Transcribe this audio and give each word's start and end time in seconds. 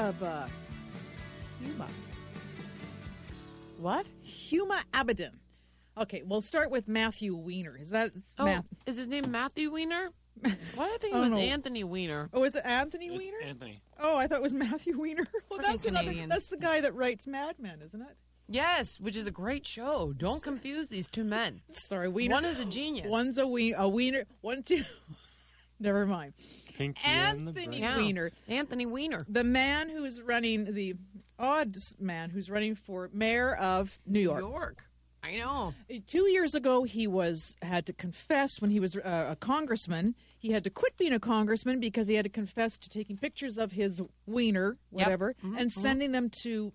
Of 0.00 0.22
uh, 0.22 0.46
Huma? 1.62 1.86
What? 3.78 4.08
Huma 4.26 4.80
Abedin. 4.94 5.32
Okay, 5.98 6.22
we'll 6.24 6.40
start 6.40 6.70
with 6.70 6.88
Matthew 6.88 7.34
Weiner. 7.34 7.76
Is 7.78 7.90
that 7.90 8.12
Oh, 8.38 8.44
Math- 8.46 8.64
is 8.86 8.96
his 8.96 9.08
name 9.08 9.30
Matthew 9.30 9.70
Weiner? 9.72 10.10
Why 10.40 10.50
do 10.50 10.54
I 10.94 10.96
think 10.98 11.14
it 11.14 11.16
Oh, 11.18 11.22
was 11.22 11.32
no. 11.32 11.38
Anthony 11.38 11.84
Weiner? 11.84 12.30
Oh, 12.32 12.44
is 12.44 12.54
it 12.54 12.64
Anthony 12.64 13.06
It's 13.08 13.18
Weiner? 13.18 13.40
Anthony. 13.44 13.82
Oh, 13.98 14.16
I 14.16 14.26
thought 14.26 14.38
it 14.38 14.42
was 14.42 14.54
Matthew 14.54 14.98
Weiner. 14.98 15.26
Well, 15.50 15.58
Freaking 15.58 15.62
that's 15.64 15.84
another. 15.86 16.14
That's 16.28 16.48
the 16.48 16.56
guy 16.56 16.80
that 16.80 16.94
writes 16.94 17.26
Mad 17.26 17.56
Men, 17.58 17.82
isn't 17.84 18.00
it? 18.00 18.16
Yes, 18.48 18.98
which 18.98 19.16
is 19.16 19.26
a 19.26 19.30
great 19.30 19.66
show. 19.66 20.12
Don't 20.16 20.42
confuse 20.42 20.88
these 20.88 21.06
two 21.06 21.24
men. 21.24 21.60
Sorry, 21.72 22.08
Weiner. 22.08 22.34
One 22.34 22.44
is 22.44 22.58
a 22.58 22.64
genius. 22.64 23.06
One's 23.08 23.38
a 23.38 23.46
Wiener. 23.46 23.76
A 23.78 23.88
Wiener. 23.88 24.24
One, 24.40 24.62
two. 24.62 24.82
Never 25.78 26.06
mind. 26.06 26.32
Pinky 26.80 27.00
and 27.04 27.46
the 27.46 27.50
Anthony 27.50 27.66
Brain. 27.66 27.82
Yeah. 27.82 27.96
Weiner. 27.96 28.30
Anthony 28.48 28.86
Weiner. 28.86 29.26
The 29.28 29.44
man 29.44 29.90
who's 29.90 30.20
running 30.20 30.72
the 30.72 30.94
odd 31.38 31.74
man 31.98 32.30
who's 32.30 32.48
running 32.48 32.74
for 32.74 33.10
mayor 33.12 33.54
of 33.54 33.98
New 34.06 34.20
York. 34.20 34.42
New 34.42 34.50
York. 34.50 34.84
I 35.22 35.36
know. 35.36 35.74
Two 36.06 36.30
years 36.30 36.54
ago, 36.54 36.84
he 36.84 37.06
was 37.06 37.54
had 37.60 37.84
to 37.86 37.92
confess 37.92 38.60
when 38.60 38.70
he 38.70 38.80
was 38.80 38.96
uh, 38.96 39.26
a 39.30 39.36
congressman. 39.36 40.14
He 40.38 40.52
had 40.52 40.64
to 40.64 40.70
quit 40.70 40.96
being 40.96 41.12
a 41.12 41.20
congressman 41.20 41.80
because 41.80 42.08
he 42.08 42.14
had 42.14 42.24
to 42.24 42.30
confess 42.30 42.78
to 42.78 42.88
taking 42.88 43.18
pictures 43.18 43.58
of 43.58 43.72
his 43.72 44.00
wiener, 44.24 44.78
whatever, 44.88 45.34
and 45.42 45.70
sending 45.70 46.12
them 46.12 46.30
to 46.44 46.72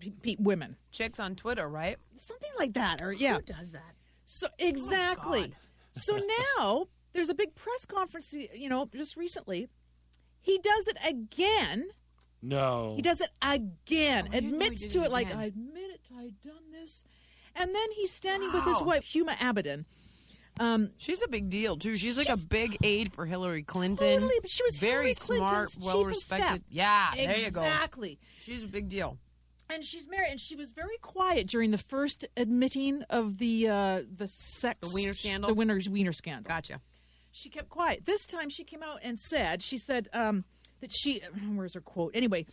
p- 0.00 0.10
p- 0.10 0.36
women, 0.40 0.74
Chicks 0.90 1.20
on 1.20 1.36
Twitter, 1.36 1.68
right? 1.68 1.96
something 2.16 2.50
like 2.58 2.72
that. 2.72 3.00
Or 3.00 3.12
yeah, 3.12 3.38
does 3.46 3.70
that? 3.70 3.94
so 4.24 4.48
exactly. 4.58 5.54
so 5.92 6.18
now 6.58 6.88
there's 7.14 7.30
a 7.30 7.34
big 7.34 7.54
press 7.54 7.84
conference. 7.86 8.34
You 8.54 8.68
know, 8.68 8.88
just 8.94 9.16
recently, 9.16 9.68
he 10.40 10.58
does 10.58 10.88
it 10.88 10.98
again. 11.06 11.86
No. 12.42 12.92
He 12.96 13.02
does 13.02 13.20
it 13.22 13.30
again. 13.40 14.28
Oh, 14.28 14.36
I 14.36 14.40
didn't 14.40 14.50
know 14.50 14.58
he 14.58 14.66
admits 14.66 14.86
to 14.86 15.00
it 15.02 15.06
it, 15.06 15.10
like. 15.12 15.34
I 15.34 15.44
admit 15.44 15.90
it. 15.90 16.00
I've 16.16 16.40
done 16.42 16.70
this, 16.72 17.04
and 17.56 17.74
then 17.74 17.90
he's 17.96 18.12
standing 18.12 18.52
with 18.52 18.64
his 18.64 18.82
wife, 18.82 19.04
Huma 19.04 19.36
Abedin. 19.38 19.84
Um, 20.60 20.90
She's 20.98 21.20
a 21.22 21.26
big 21.28 21.48
deal 21.50 21.76
too. 21.76 21.96
She's 21.96 22.16
like 22.16 22.28
She's 22.28 22.44
a 22.44 22.46
big 22.46 22.76
aid 22.84 23.12
for 23.12 23.26
Hillary 23.26 23.64
Clinton. 23.64 24.20
Totally, 24.20 24.36
but 24.40 24.50
she 24.50 24.62
was 24.62 24.78
very 24.78 25.12
Hillary 25.14 25.14
smart, 25.14 25.68
well 25.80 26.04
respected. 26.04 26.46
staff. 26.46 26.58
Yeah, 26.70 27.10
there 27.14 27.28
you 27.30 27.50
go. 27.50 27.60
exactly. 27.60 28.18
She's 28.40 28.62
a 28.62 28.68
big 28.68 28.88
deal. 28.88 29.18
And 29.68 29.82
she's 29.82 30.08
married, 30.08 30.28
and 30.30 30.38
she 30.38 30.54
was 30.54 30.70
very 30.72 30.98
quiet 30.98 31.48
during 31.48 31.70
the 31.72 31.78
first 31.78 32.24
admitting 32.36 33.02
of 33.10 33.38
the 33.38 33.66
uh, 33.68 34.02
the 34.08 34.28
sex, 34.28 34.90
The 34.90 34.94
wiener 34.94 35.14
scandal? 35.14 35.48
the 35.48 35.54
Weiner's 35.54 35.88
wiener 35.88 36.12
scandal. 36.12 36.46
Gotcha. 36.48 36.80
She 37.36 37.48
kept 37.48 37.68
quiet. 37.68 38.06
This 38.06 38.24
time, 38.24 38.48
she 38.48 38.62
came 38.62 38.82
out 38.82 39.00
and 39.02 39.18
said, 39.18 39.60
she 39.60 39.76
said 39.76 40.08
um, 40.12 40.44
that 40.80 40.92
she, 40.92 41.20
where's 41.54 41.74
her 41.74 41.80
quote? 41.80 42.12
Anyway, 42.14 42.46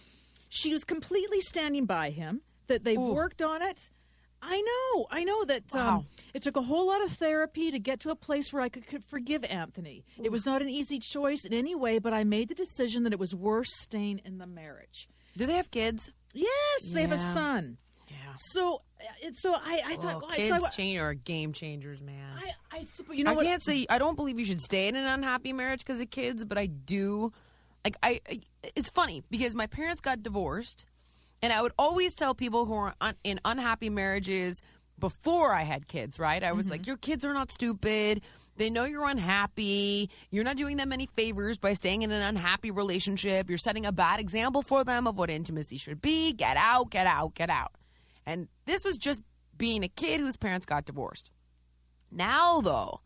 she 0.50 0.74
was 0.74 0.84
completely 0.84 1.40
standing 1.40 1.86
by 1.86 2.09
him. 2.09 2.42
That 2.68 2.84
they've 2.84 2.97
Ooh. 2.97 3.14
worked 3.14 3.42
on 3.42 3.62
it. 3.62 3.90
I 4.42 4.59
know, 4.62 5.08
I 5.12 5.24
know 5.24 5.46
that 5.46 5.75
um, 5.75 6.08
it 6.34 6.42
took 6.42 6.56
a 6.56 6.62
whole 6.62 6.88
lot 6.88 7.03
of 7.03 7.12
therapy 7.12 7.69
to 7.69 7.78
get 7.78 8.00
to 8.00 8.09
a 8.09 8.16
place 8.16 8.52
where 8.52 8.64
I 8.64 8.69
could, 8.69 8.88
could 8.88 9.03
forgive 9.03 9.44
Anthony. 9.44 10.03
It 10.24 10.31
was 10.31 10.46
not 10.46 10.62
an 10.62 10.69
easy 10.69 10.98
choice 10.98 11.46
in 11.46 11.53
any 11.53 11.75
way, 11.75 12.00
but 12.00 12.13
I 12.13 12.24
made 12.24 12.50
the 12.50 12.56
decision 12.56 13.03
that 13.03 13.13
it 13.13 13.19
was 13.19 13.36
worth 13.36 13.68
staying 13.68 14.22
in 14.25 14.40
the 14.40 14.48
marriage. 14.48 15.08
Do 15.38 15.46
they 15.46 15.53
have 15.53 15.69
kids? 15.69 16.12
Yes, 16.34 16.92
they 16.94 17.02
have 17.02 17.12
a 17.12 17.19
son. 17.19 17.78
Yeah. 18.08 18.16
So, 18.36 18.81
so 19.31 19.53
I, 19.53 19.81
I 19.85 19.95
thought, 19.95 20.22
Oh, 20.23 20.28
kids 20.28 20.47
so 20.47 20.66
I, 20.66 20.69
change 20.69 21.00
are 21.00 21.13
game 21.13 21.53
changers, 21.53 22.01
man. 22.01 22.25
I, 22.72 22.78
I, 22.78 22.85
you 23.13 23.23
know 23.23 23.31
I 23.31 23.35
what? 23.35 23.45
can't 23.45 23.62
say 23.62 23.85
I 23.89 23.97
don't 23.97 24.16
believe 24.16 24.39
you 24.39 24.45
should 24.45 24.62
stay 24.62 24.88
in 24.88 24.95
an 24.95 25.06
unhappy 25.06 25.53
marriage 25.53 25.79
because 25.79 26.01
of 26.01 26.09
kids, 26.09 26.44
but 26.45 26.57
I 26.57 26.66
do. 26.67 27.31
Like 27.84 27.97
I, 28.03 28.22
I, 28.29 28.41
it's 28.75 28.89
funny 28.89 29.23
because 29.31 29.56
my 29.56 29.67
parents 29.67 30.01
got 30.01 30.22
divorced, 30.23 30.85
and 31.41 31.51
I 31.51 31.62
would 31.62 31.73
always 31.78 32.13
tell 32.13 32.35
people 32.35 32.66
who 32.66 32.73
are 32.75 32.95
un, 33.01 33.16
in 33.23 33.39
unhappy 33.45 33.89
marriages 33.89 34.62
before 35.00 35.53
I 35.53 35.63
had 35.63 35.88
kids. 35.88 36.19
Right? 36.19 36.44
I 36.44 36.51
was 36.51 36.66
mm-hmm. 36.66 36.73
like, 36.73 36.88
your 36.88 36.97
kids 36.97 37.25
are 37.25 37.33
not 37.33 37.51
stupid. 37.51 38.22
They 38.57 38.69
know 38.69 38.83
you're 38.83 39.07
unhappy. 39.07 40.12
You're 40.29 40.44
not 40.44 40.57
doing 40.57 40.78
them 40.78 40.94
any 40.94 41.07
favors 41.07 41.57
by 41.57 41.73
staying 41.73 42.03
in 42.03 42.12
an 42.12 42.22
unhappy 42.22 42.69
relationship. 42.69 43.50
You're 43.50 43.57
setting 43.57 43.85
a 43.88 43.91
bad 43.91 44.19
example 44.19 44.62
for 44.62 44.83
them 44.83 45.07
of 45.07 45.18
what 45.18 45.31
intimacy 45.31 45.78
should 45.78 46.01
be. 46.01 46.33
Get 46.33 46.57
out, 46.57 46.91
get 46.91 47.07
out, 47.07 47.33
get 47.33 47.50
out. 47.50 47.72
And 48.26 48.48
this 48.66 48.84
was 48.84 48.98
just 48.98 49.22
being 49.58 49.84
a 49.84 49.88
kid 49.90 50.20
whose 50.20 50.38
parents 50.38 50.66
got 50.66 50.86
divorced. 50.86 51.32
Now, 52.12 52.62
though, 52.62 53.02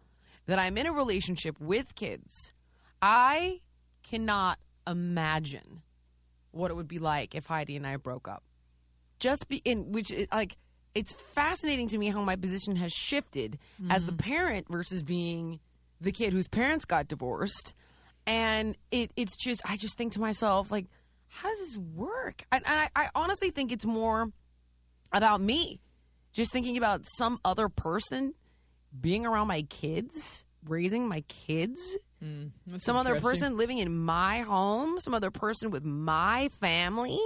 that 0.46 0.60
I'm 0.60 0.78
in 0.78 0.88
a 0.88 0.92
relationship 0.92 1.60
with 1.60 1.96
kids, 1.96 2.54
I 3.02 3.62
cannot 4.04 4.60
imagine 4.88 5.82
what 6.52 6.72
it 6.72 6.76
would 6.76 6.88
be 6.88 7.00
like 7.00 7.36
if 7.36 7.48
Heidi 7.48 7.76
and 7.76 7.86
I 7.86 7.98
broke 7.98 8.28
up. 8.28 8.44
Just 9.20 9.48
be 9.48 9.62
in 9.66 9.92
which, 9.92 10.12
it, 10.12 10.30
like, 10.32 10.58
it's 10.94 11.14
fascinating 11.14 11.88
to 11.90 11.98
me 11.98 12.08
how 12.08 12.22
my 12.22 12.36
position 12.36 12.76
has 12.78 12.94
shifted 12.94 13.58
as 13.90 14.06
the 14.06 14.12
mm-hmm. 14.12 14.18
parent 14.18 14.68
versus 14.70 15.04
being 15.04 15.60
the 16.00 16.12
kid 16.12 16.34
whose 16.34 16.48
parents 16.48 16.86
got 16.86 17.08
divorced. 17.08 17.74
And 18.26 18.78
it, 18.92 19.12
it's 19.16 19.36
just, 19.36 19.62
I 19.70 19.78
just 19.78 19.98
think 19.98 20.14
to 20.14 20.22
myself, 20.22 20.72
like, 20.72 20.86
how 21.28 21.50
does 21.50 21.60
this 21.60 21.78
work? 21.78 22.46
And, 22.52 22.66
and 22.66 22.80
I, 22.80 22.90
I 22.96 23.10
honestly 23.14 23.50
think 23.50 23.72
it's 23.72 23.86
more 23.86 24.32
about 25.12 25.42
me. 25.42 25.80
Just 26.34 26.52
thinking 26.52 26.78
about 26.78 27.06
some 27.06 27.40
other 27.46 27.70
person 27.70 28.34
being 29.00 29.26
around 29.26 29.48
my 29.48 29.62
kids, 29.64 30.46
raising 30.68 31.08
my 31.08 31.22
kids, 31.22 31.98
hmm, 32.22 32.48
some 32.78 32.96
other 32.98 33.20
person 33.20 33.58
living 33.58 33.78
in 33.78 33.98
my 33.98 34.42
home, 34.42 35.00
some 35.00 35.14
other 35.14 35.32
person 35.32 35.72
with 35.72 35.86
my 35.86 36.50
family. 36.60 37.20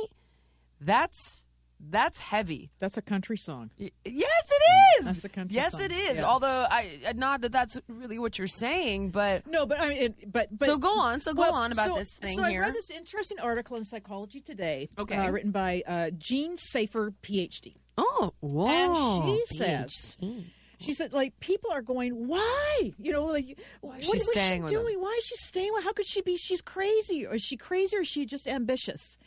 That's 0.79 1.45
That's 1.79 2.19
heavy. 2.19 2.71
That's 2.79 2.97
a 2.97 3.01
country 3.01 3.37
song. 3.37 3.71
Y- 3.79 3.91
Yes, 4.05 4.51
it 4.51 4.99
is. 4.99 5.05
That's 5.05 5.23
a 5.25 5.29
country 5.29 5.55
yes, 5.55 5.71
song. 5.71 5.81
it 5.81 5.91
is. 5.91 6.17
Yeah. 6.17 6.23
Although 6.25 6.67
I 6.69 7.13
not 7.15 7.41
that 7.41 7.51
that's 7.51 7.79
really 7.87 8.19
what 8.19 8.37
you're 8.37 8.47
saying, 8.47 9.09
but 9.11 9.47
No, 9.47 9.65
but 9.65 9.79
I 9.79 9.89
mean, 9.89 9.97
it, 9.97 10.31
but, 10.31 10.49
but 10.57 10.65
So 10.65 10.77
go 10.77 10.99
on, 10.99 11.19
so 11.21 11.33
go 11.33 11.43
well, 11.43 11.53
on 11.53 11.71
about 11.71 11.87
so- 11.87 11.95
this 11.95 12.17
thing 12.17 12.35
so 12.37 12.43
here. 12.43 12.63
I 12.63 12.65
read 12.67 12.75
this 12.75 12.89
interesting 12.91 13.39
article 13.39 13.77
in 13.77 13.83
Psychology 13.85 14.41
Today, 14.41 14.89
Okay. 14.99 15.15
uh, 15.15 15.31
written 15.31 15.51
by 15.51 15.83
uh, 15.87 16.09
Jeanne 16.17 16.57
Safer, 16.57 17.13
PhD, 17.23 17.75
oh, 17.97 18.33
whoa. 18.41 18.67
and 18.67 19.39
she 19.39 19.55
says. 19.57 20.17
PhD. 20.21 20.45
She 20.81 20.93
said, 20.93 21.11
like, 21.11 21.37
people 21.41 21.71
are 21.73 21.81
going, 21.81 22.29
why? 22.29 22.93
You 22.97 23.11
know, 23.11 23.25
like, 23.25 23.47
she 23.47 23.55
what 23.81 23.99
is 23.99 24.31
she 24.33 24.59
doing? 24.69 25.01
Why 25.01 25.13
is 25.17 25.25
she 25.25 25.35
staying 25.35 25.73
with 25.73 25.83
How 25.83 25.91
could 25.91 26.05
she 26.05 26.21
be? 26.21 26.37
She's 26.37 26.61
crazy. 26.61 27.25
Or 27.25 27.33
is 27.33 27.41
she 27.41 27.57
crazy 27.57 27.97
or 27.97 28.01
is 28.01 28.07
she 28.07 28.25
just 28.25 28.47
ambitious? 28.47 29.17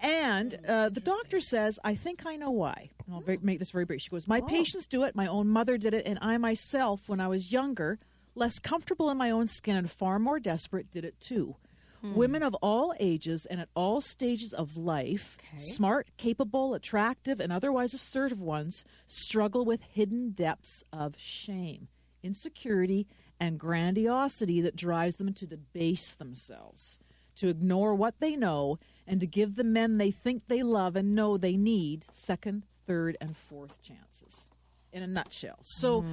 And 0.00 0.58
uh, 0.66 0.90
the 0.90 1.00
doctor 1.00 1.40
says, 1.40 1.78
I 1.82 1.94
think 1.94 2.24
I 2.24 2.36
know 2.36 2.50
why. 2.50 2.90
And 3.06 3.14
I'll 3.14 3.38
make 3.42 3.58
this 3.58 3.70
very 3.70 3.84
brief. 3.84 4.02
She 4.02 4.10
goes, 4.10 4.28
My 4.28 4.40
patients 4.40 4.86
do 4.86 5.02
it. 5.02 5.16
My 5.16 5.26
own 5.26 5.48
mother 5.48 5.76
did 5.76 5.92
it. 5.94 6.06
And 6.06 6.18
I 6.22 6.36
myself, 6.36 7.08
when 7.08 7.20
I 7.20 7.26
was 7.28 7.52
younger, 7.52 7.98
less 8.34 8.58
comfortable 8.58 9.10
in 9.10 9.16
my 9.16 9.30
own 9.30 9.46
skin 9.46 9.76
and 9.76 9.90
far 9.90 10.18
more 10.18 10.38
desperate, 10.38 10.90
did 10.92 11.04
it 11.04 11.18
too. 11.20 11.56
Women 12.14 12.44
of 12.44 12.54
all 12.62 12.94
ages 13.00 13.44
and 13.44 13.60
at 13.60 13.70
all 13.74 14.00
stages 14.00 14.52
of 14.52 14.76
life, 14.76 15.36
smart, 15.56 16.06
capable, 16.16 16.74
attractive, 16.74 17.40
and 17.40 17.52
otherwise 17.52 17.92
assertive 17.92 18.40
ones, 18.40 18.84
struggle 19.08 19.64
with 19.64 19.80
hidden 19.82 20.30
depths 20.30 20.84
of 20.92 21.16
shame, 21.18 21.88
insecurity, 22.22 23.08
and 23.40 23.58
grandiosity 23.58 24.60
that 24.60 24.76
drives 24.76 25.16
them 25.16 25.32
to 25.34 25.46
debase 25.46 26.14
themselves, 26.14 27.00
to 27.34 27.48
ignore 27.48 27.96
what 27.96 28.14
they 28.20 28.36
know, 28.36 28.78
and 29.08 29.20
to 29.20 29.26
give 29.26 29.56
the 29.56 29.64
men 29.64 29.98
they 29.98 30.10
think 30.10 30.42
they 30.46 30.62
love 30.62 30.94
and 30.94 31.14
know 31.14 31.36
they 31.36 31.56
need 31.56 32.04
second, 32.12 32.64
third, 32.86 33.16
and 33.20 33.36
fourth 33.36 33.82
chances. 33.82 34.46
In 34.92 35.02
a 35.02 35.06
nutshell. 35.06 35.58
So, 35.62 36.04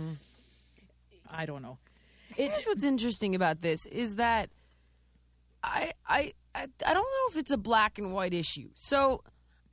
I 1.29 1.45
don't 1.45 1.61
know. 1.61 1.77
Here's 2.35 2.65
what's 2.65 2.83
interesting 2.83 3.35
about 3.35 3.61
this 3.61 3.85
is 3.85 4.15
that 4.15 4.49
I, 5.63 5.93
I 6.07 6.33
I 6.53 6.67
I 6.85 6.93
don't 6.93 7.03
know 7.03 7.29
if 7.29 7.37
it's 7.37 7.51
a 7.51 7.57
black 7.57 7.97
and 7.97 8.13
white 8.13 8.33
issue. 8.33 8.69
So 8.75 9.23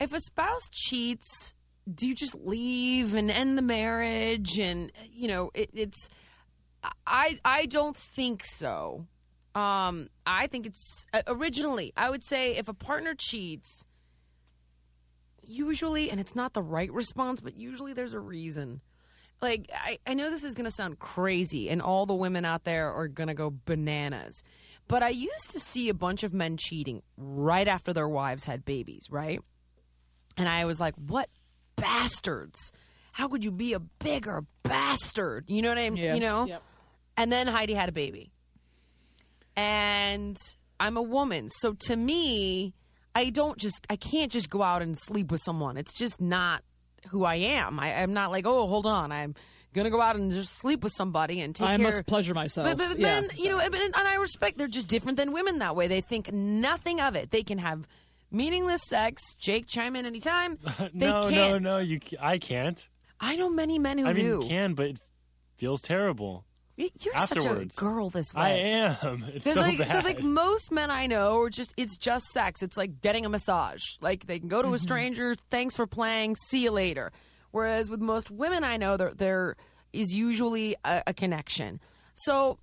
if 0.00 0.12
a 0.12 0.20
spouse 0.20 0.69
cheats, 0.70 1.54
do 1.92 2.06
you 2.06 2.14
just 2.14 2.34
leave 2.34 3.14
and 3.14 3.30
end 3.30 3.58
the 3.58 3.62
marriage? 3.62 4.58
And 4.58 4.92
you 5.10 5.28
know, 5.28 5.50
it, 5.54 5.70
it's 5.74 6.08
I 7.06 7.38
I 7.44 7.66
don't 7.66 7.96
think 7.96 8.44
so. 8.44 9.06
Um, 9.54 10.08
I 10.25 10.46
think 10.46 10.66
it's 10.66 11.06
uh, 11.12 11.22
originally 11.26 11.93
I 11.96 12.08
would 12.10 12.22
say 12.25 12.56
if 12.56 12.69
a 12.69 12.75
partner 12.75 13.14
cheats, 13.14 13.84
usually, 15.43 16.10
and 16.10 16.20
it's 16.20 16.34
not 16.34 16.52
the 16.52 16.62
right 16.62 16.90
response, 16.93 17.40
but 17.40 17.56
usually 17.56 17.93
there's 17.93 18.12
a 18.14 18.20
reason. 18.20 18.81
Like 19.40 19.69
I, 19.75 19.99
I 20.06 20.14
know 20.14 20.31
this 20.31 20.44
is 20.44 20.54
going 20.54 20.66
to 20.66 20.70
sound 20.70 21.00
crazy 21.00 21.69
and 21.69 21.82
all 21.82 22.06
the 22.06 22.14
women 22.14 22.44
out 22.44 22.64
there 22.64 22.93
are 22.93 23.08
going 23.08 23.26
to 23.28 23.34
go 23.34 23.52
bananas 23.64 24.43
but 24.88 25.02
i 25.02 25.08
used 25.08 25.50
to 25.50 25.58
see 25.58 25.88
a 25.88 25.94
bunch 25.94 26.22
of 26.22 26.32
men 26.32 26.56
cheating 26.56 27.02
right 27.16 27.66
after 27.66 27.93
their 27.93 28.08
wives 28.08 28.44
had 28.44 28.64
babies 28.64 29.08
right? 29.10 29.40
And 30.37 30.48
i 30.48 30.64
was 30.64 30.78
like 30.78 30.94
what 30.94 31.28
bastards? 31.75 32.72
How 33.12 33.26
could 33.26 33.43
you 33.44 33.50
be 33.50 33.72
a 33.72 33.81
bigger 33.81 34.44
bastard? 34.62 35.44
You 35.48 35.60
know 35.62 35.70
what 35.70 35.78
i 35.78 35.90
mean? 35.90 36.02
Yes, 36.02 36.14
you 36.14 36.20
know? 36.20 36.44
Yep. 36.46 36.62
and 37.16 37.32
then 37.32 37.46
heidi 37.48 37.75
had 37.75 37.88
a 37.88 37.93
baby 37.93 38.31
and 39.56 40.37
i'm 40.81 40.96
a 40.96 41.02
woman 41.02 41.49
so 41.49 41.75
to 41.75 41.96
me 41.96 42.75
i 43.14 43.31
don't 43.31 43.58
just 43.58 43.87
i 43.90 43.96
can't 43.96 44.32
just 44.32 44.50
go 44.50 44.62
out 44.62 44.82
and 44.82 44.96
sleep 44.96 45.31
with 45.31 45.40
someone 45.40 45.76
it's 45.76 45.93
just 45.96 46.20
not 46.20 46.62
who 47.08 47.25
i 47.25 47.34
am 47.34 47.78
I, 47.81 47.94
i'm 48.02 48.12
not 48.12 48.31
like 48.31 48.46
oh 48.46 48.66
hold 48.66 48.87
on 48.87 49.12
i'm 49.12 49.34
gonna 49.75 49.90
go 49.90 50.00
out 50.00 50.16
and 50.16 50.31
just 50.31 50.58
sleep 50.58 50.82
with 50.82 50.93
somebody 50.93 51.40
and 51.40 51.54
take 51.54 51.66
I 51.69 51.76
care 51.76 51.84
must 51.84 52.06
pleasure 52.06 52.34
myself. 52.34 52.66
but, 52.66 52.76
but 52.76 52.99
Yeah, 52.99 53.20
men, 53.20 53.31
you 53.37 53.49
know, 53.49 53.58
and, 53.58 53.75
and 53.75 53.94
I 53.96 54.16
respect 54.16 54.58
they're 54.58 54.69
just 54.69 54.88
different 54.88 55.16
than 55.16 55.32
women 55.32 55.58
that 55.60 55.75
way. 55.75 55.88
They 55.88 56.00
think 56.02 56.32
nothing 56.32 57.00
of 57.00 57.16
it. 57.16 57.31
They 57.31 57.43
can 57.43 57.58
have 57.58 57.88
meaningless 58.31 58.82
sex. 58.87 59.34
Jake, 59.38 59.66
chime 59.66 59.96
in 59.96 60.05
anytime. 60.06 60.58
They 60.94 61.06
no, 61.06 61.22
can't. 61.22 61.32
no, 61.32 61.58
no. 61.58 61.78
You, 61.78 62.00
I 62.20 62.38
can't. 62.38 62.87
I 63.20 63.37
know 63.37 63.48
many 63.48 63.78
men 63.78 63.98
who 63.98 64.06
I 64.06 64.12
mean, 64.12 64.25
do. 64.25 64.31
you 64.43 64.48
can, 64.48 64.75
but 64.75 64.87
it 64.87 64.98
feels 65.56 65.81
terrible. 65.81 66.44
You're 66.76 66.90
such 67.26 67.44
a 67.44 67.66
girl 67.76 68.08
this 68.10 68.32
way. 68.34 68.42
I 68.42 68.50
am. 68.50 69.24
It's 69.34 69.52
so 69.52 69.60
like, 69.60 69.78
bad. 69.78 70.04
like 70.04 70.22
most 70.22 70.72
men 70.72 70.90
I 70.90 71.06
know 71.06 71.38
are 71.40 71.50
just 71.50 71.74
it's 71.76 71.96
just 71.96 72.26
sex. 72.26 72.62
It's 72.62 72.76
like 72.76 73.00
getting 73.02 73.26
a 73.26 73.28
massage. 73.28 73.82
Like 74.00 74.26
they 74.26 74.38
can 74.38 74.48
go 74.48 74.62
to 74.62 74.66
Mm-hmm. 74.69 74.74
a 74.74 74.78
stranger, 74.78 75.34
thanks 75.50 75.76
for 75.76 75.86
playing, 75.86 76.36
see 76.36 76.62
you 76.64 76.70
later. 76.70 77.12
Whereas 77.50 77.90
with 77.90 78.00
most 78.00 78.30
women 78.30 78.64
I 78.64 78.78
know, 78.78 78.96
there 78.96 79.12
there 79.14 79.56
is 79.92 80.14
usually 80.14 80.74
a, 80.84 81.02
a 81.08 81.14
connection. 81.14 81.78
So 82.14 82.58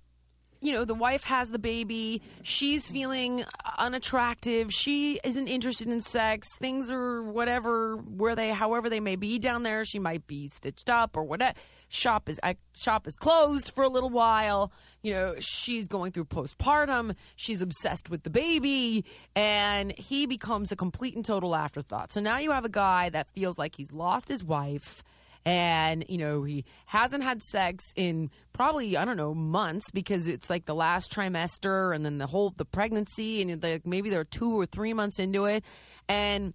you 0.60 0.72
know, 0.72 0.84
the 0.84 0.94
wife 0.94 1.24
has 1.24 1.50
the 1.50 1.58
baby. 1.58 2.20
She's 2.42 2.86
feeling 2.88 3.44
unattractive. 3.78 4.72
She 4.72 5.18
isn't 5.24 5.48
interested 5.48 5.88
in 5.88 6.02
sex. 6.02 6.48
Things 6.58 6.90
are 6.90 7.22
whatever, 7.22 7.96
where 7.96 8.36
they, 8.36 8.50
however 8.50 8.90
they 8.90 9.00
may 9.00 9.16
be 9.16 9.38
down 9.38 9.62
there. 9.62 9.84
She 9.84 9.98
might 9.98 10.26
be 10.26 10.48
stitched 10.48 10.90
up 10.90 11.16
or 11.16 11.24
whatever. 11.24 11.54
Shop 11.88 12.28
is 12.28 12.38
shop 12.76 13.06
is 13.06 13.16
closed 13.16 13.72
for 13.74 13.82
a 13.82 13.88
little 13.88 14.10
while. 14.10 14.70
You 15.02 15.14
know, 15.14 15.34
she's 15.38 15.88
going 15.88 16.12
through 16.12 16.26
postpartum. 16.26 17.16
She's 17.36 17.62
obsessed 17.62 18.10
with 18.10 18.22
the 18.22 18.30
baby, 18.30 19.04
and 19.34 19.92
he 19.92 20.26
becomes 20.26 20.70
a 20.70 20.76
complete 20.76 21.16
and 21.16 21.24
total 21.24 21.56
afterthought. 21.56 22.12
So 22.12 22.20
now 22.20 22.38
you 22.38 22.52
have 22.52 22.64
a 22.66 22.70
guy 22.70 23.08
that 23.10 23.30
feels 23.30 23.58
like 23.58 23.76
he's 23.76 23.92
lost 23.92 24.28
his 24.28 24.44
wife 24.44 25.02
and 25.44 26.04
you 26.08 26.18
know 26.18 26.42
he 26.42 26.64
hasn't 26.86 27.22
had 27.22 27.42
sex 27.42 27.92
in 27.96 28.30
probably 28.52 28.96
I 28.96 29.04
don't 29.04 29.16
know 29.16 29.34
months 29.34 29.90
because 29.90 30.28
it's 30.28 30.50
like 30.50 30.66
the 30.66 30.74
last 30.74 31.12
trimester 31.12 31.94
and 31.94 32.04
then 32.04 32.18
the 32.18 32.26
whole 32.26 32.50
the 32.50 32.64
pregnancy 32.64 33.40
and 33.40 33.62
like 33.62 33.86
maybe 33.86 34.10
they're 34.10 34.24
two 34.24 34.58
or 34.58 34.66
three 34.66 34.92
months 34.92 35.18
into 35.18 35.46
it, 35.46 35.64
and 36.08 36.54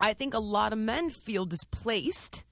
I 0.00 0.14
think 0.14 0.34
a 0.34 0.40
lot 0.40 0.72
of 0.72 0.78
men 0.78 1.10
feel 1.10 1.46
displaced 1.46 2.44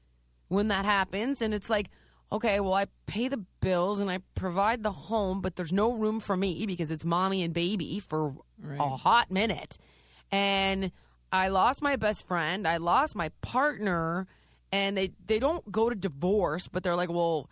when 0.48 0.68
that 0.68 0.84
happens, 0.84 1.42
and 1.42 1.54
it's 1.54 1.70
like. 1.70 1.90
Okay, 2.32 2.60
well, 2.60 2.74
I 2.74 2.86
pay 3.06 3.26
the 3.26 3.44
bills 3.60 3.98
and 3.98 4.08
I 4.08 4.20
provide 4.36 4.84
the 4.84 4.92
home, 4.92 5.40
but 5.40 5.56
there's 5.56 5.72
no 5.72 5.90
room 5.90 6.20
for 6.20 6.36
me 6.36 6.64
because 6.64 6.92
it's 6.92 7.04
mommy 7.04 7.42
and 7.42 7.52
baby 7.52 7.98
for 7.98 8.36
a 8.78 8.88
hot 8.88 9.32
minute. 9.32 9.76
And 10.30 10.92
I 11.32 11.48
lost 11.48 11.82
my 11.82 11.96
best 11.96 12.28
friend, 12.28 12.68
I 12.68 12.76
lost 12.76 13.16
my 13.16 13.30
partner, 13.40 14.28
and 14.72 14.96
they 14.96 15.12
they 15.26 15.38
don't 15.38 15.70
go 15.70 15.88
to 15.88 15.96
divorce, 15.96 16.68
but 16.68 16.82
they're 16.82 16.96
like, 16.96 17.10
"Well, 17.10 17.50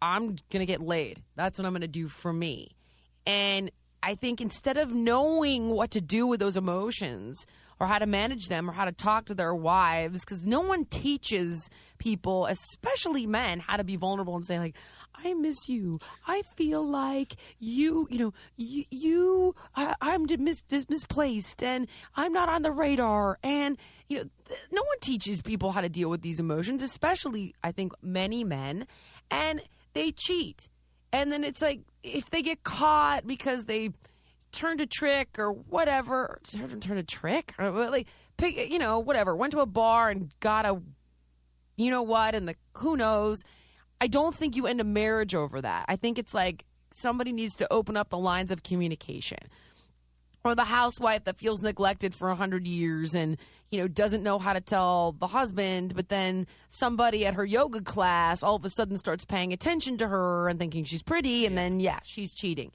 I'm 0.00 0.36
to 0.60 0.66
get 0.66 0.80
laid. 0.80 1.22
That's 1.36 1.58
what 1.58 1.66
I'm 1.66 1.72
to 1.82 1.88
do 1.88 2.08
for 2.08 2.32
me." 2.32 2.68
And 3.26 3.70
I 4.02 4.14
think 4.14 4.40
instead 4.40 4.76
of 4.76 4.92
knowing 4.92 5.70
what 5.70 5.90
to 5.92 6.00
do 6.00 6.26
with 6.26 6.40
those 6.40 6.56
emotions 6.56 7.46
or 7.80 7.86
how 7.86 7.98
to 7.98 8.06
manage 8.06 8.48
them 8.48 8.68
or 8.68 8.72
how 8.72 8.84
to 8.84 8.92
talk 8.92 9.26
to 9.26 9.34
their 9.34 9.54
wives 9.54 10.24
cuz 10.24 10.44
no 10.44 10.60
one 10.60 10.84
teaches 10.84 11.70
people, 11.98 12.46
especially 12.46 13.26
men, 13.26 13.60
how 13.60 13.76
to 13.76 13.84
be 13.84 13.96
vulnerable 13.96 14.36
and 14.36 14.46
say 14.46 14.58
like, 14.58 14.76
"I 15.14 15.34
miss 15.34 15.68
you. 15.68 15.98
I 16.26 16.42
feel 16.56 16.86
like 16.86 17.36
you, 17.58 18.06
you 18.10 18.18
know, 18.18 18.34
you, 18.56 18.84
you 18.90 19.54
I, 19.76 19.94
I'm 20.00 20.26
mis- 20.38 20.64
misplaced 20.88 21.62
and 21.62 21.88
I'm 22.16 22.32
not 22.32 22.48
on 22.48 22.62
the 22.62 22.72
radar." 22.72 23.38
And 23.42 23.78
you 24.08 24.18
know, 24.18 24.24
th- 24.48 24.60
no 24.72 24.82
one 24.82 24.98
teaches 25.00 25.42
people 25.42 25.72
how 25.72 25.80
to 25.80 25.88
deal 25.88 26.10
with 26.10 26.22
these 26.22 26.40
emotions, 26.40 26.82
especially 26.82 27.54
I 27.62 27.72
think 27.72 27.92
many 28.02 28.44
men, 28.44 28.86
and 29.30 29.62
they 29.92 30.12
cheat. 30.12 30.68
And 31.12 31.32
then 31.32 31.44
it's 31.44 31.62
like 31.62 31.80
if 32.02 32.30
they 32.30 32.42
get 32.42 32.62
caught 32.62 33.26
because 33.26 33.64
they 33.64 33.90
turned 34.52 34.80
a 34.80 34.86
trick 34.86 35.38
or 35.38 35.52
whatever, 35.52 36.40
turned 36.50 36.82
turned 36.82 36.98
a 36.98 37.02
trick? 37.02 37.54
Uh, 37.58 37.70
like 37.90 38.08
pick, 38.36 38.70
you 38.70 38.78
know, 38.78 38.98
whatever, 38.98 39.34
went 39.36 39.52
to 39.52 39.60
a 39.60 39.66
bar 39.66 40.10
and 40.10 40.32
got 40.40 40.64
a, 40.64 40.80
you 41.76 41.90
know 41.90 42.02
what, 42.02 42.34
and 42.34 42.48
the 42.48 42.54
who 42.78 42.96
knows. 42.96 43.42
I 44.00 44.06
don't 44.06 44.34
think 44.34 44.54
you 44.54 44.66
end 44.66 44.80
a 44.80 44.84
marriage 44.84 45.34
over 45.34 45.60
that. 45.60 45.84
I 45.88 45.96
think 45.96 46.18
it's 46.18 46.32
like 46.32 46.64
somebody 46.92 47.32
needs 47.32 47.56
to 47.56 47.72
open 47.72 47.96
up 47.96 48.10
the 48.10 48.18
lines 48.18 48.50
of 48.50 48.62
communication. 48.62 49.38
Or 50.44 50.54
the 50.54 50.64
housewife 50.64 51.24
that 51.24 51.36
feels 51.36 51.62
neglected 51.62 52.14
for 52.14 52.30
a 52.30 52.34
hundred 52.34 52.66
years 52.66 53.14
and 53.14 53.36
you 53.70 53.78
know 53.80 53.88
doesn't 53.88 54.22
know 54.22 54.38
how 54.38 54.54
to 54.54 54.60
tell 54.60 55.12
the 55.12 55.26
husband 55.26 55.94
but 55.94 56.08
then 56.08 56.46
somebody 56.68 57.26
at 57.26 57.34
her 57.34 57.44
yoga 57.44 57.82
class 57.82 58.42
all 58.42 58.56
of 58.56 58.64
a 58.64 58.70
sudden 58.70 58.96
starts 58.96 59.26
paying 59.26 59.52
attention 59.52 59.98
to 59.98 60.08
her 60.08 60.48
and 60.48 60.58
thinking 60.58 60.84
she's 60.84 61.02
pretty 61.02 61.44
and 61.44 61.58
then 61.58 61.80
yeah 61.80 61.98
she's 62.02 62.32
cheating 62.32 62.72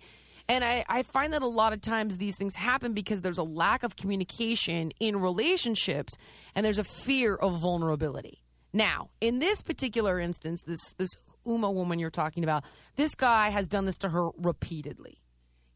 and 0.50 0.64
I, 0.64 0.84
I 0.90 1.04
find 1.04 1.32
that 1.34 1.42
a 1.42 1.48
lot 1.48 1.74
of 1.74 1.82
times 1.82 2.18
these 2.18 2.36
things 2.38 2.56
happen 2.56 2.94
because 2.94 3.22
there's 3.22 3.38
a 3.38 3.44
lack 3.44 3.84
of 3.84 3.96
communication 3.96 4.92
in 5.00 5.18
relationships 5.22 6.14
and 6.56 6.66
there's 6.66 6.80
a 6.80 6.84
fear 6.84 7.36
of 7.36 7.60
vulnerability 7.60 8.42
now 8.74 9.10
in 9.22 9.40
this 9.40 9.62
particular 9.62 10.20
instance 10.20 10.64
this 10.66 10.94
this 10.98 11.10
Huma 11.46 11.74
woman 11.74 12.00
you're 12.00 12.10
talking 12.10 12.44
about 12.44 12.64
this 12.96 13.16
guy 13.16 13.50
has 13.50 13.68
done 13.68 13.86
this 13.86 13.98
to 13.98 14.10
her 14.10 14.30
repeatedly 14.38 15.20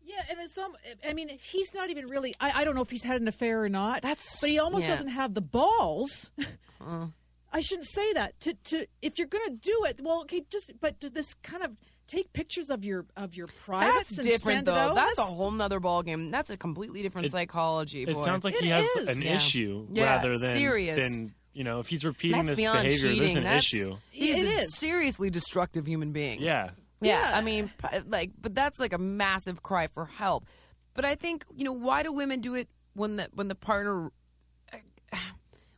Yeah, 0.03 0.23
and 0.29 0.39
it's 0.39 0.55
some. 0.55 0.73
I 1.07 1.13
mean, 1.13 1.29
he's 1.51 1.73
not 1.75 1.89
even 1.89 2.07
really. 2.07 2.33
I, 2.39 2.61
I 2.61 2.63
don't 2.63 2.73
know 2.75 2.81
if 2.81 2.89
he's 2.89 3.03
had 3.03 3.19
an 3.21 3.27
affair 3.27 3.61
or 3.61 3.69
not. 3.69 4.01
That's- 4.01 4.39
But 4.41 4.49
he 4.49 4.57
almost 4.57 4.85
yeah. 4.85 4.93
doesn't 4.93 5.09
have 5.09 5.33
the 5.33 5.41
balls. 5.41 6.31
Uh-huh. 6.39 7.07
I 7.51 7.59
shouldn't 7.61 7.87
say 7.87 8.13
that. 8.13 8.39
To 8.41 8.53
to 8.69 8.85
if 9.01 9.17
you're 9.17 9.27
going 9.27 9.47
to 9.49 9.55
do 9.55 9.83
it, 9.89 9.99
well, 10.01 10.21
okay, 10.21 10.43
just 10.49 10.71
but 10.79 10.95
this 11.01 11.33
kind 11.35 11.63
of 11.63 11.71
take 12.07 12.31
pictures 12.33 12.69
of 12.69 12.83
your 12.85 13.05
of 13.15 13.35
your 13.35 13.47
privates 13.47 14.09
That's 14.09 14.19
and 14.19 14.27
different, 14.27 14.65
send 14.65 14.67
though. 14.67 14.91
it. 14.91 14.95
That's 14.95 15.19
a 15.19 15.23
whole 15.23 15.51
nother 15.51 15.79
ballgame. 15.79 16.31
That's 16.31 16.49
a 16.49 16.57
completely 16.57 17.01
different 17.01 17.25
It- 17.27 17.31
psychology. 17.31 18.03
It 18.03 18.13
boy. 18.13 18.23
sounds 18.25 18.43
like 18.43 18.55
It 18.55 18.63
he 18.63 18.69
has 18.69 18.85
an 18.95 19.21
Yeah. 19.21 19.35
issue 19.35 19.87
Yeah, 19.91 20.03
rather 20.05 20.37
than 20.39 20.53
serious. 20.53 20.97
than 20.97 21.33
you 21.53 21.63
know 21.63 21.79
if 21.79 21.87
he's 21.87 22.05
repeating 22.05 22.37
that's 22.45 22.57
this 22.57 22.59
behavior, 22.59 22.91
cheating. 22.91 23.19
there's 23.19 23.35
an 23.35 23.43
That's, 23.43 23.65
issue. 23.65 23.97
He's 24.11 24.37
It 24.43 24.49
a 24.49 24.53
is. 24.59 24.75
seriously 24.75 25.29
destructive 25.29 25.85
human 25.87 26.11
being. 26.13 26.41
Yeah. 26.41 26.71
Yeah, 27.01 27.31
Yeah. 27.31 27.37
I 27.37 27.41
mean, 27.41 27.71
like, 28.07 28.31
but 28.41 28.55
that's 28.55 28.79
like 28.79 28.93
a 28.93 28.97
massive 28.97 29.61
cry 29.61 29.87
for 29.87 30.05
help. 30.05 30.45
But 30.93 31.05
I 31.05 31.15
think 31.15 31.45
you 31.55 31.63
know 31.65 31.73
why 31.73 32.03
do 32.03 32.11
women 32.11 32.39
do 32.41 32.55
it 32.55 32.69
when 32.93 33.17
the 33.17 33.29
when 33.33 33.47
the 33.49 33.55
partner 33.55 34.11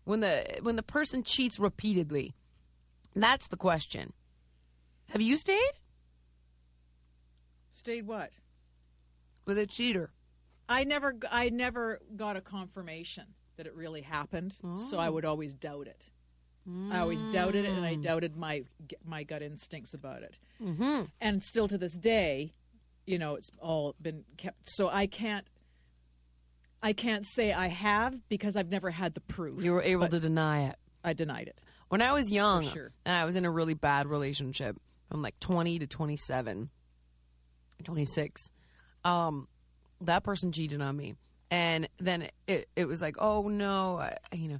when 0.05 0.21
the 0.21 0.59
when 0.62 0.75
the 0.75 0.83
person 0.83 1.24
cheats 1.24 1.59
repeatedly? 1.59 2.36
That's 3.15 3.48
the 3.48 3.57
question. 3.57 4.13
Have 5.09 5.21
you 5.21 5.36
stayed 5.38 5.71
Stayed 7.79 8.05
what? 8.07 8.31
with 9.45 9.57
a 9.57 9.65
cheater? 9.65 10.12
I 10.67 10.83
never, 10.83 11.15
I 11.31 11.48
never 11.50 12.01
got 12.15 12.36
a 12.36 12.41
confirmation 12.41 13.24
that 13.55 13.65
it 13.65 13.74
really 13.74 14.01
happened, 14.01 14.53
so 14.77 14.98
Oh. 14.98 15.00
I 15.00 15.09
would 15.09 15.24
always 15.24 15.53
doubt 15.53 15.88
it. 15.88 16.12
I 16.91 17.00
always 17.00 17.24
doubted 17.31 17.63
it, 17.65 17.69
and 17.71 17.83
Mm. 17.83 17.88
I 17.88 17.95
doubted 17.95 18.36
my 18.36 18.63
my 19.03 19.24
gut 19.24 19.41
instincts 19.41 19.93
about 19.95 20.21
it. 20.24 20.38
Mm-hmm. 20.62 21.05
And 21.19 21.41
still 21.43 21.67
to 21.69 21.77
this 21.79 21.98
day, 21.98 22.53
you 23.07 23.17
know, 23.17 23.36
it's 23.36 23.50
all 23.59 23.95
been 24.00 24.24
kept. 24.38 24.67
So 24.69 24.88
I 24.89 25.07
can't, 25.07 25.48
I 26.83 26.93
can't 26.93 27.25
say 27.25 27.51
I 27.53 27.69
have 27.69 28.27
because 28.29 28.55
I've 28.55 28.69
never 28.69 28.91
had 28.91 29.15
the 29.15 29.21
proof. 29.21 29.63
You 29.63 29.71
were 29.71 29.81
able 29.81 30.07
to 30.09 30.19
deny 30.19 30.67
it. 30.67 30.75
I 31.03 31.13
denied 31.13 31.48
it. 31.48 31.63
When 31.88 32.01
I 32.03 32.12
was 32.12 32.29
young 32.29 32.67
sure. 32.67 32.91
and 33.05 33.15
I 33.15 33.25
was 33.25 33.36
in 33.36 33.45
a 33.45 33.50
really 33.51 33.74
bad 33.74 34.05
relationship 34.05 34.77
from 35.09 35.24
like 35.24 35.39
20 35.39 35.79
to 35.79 35.88
27, 35.88 36.69
26, 37.83 38.51
um, 39.03 39.48
that 40.01 40.24
person 40.24 40.51
cheated 40.51 40.81
on 40.81 40.95
me. 40.95 41.15
And 41.51 41.89
then 41.98 42.27
it, 42.48 42.69
it 42.75 42.86
was 42.86 43.01
like, 43.01 43.15
oh 43.19 43.48
no, 43.48 43.98
I, 43.98 44.17
you 44.33 44.50
know, 44.50 44.59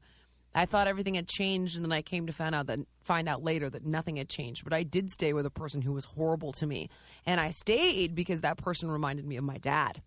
I 0.55 0.65
thought 0.65 0.88
everything 0.88 1.13
had 1.13 1.27
changed, 1.27 1.75
and 1.75 1.85
then 1.85 1.91
I 1.91 2.01
came 2.01 2.25
to 2.25 2.33
find 2.33 2.55
out 2.55 2.67
that 2.67 2.79
find 3.03 3.29
out 3.29 3.43
later 3.43 3.69
that 3.69 3.85
nothing 3.85 4.15
had 4.15 4.29
changed. 4.29 4.63
But 4.63 4.73
I 4.73 4.81
did 4.81 5.11
stay 5.11 5.31
with 5.31 5.45
a 5.45 5.51
person 5.51 5.83
who 5.83 5.93
was 5.93 6.05
horrible 6.05 6.51
to 6.53 6.65
me, 6.65 6.89
and 7.25 7.39
I 7.39 7.51
stayed 7.51 8.15
because 8.15 8.41
that 8.41 8.57
person 8.57 8.89
reminded 8.89 9.25
me 9.25 9.38
of 9.38 9.43
my 9.43 9.57
dad. 9.59 10.01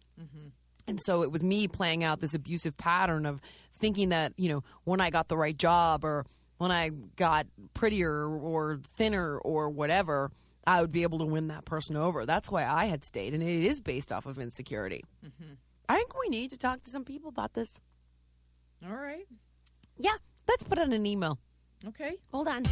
And 0.89 0.99
so 1.01 1.23
it 1.23 1.31
was 1.31 1.45
me 1.45 1.69
playing 1.69 2.03
out 2.03 2.21
this 2.21 2.35
abusive 2.35 2.77
pattern 2.77 3.25
of 3.25 3.41
thinking 3.79 4.09
that, 4.09 4.33
you 4.37 4.49
know, 4.49 4.65
when 4.83 5.01
I 5.01 5.11
got 5.11 5.29
the 5.29 5.37
right 5.37 5.57
job 5.57 6.05
or 6.05 6.27
when 6.59 6.73
I 6.73 6.91
got 7.17 7.47
prettier 7.73 8.27
or 8.27 8.81
thinner 8.97 9.39
or 9.39 9.71
whatever, 9.71 10.33
I 10.67 10.81
would 10.81 10.93
be 10.93 11.03
able 11.03 11.19
to 11.19 11.25
win 11.25 11.49
that 11.49 11.65
person 11.65 11.97
over. 11.97 12.25
That's 12.25 12.51
why 12.51 12.65
I 12.65 12.87
had 12.87 13.05
stayed. 13.05 13.35
And 13.35 13.43
it 13.43 13.65
is 13.65 13.81
based 13.81 14.13
off 14.13 14.27
of 14.27 14.39
insecurity. 14.39 15.05
I 15.89 15.97
think 15.97 16.19
we 16.21 16.29
need 16.29 16.51
to 16.51 16.57
talk 16.57 16.81
to 16.83 16.91
some 16.91 17.05
people 17.05 17.29
about 17.29 17.55
this. 17.55 17.81
All 18.85 18.97
right. 18.97 19.27
Yeah, 19.99 20.17
let's 20.49 20.63
put 20.63 20.79
out 20.79 20.93
an 20.93 21.07
email. 21.07 21.39
Okay. 21.89 22.17
Hold 22.33 22.49
on. 22.49 22.67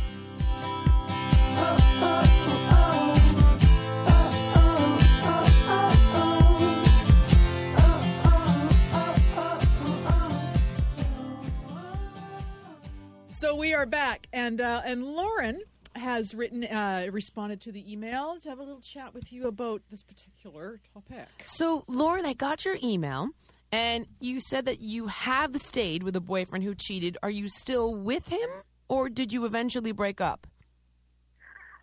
So 13.28 13.56
we 13.56 13.72
are 13.72 13.86
back, 13.86 14.26
and 14.34 14.60
uh, 14.60 14.82
and 14.84 15.02
Lauren 15.02 15.62
has 15.96 16.34
written, 16.34 16.64
uh, 16.64 17.06
responded 17.10 17.60
to 17.62 17.72
the 17.72 17.90
email 17.90 18.38
to 18.40 18.48
have 18.48 18.58
a 18.58 18.62
little 18.62 18.80
chat 18.80 19.14
with 19.14 19.32
you 19.32 19.46
about 19.46 19.82
this 19.90 20.02
particular 20.02 20.80
topic. 20.94 21.26
So, 21.42 21.84
Lauren, 21.88 22.26
I 22.26 22.32
got 22.32 22.64
your 22.64 22.76
email, 22.82 23.30
and 23.72 24.06
you 24.20 24.40
said 24.40 24.64
that 24.66 24.80
you 24.80 25.08
have 25.08 25.56
stayed 25.56 26.02
with 26.02 26.14
a 26.16 26.20
boyfriend 26.20 26.64
who 26.64 26.74
cheated. 26.74 27.16
Are 27.22 27.30
you 27.30 27.48
still 27.48 27.94
with 27.94 28.28
him, 28.28 28.48
or 28.88 29.08
did 29.08 29.32
you 29.32 29.44
eventually 29.44 29.92
break 29.92 30.20
up? 30.20 30.46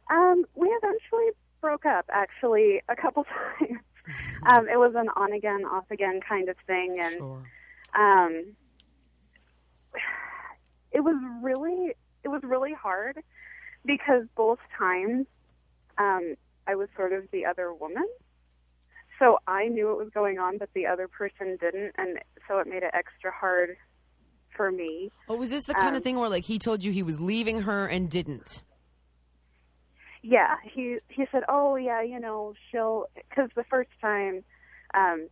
Um, 0.10 0.46
we 0.56 0.68
eventually 0.70 1.32
broke 1.60 1.86
up, 1.86 2.06
actually, 2.10 2.82
a 2.88 2.96
couple 2.96 3.26
times. 3.60 3.80
um, 4.46 4.70
it 4.70 4.78
was 4.78 4.94
an 4.96 5.10
on 5.18 5.34
again, 5.34 5.66
off 5.66 5.92
again 5.92 6.22
kind 6.28 6.48
of 6.48 6.56
thing, 6.66 6.98
and 7.02 7.22
um, 7.94 8.56
it 10.94 11.02
was 11.02 11.16
really, 11.42 11.94
it 12.24 12.30
was 12.30 12.42
really 12.44 12.74
hard 12.74 13.22
because 13.88 14.26
both 14.36 14.60
times 14.78 15.26
um, 15.98 16.36
I 16.68 16.76
was 16.76 16.90
sort 16.96 17.14
of 17.14 17.24
the 17.32 17.46
other 17.46 17.74
woman. 17.74 18.06
So 19.18 19.40
I 19.48 19.68
knew 19.68 19.88
what 19.88 19.98
was 19.98 20.10
going 20.14 20.38
on, 20.38 20.60
but 20.60 20.70
the 20.76 20.86
other 20.86 21.08
person 21.08 21.58
didn't, 21.60 21.94
and 21.98 22.20
so 22.48 22.60
it 22.60 22.68
made 22.68 22.84
it 22.84 22.92
extra 22.94 23.32
hard 23.32 23.76
for 24.56 24.72
me. 24.72 25.12
Oh, 25.28 25.36
was 25.36 25.50
this 25.50 25.66
the 25.66 25.74
kind 25.74 25.96
of 25.96 25.96
Um, 25.96 26.02
thing 26.04 26.20
where, 26.20 26.30
like, 26.30 26.46
he 26.46 26.60
told 26.60 26.84
you 26.84 26.92
he 26.92 27.02
was 27.02 27.20
leaving 27.20 27.62
her 27.62 27.88
and 27.88 28.12
didn't? 28.12 28.62
Yeah, 30.22 30.58
he 30.64 31.00
he 31.08 31.26
said, 31.32 31.44
"Oh 31.48 31.78
yeah, 31.78 32.02
you 32.02 32.20
know, 32.20 32.54
she'll." 32.70 33.06
Because 33.16 33.50
the 33.56 33.64
first 33.64 33.90
time, 34.02 34.44
um, 34.94 35.30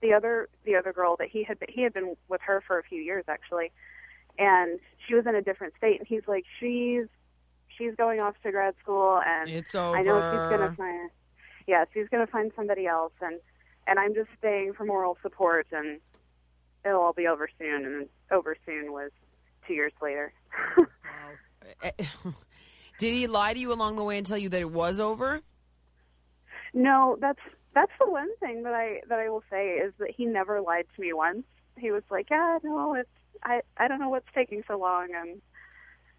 the 0.00 0.14
other 0.14 0.48
the 0.64 0.76
other 0.76 0.92
girl 0.92 1.16
that 1.16 1.28
he 1.28 1.44
had 1.44 1.58
been, 1.58 1.68
he 1.70 1.82
had 1.82 1.92
been 1.92 2.16
with 2.28 2.40
her 2.42 2.62
for 2.66 2.78
a 2.78 2.82
few 2.82 3.00
years 3.02 3.24
actually, 3.28 3.72
and 4.38 4.80
she 5.06 5.14
was 5.14 5.26
in 5.26 5.34
a 5.34 5.42
different 5.42 5.74
state, 5.76 5.98
and 5.98 6.06
he's 6.06 6.26
like, 6.26 6.44
"She's 6.60 7.08
she's 7.82 7.94
going 7.96 8.20
off 8.20 8.34
to 8.42 8.50
grad 8.50 8.74
school, 8.82 9.20
and 9.24 9.50
It's 9.50 9.74
I 9.74 10.02
know 10.02 10.20
she's 10.20 10.58
gonna 10.58 10.74
find, 10.76 11.10
yeah, 11.66 11.84
she's 11.92 12.08
gonna 12.10 12.26
find 12.26 12.52
somebody 12.56 12.86
else, 12.86 13.12
and 13.20 13.40
and 13.86 13.98
I'm 13.98 14.14
just 14.14 14.30
staying 14.38 14.74
for 14.74 14.84
moral 14.84 15.18
support, 15.22 15.66
and 15.72 16.00
it'll 16.84 17.00
all 17.00 17.12
be 17.12 17.26
over 17.26 17.48
soon." 17.58 17.84
And 17.84 18.08
over 18.30 18.56
soon 18.64 18.92
was 18.92 19.10
two 19.66 19.74
years 19.74 19.92
later. 20.00 20.32
Eh, 21.82 21.90
eh, 21.98 22.04
did 22.98 23.14
he 23.14 23.26
lie 23.26 23.54
to 23.54 23.58
you 23.58 23.72
along 23.72 23.96
the 23.96 24.04
way 24.04 24.16
and 24.16 24.26
tell 24.26 24.38
you 24.38 24.48
that 24.48 24.60
it 24.60 24.70
was 24.70 25.00
over? 25.00 25.40
No, 26.74 27.16
that's 27.20 27.40
that's 27.74 27.92
the 28.00 28.10
one 28.10 28.28
thing 28.38 28.62
that 28.64 28.74
I 28.74 29.00
that 29.08 29.18
I 29.18 29.28
will 29.28 29.44
say 29.50 29.74
is 29.74 29.92
that 29.98 30.10
he 30.10 30.24
never 30.24 30.60
lied 30.60 30.86
to 30.94 31.00
me 31.00 31.12
once. 31.12 31.44
He 31.76 31.90
was 31.90 32.02
like, 32.10 32.28
"Yeah, 32.30 32.58
no, 32.62 32.94
it's 32.94 33.08
I 33.42 33.62
I 33.76 33.88
don't 33.88 34.00
know 34.00 34.08
what's 34.10 34.26
taking 34.34 34.62
so 34.66 34.78
long." 34.78 35.08
And 35.14 35.40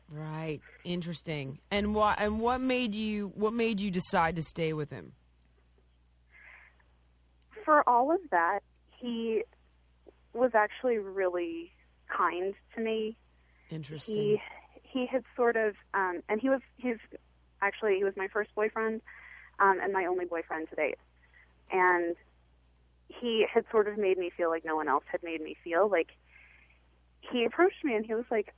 Right. 0.09 0.61
Interesting. 0.83 1.59
And 1.71 1.95
what 1.95 2.19
and 2.19 2.39
what 2.39 2.61
made 2.61 2.93
you 2.93 3.31
what 3.35 3.53
made 3.53 3.79
you 3.79 3.89
decide 3.89 4.35
to 4.35 4.43
stay 4.43 4.73
with 4.73 4.91
him? 4.91 5.13
for 7.63 7.87
all 7.87 8.11
of 8.11 8.19
that, 8.31 8.59
he 8.99 9.43
was 10.33 10.51
actually 10.53 10.97
really 10.97 11.71
kind 12.15 12.53
to 12.75 12.81
me. 12.81 13.15
Interesting. 13.69 14.15
He 14.15 14.41
he 14.83 15.05
had 15.05 15.23
sort 15.35 15.55
of 15.55 15.75
um 15.93 16.21
and 16.29 16.39
he 16.39 16.49
was 16.49 16.61
he's 16.77 16.97
actually 17.61 17.95
he 17.97 18.03
was 18.03 18.13
my 18.15 18.27
first 18.27 18.53
boyfriend 18.55 19.01
um 19.59 19.79
and 19.81 19.93
my 19.93 20.05
only 20.05 20.25
boyfriend 20.25 20.69
to 20.69 20.75
date. 20.75 20.97
And 21.71 22.15
he 23.07 23.45
had 23.51 23.65
sort 23.71 23.87
of 23.87 23.97
made 23.97 24.17
me 24.17 24.31
feel 24.35 24.49
like 24.49 24.65
no 24.65 24.75
one 24.75 24.87
else 24.87 25.03
had 25.11 25.23
made 25.23 25.41
me 25.41 25.55
feel 25.63 25.87
like 25.89 26.09
he 27.31 27.45
approached 27.45 27.83
me 27.83 27.95
and 27.95 28.05
he 28.05 28.13
was 28.13 28.25
like 28.29 28.53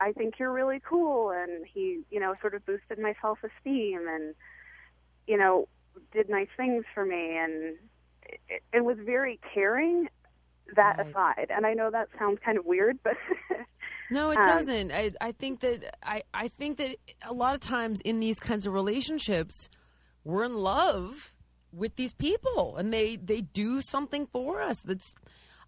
I 0.00 0.12
think 0.12 0.34
you're 0.38 0.52
really 0.52 0.80
cool 0.88 1.30
and 1.30 1.64
he, 1.72 2.02
you 2.10 2.20
know, 2.20 2.34
sort 2.40 2.54
of 2.54 2.64
boosted 2.66 2.98
my 2.98 3.14
self-esteem 3.20 4.00
and 4.08 4.34
you 5.26 5.36
know, 5.36 5.66
did 6.12 6.28
nice 6.28 6.48
things 6.56 6.84
for 6.94 7.04
me 7.04 7.36
and 7.36 7.76
it, 8.48 8.62
it 8.72 8.84
was 8.84 8.96
very 9.04 9.40
caring 9.54 10.08
that 10.76 10.96
Right. 10.98 11.06
aside. 11.08 11.46
And 11.50 11.66
I 11.66 11.74
know 11.74 11.90
that 11.90 12.08
sounds 12.18 12.38
kind 12.44 12.58
of 12.58 12.64
weird, 12.64 12.98
but 13.02 13.14
No, 14.08 14.30
it 14.30 14.36
Um, 14.36 14.44
doesn't. 14.44 14.92
I, 14.92 15.12
I 15.20 15.32
think 15.32 15.60
that 15.60 15.96
I, 16.02 16.22
I 16.32 16.48
think 16.48 16.76
that 16.78 16.96
a 17.26 17.32
lot 17.32 17.54
of 17.54 17.60
times 17.60 18.00
in 18.02 18.20
these 18.20 18.38
kinds 18.38 18.66
of 18.66 18.72
relationships, 18.72 19.68
we're 20.24 20.44
in 20.44 20.54
love 20.56 21.34
with 21.72 21.96
these 21.96 22.12
people, 22.12 22.76
and 22.76 22.92
they 22.92 23.16
they 23.16 23.40
do 23.40 23.80
something 23.80 24.26
for 24.28 24.60
us. 24.62 24.80
That's 24.82 25.12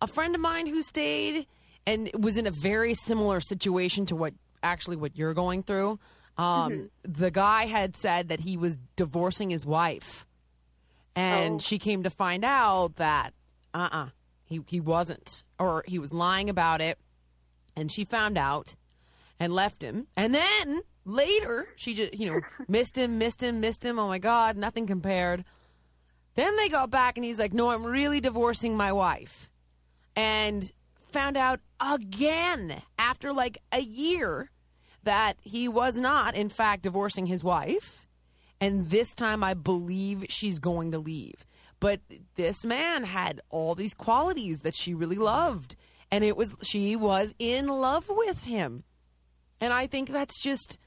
a 0.01 0.07
friend 0.07 0.35
of 0.37 0.41
mine 0.41 0.67
who 0.67 0.83
stayed 0.83 1.47
and 1.93 2.09
it 2.09 2.21
was 2.21 2.37
in 2.37 2.47
a 2.47 2.51
very 2.51 2.95
similar 2.95 3.41
situation 3.41 4.07
to 4.07 4.17
what 4.17 4.35
actually 4.63 4.97
what 4.97 5.17
you're 5.19 5.35
going 5.35 5.63
through. 5.63 5.99
Um, 6.37 6.91
The 7.03 7.31
guy 7.31 7.67
had 7.67 7.97
said 7.97 8.29
that 8.29 8.41
he 8.41 8.57
was 8.57 8.77
divorcing 8.97 9.51
his 9.51 9.65
wife, 9.67 10.27
and 11.17 11.55
Oh. 11.57 11.59
she 11.59 11.79
came 11.79 12.03
to 12.05 12.11
find 12.11 12.45
out 12.45 12.97
that 12.97 13.33
uh 13.75 13.89
uh 13.93 14.09
he 14.45 14.61
he 14.69 14.81
wasn't, 14.81 15.43
or 15.59 15.85
he 15.87 15.99
was 15.99 16.13
lying 16.13 16.49
about 16.49 16.81
it 16.81 16.99
and 17.77 17.91
she 17.93 18.05
found 18.05 18.37
out 18.39 18.75
and 19.39 19.53
left 19.53 19.83
him. 19.83 20.07
And 20.17 20.35
then 20.35 20.83
later, 21.05 21.69
she 21.77 21.95
just, 21.95 22.15
you 22.19 22.27
know, 22.31 22.41
missed 22.69 22.97
him, 22.99 23.19
missed 23.19 23.43
him, 23.43 23.61
missed 23.61 23.85
him. 23.85 23.99
Oh 23.99 24.09
my 24.09 24.19
God, 24.19 24.57
nothing 24.57 24.87
compared. 24.87 25.45
Then 26.35 26.57
they 26.57 26.69
got 26.69 26.91
back 26.91 27.17
and 27.17 27.25
he's 27.25 27.39
like, 27.39 27.53
no, 27.53 27.71
I'm 27.71 27.85
really 27.85 28.21
divorcing 28.21 28.77
my 28.77 28.93
wife. 28.93 29.51
And 30.17 30.71
found 31.09 31.37
out 31.37 31.61
again 31.81 32.83
after 32.99 33.33
like 33.33 33.59
a 33.73 33.81
year 33.81 34.51
that 35.05 35.35
he 35.43 35.69
was 35.69 35.97
not, 35.97 36.37
in 36.37 36.49
fact, 36.49 36.83
divorcing 36.83 37.27
his 37.27 37.45
wife. 37.45 38.07
And 38.61 38.91
this 38.91 39.15
time 39.15 39.45
I 39.45 39.55
believe 39.55 40.27
she's 40.29 40.59
going 40.59 40.93
to 40.93 40.99
leave. 40.99 41.47
But 41.81 42.01
this 42.35 42.65
man 42.65 43.05
had 43.05 43.41
all 43.51 43.75
these 43.75 43.95
qualities 43.95 44.61
that 44.61 44.75
she 44.75 44.95
really 44.95 45.17
loved. 45.17 45.77
And 46.11 46.25
it 46.25 46.37
was, 46.37 46.57
she 46.63 46.97
was 46.97 47.35
in 47.39 47.69
love 47.69 48.07
with 48.09 48.43
him. 48.43 48.85
And 49.61 49.73
I 49.73 49.87
think 49.87 50.11
that's 50.11 50.41
just, 50.41 50.79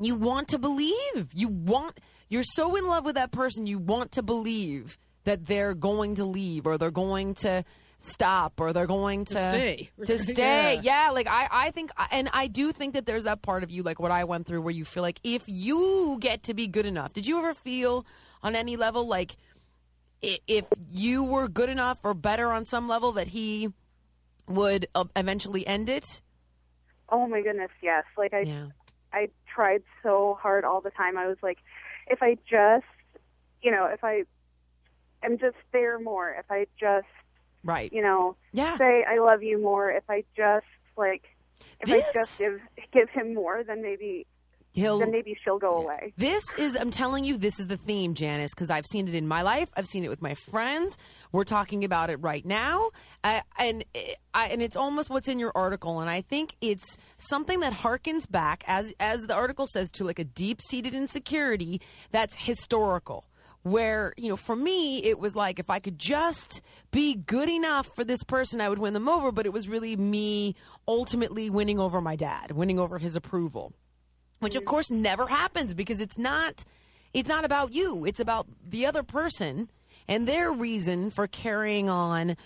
you 0.00 0.14
want 0.14 0.48
to 0.48 0.58
believe. 0.58 1.30
You 1.34 1.48
want, 1.48 2.00
you're 2.28 2.42
so 2.42 2.76
in 2.76 2.86
love 2.86 3.04
with 3.04 3.16
that 3.16 3.32
person, 3.32 3.66
you 3.66 3.78
want 3.78 4.12
to 4.12 4.22
believe 4.22 4.98
that 5.24 5.46
they're 5.46 5.74
going 5.74 6.14
to 6.14 6.24
leave 6.24 6.66
or 6.66 6.78
they're 6.78 6.90
going 6.90 7.34
to 7.34 7.64
stop 8.02 8.60
or 8.60 8.72
they're 8.72 8.86
going 8.86 9.24
to, 9.26 9.40
stay. 9.40 9.90
To 10.04 10.18
stay. 10.18 10.74
Yeah. 10.76 11.06
Yeah. 11.06 11.10
like 11.10 11.26
I, 11.28 11.48
I 11.50 11.70
think, 11.70 11.90
and 12.10 12.28
I 12.32 12.46
do 12.46 12.72
think 12.72 12.94
that 12.94 13.06
there's 13.06 13.24
that 13.24 13.42
part 13.42 13.62
of 13.62 13.70
you, 13.70 13.82
like 13.82 14.00
what 14.00 14.10
I 14.10 14.24
went 14.24 14.46
through, 14.46 14.62
where 14.62 14.72
you 14.72 14.84
feel 14.84 15.02
like 15.02 15.20
if 15.22 15.44
you 15.46 16.18
get 16.20 16.44
to 16.44 16.54
be 16.54 16.66
good 16.66 16.86
enough, 16.86 17.12
did 17.12 17.26
you 17.26 17.38
ever 17.38 17.54
feel 17.54 18.04
on 18.42 18.56
any 18.56 18.76
level 18.76 19.06
like 19.06 19.36
if 20.22 20.66
you 20.90 21.22
were 21.24 21.48
good 21.48 21.68
enough 21.70 21.98
or 22.02 22.12
better 22.14 22.50
on 22.52 22.64
some 22.64 22.88
level 22.88 23.12
that 23.12 23.28
he 23.28 23.68
would 24.46 24.86
uh, 24.94 25.04
eventually 25.16 25.66
end 25.66 25.88
it? 25.88 26.20
Oh 27.08 27.26
my 27.26 27.40
goodness, 27.42 27.70
yes. 27.82 28.04
Like 28.16 28.34
I 28.34 28.40
Yeah. 28.40 28.66
I 29.12 29.28
tried 29.52 29.82
so 30.02 30.38
hard 30.40 30.64
all 30.64 30.80
the 30.80 30.90
time. 30.90 31.18
I 31.18 31.26
was 31.26 31.38
like, 31.42 31.58
if 32.06 32.22
I 32.22 32.36
just, 32.48 32.84
you 33.62 33.70
know, 33.72 33.86
if 33.86 34.04
I 34.04 34.22
am 35.24 35.36
just 35.38 35.56
there 35.72 35.98
more, 35.98 36.30
if 36.38 36.44
I 36.50 36.66
just, 36.78 37.06
Right. 37.62 37.92
you 37.92 38.02
know, 38.02 38.36
Yeah. 38.52 38.76
say 38.78 39.04
I 39.08 39.18
love 39.18 39.42
you 39.42 39.60
more, 39.60 39.90
if 39.90 40.04
I 40.08 40.24
just 40.36 40.66
like, 40.96 41.22
if 41.80 41.90
I 41.90 42.00
just 42.12 42.38
give 42.40 42.60
give 42.92 43.10
him 43.10 43.34
more, 43.34 43.62
then 43.62 43.82
maybe 43.82 44.26
He'll 44.72 45.00
then 45.00 45.10
maybe 45.10 45.36
she'll 45.42 45.58
go 45.58 45.78
away. 45.78 46.12
This 46.16 46.54
is, 46.54 46.76
I'm 46.76 46.92
telling 46.92 47.24
you, 47.24 47.36
this 47.36 47.58
is 47.58 47.66
the 47.66 47.76
theme, 47.76 48.14
Janice, 48.14 48.52
because 48.54 48.70
I've 48.70 48.86
seen 48.86 49.08
it 49.08 49.14
in 49.16 49.26
my 49.26 49.42
life. 49.42 49.68
I've 49.76 49.86
seen 49.86 50.04
it 50.04 50.08
with 50.08 50.22
my 50.22 50.34
friends. 50.34 50.96
We're 51.32 51.42
talking 51.42 51.82
about 51.82 52.08
it 52.08 52.18
right 52.18 52.46
now. 52.46 52.90
Uh, 53.24 53.40
and, 53.58 53.84
I, 54.32 54.46
and 54.50 54.62
it's 54.62 54.76
almost 54.76 55.10
what's 55.10 55.26
in 55.26 55.40
your 55.40 55.50
article. 55.56 55.98
And 55.98 56.08
I 56.08 56.20
think 56.20 56.54
it's 56.60 56.96
something 57.16 57.58
that 57.60 57.72
harkens 57.72 58.30
back, 58.30 58.62
as, 58.68 58.94
as 59.00 59.22
the 59.22 59.34
article 59.34 59.66
says, 59.66 59.90
to 59.92 60.04
like 60.04 60.20
a 60.20 60.24
deep 60.24 60.62
seated 60.62 60.94
insecurity 60.94 61.80
that's 62.12 62.36
historical. 62.36 63.24
Where, 63.62 64.14
you 64.16 64.30
know, 64.30 64.36
for 64.36 64.56
me, 64.56 65.04
it 65.04 65.18
was 65.18 65.36
like 65.36 65.58
if 65.58 65.68
I 65.68 65.80
could 65.80 65.98
just 65.98 66.62
be 66.90 67.14
good 67.14 67.48
enough 67.48 67.94
for 67.94 68.04
this 68.04 68.22
person, 68.24 68.60
I 68.60 68.70
would 68.70 68.78
win 68.78 68.94
them 68.94 69.08
over. 69.08 69.32
But 69.32 69.44
it 69.44 69.52
was 69.52 69.68
really 69.68 69.96
me 69.96 70.54
ultimately 70.88 71.50
winning 71.50 71.78
over 71.78 72.00
my 72.00 72.16
dad, 72.16 72.52
winning 72.52 72.78
over 72.78 72.98
his 72.98 73.16
approval 73.16 73.74
which 74.40 74.56
of 74.56 74.62
mm. 74.64 74.66
course 74.66 74.90
never 74.90 75.26
happens 75.26 75.72
because 75.72 76.00
it's 76.00 76.18
not 76.18 76.64
it's 77.14 77.28
not 77.28 77.44
about 77.44 77.72
you 77.72 78.04
it's 78.04 78.20
about 78.20 78.46
the 78.66 78.84
other 78.84 79.02
person 79.02 79.70
and 80.08 80.26
their 80.26 80.50
reason 80.50 81.10
for 81.10 81.26
carrying 81.26 81.88
on 81.88 82.36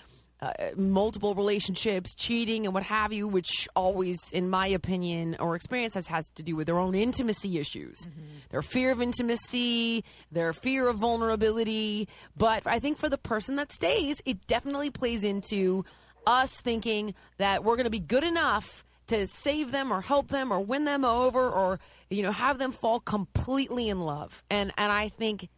uh, 0.45 0.71
multiple 0.77 1.35
relationships 1.35 2.15
cheating 2.15 2.67
and 2.67 2.75
what 2.75 2.83
have 2.83 3.13
you 3.13 3.27
which 3.27 3.69
always 3.75 4.31
in 4.33 4.51
my 4.51 4.67
opinion 4.67 5.37
or 5.41 5.55
experience 5.55 5.95
has, 5.95 6.07
has 6.09 6.31
to 6.31 6.43
do 6.43 6.57
with 6.57 6.67
their 6.67 6.79
own 6.79 6.95
intimacy 6.95 7.59
issues. 7.59 8.09
Their 8.51 8.63
fear 8.63 8.91
of 8.91 9.01
intimacy 9.01 10.05
their 10.31 10.53
fear 10.53 10.89
of 10.89 10.99
vulnerability. 10.99 12.09
But 12.37 12.67
i 12.67 12.79
think 12.79 12.99
for 12.99 13.09
the 13.09 13.19
person 13.19 13.57
that 13.57 13.73
stays 13.73 14.21
it 14.25 14.47
definitely 14.47 14.91
plays 14.91 15.25
into 15.25 15.85
us 16.27 16.61
thinking 16.61 17.15
that 17.39 17.65
we're 17.65 17.77
going 17.77 17.85
to 17.85 17.91
be 17.91 18.01
good 18.01 18.25
enough 18.25 18.85
to 19.07 19.27
save 19.27 19.71
them 19.71 19.93
or 19.93 20.01
help 20.01 20.29
them 20.29 20.53
or 20.53 20.61
win 20.61 20.85
them 20.85 21.05
over 21.05 21.49
or 21.49 21.79
you 22.11 22.23
know 22.23 22.33
have 22.33 22.59
them 22.59 22.73
fall 22.73 23.01
completely 23.01 23.89
in 23.89 24.01
love. 24.01 24.43
And 24.51 24.73
and 24.77 24.91
i 24.91 25.09
think 25.09 25.49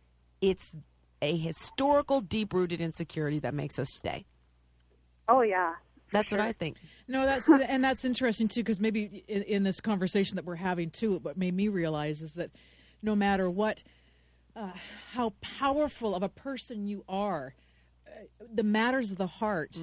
it's 0.40 0.73
a 1.23 1.37
historical 1.37 2.21
deep 2.21 2.52
rooted 2.52 2.81
insecurity 2.81 3.38
that 3.40 3.55
makes 3.55 3.78
us 3.78 3.88
stay 3.95 4.26
Oh 5.28 5.42
yeah. 5.42 5.75
that's 6.12 6.30
what 6.30 6.40
i 6.40 6.52
think 6.52 6.76
No, 7.09 7.25
that's 7.25 7.49
and 7.68 7.83
that's 7.85 8.04
interesting 8.04 8.49
too 8.49 8.61
because 8.61 8.80
maybe 8.80 9.25
in, 9.28 9.42
in 9.42 9.62
this 9.62 9.80
conversation 9.80 10.37
that 10.37 10.45
we're 10.45 10.56
having 10.56 10.90
too, 10.90 11.18
what 11.23 11.37
made 11.37 11.54
me 11.54 11.68
realize 11.68 12.23
is 12.23 12.35
that 12.35 12.50
no 13.02 13.14
matter 13.14 13.49
what, 13.50 13.83
uh, 14.56 14.73
how 15.12 15.33
powerful 15.40 16.14
of 16.16 16.22
a 16.22 16.29
person 16.29 16.87
you 16.87 17.05
are, 17.09 17.55
uh, 18.07 18.11
the 18.53 18.62
matters 18.64 19.12
of 19.12 19.18
the 19.18 19.27
heart 19.27 19.77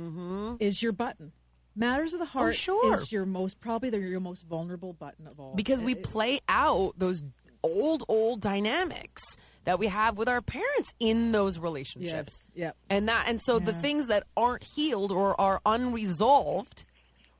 is 0.59 0.81
your 0.83 0.91
button. 0.91 1.31
Matters 1.75 2.13
of 2.13 2.19
the 2.19 2.25
heart 2.25 2.55
sure. 2.55 2.93
is 2.93 3.11
your 3.11 3.25
most 3.25 3.59
probably 3.59 3.89
the, 3.89 3.99
your 3.99 4.19
most 4.19 4.45
vulnerable 4.45 4.93
button 4.93 5.25
of 5.27 5.39
all. 5.39 5.55
because 5.55 5.81
we 5.81 5.93
It- 5.93 6.03
play 6.03 6.39
out 6.49 6.93
those 6.97 7.23
old 7.63 8.03
old 8.07 8.41
dynamics 8.41 9.37
that 9.65 9.79
we 9.79 9.87
have 9.87 10.17
with 10.17 10.27
our 10.27 10.41
parents 10.41 10.93
in 10.99 11.31
those 11.31 11.57
relationships. 11.59 12.49
Yes, 12.53 12.65
yep. 12.65 12.75
and 12.89 13.07
that 13.07 13.25
and 13.27 13.39
so 13.41 13.59
the 13.59 13.73
things 13.73 14.07
that 14.07 14.23
aren't 14.35 14.63
healed 14.75 15.11
or 15.11 15.39
are 15.39 15.61
unresolved 15.65 16.85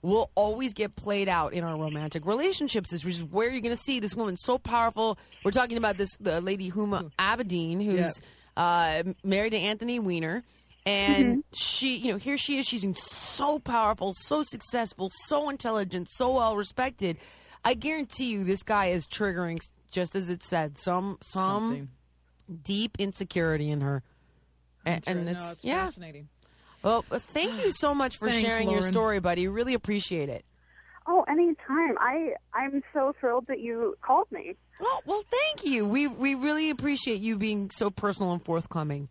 will 0.01 0.29
always 0.36 0.73
get 0.73 0.95
played 0.95 1.29
out 1.29 1.53
in 1.53 1.63
our 1.63 1.77
romantic 1.77 2.25
relationships 2.25 2.91
which 2.91 3.05
is 3.05 3.23
where 3.23 3.49
you're 3.49 3.62
going 3.62 3.73
to 3.73 3.81
see 3.81 3.99
this 3.99 4.15
woman 4.15 4.36
so 4.36 4.57
powerful. 4.57 5.17
We're 5.43 5.51
talking 5.51 5.77
about 5.77 5.97
this 5.97 6.15
the 6.17 6.41
lady 6.41 6.71
huma 6.71 7.12
abedin 7.19 7.83
who's 7.83 8.21
uh, 8.55 9.03
married 9.23 9.51
to 9.51 9.57
anthony 9.57 9.99
weiner. 9.99 10.43
And 10.86 11.45
she 11.53 11.95
you 11.95 12.12
know 12.12 12.17
here 12.17 12.36
she 12.38 12.57
is. 12.59 12.67
She's 12.67 12.86
so 13.01 13.59
powerful 13.59 14.12
so 14.13 14.43
successful 14.43 15.07
so 15.09 15.49
intelligent 15.49 16.09
so 16.09 16.33
well 16.36 16.57
respected 16.57 17.17
i 17.63 17.73
guarantee 17.73 18.25
you 18.25 18.43
this 18.43 18.63
guy 18.63 18.88
is 18.88 19.07
triggering 19.07 19.59
just 19.93 20.15
as 20.15 20.29
it 20.29 20.43
said 20.43 20.77
some 20.77 21.17
some 21.21 21.69
something. 21.69 21.89
deep 22.63 22.97
insecurity 22.99 23.69
in 23.69 23.79
her 23.82 24.03
and, 24.86 25.03
and 25.08 25.25
no, 25.25 25.32
it's, 25.32 25.51
it's 25.53 25.63
yeah 25.63 25.86
fascinating. 25.86 26.27
well, 26.84 27.06
uh, 27.12 27.19
thank 27.19 27.63
you 27.63 27.71
so 27.71 27.93
much 27.95 28.17
for 28.17 28.29
Thanks, 28.29 28.41
sharing 28.41 28.69
your 28.69 28.82
story, 28.82 29.19
buddy. 29.21 29.47
Really 29.47 29.73
appreciate 29.73 30.27
it. 30.27 30.43
Oh, 31.08 31.23
anytime. 31.29 31.97
I 31.99 32.34
I'm 32.53 32.82
so 32.93 33.13
thrilled 33.19 33.47
that 33.47 33.60
you 33.60 33.95
called 34.01 34.27
me. 34.32 34.56
Well, 34.79 35.01
well, 35.06 35.23
thank 35.29 35.65
you. 35.65 35.86
We 35.86 36.08
we 36.08 36.36
really 36.36 36.69
appreciate 36.69 37.19
you 37.19 37.38
being 37.38 37.69
so 37.69 37.89
personal 37.89 38.34
and 38.34 38.41
forthcoming. 38.41 39.10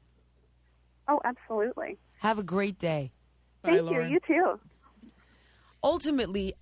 Oh, 1.08 1.20
absolutely. 1.24 1.98
Have 2.18 2.38
a 2.38 2.42
great 2.42 2.78
day. 2.78 3.12
Bye, 3.62 3.76
Thank 3.76 3.90
you. 3.90 4.02
You 4.02 4.20
too. 4.26 4.60
Ultimately, 5.84 6.54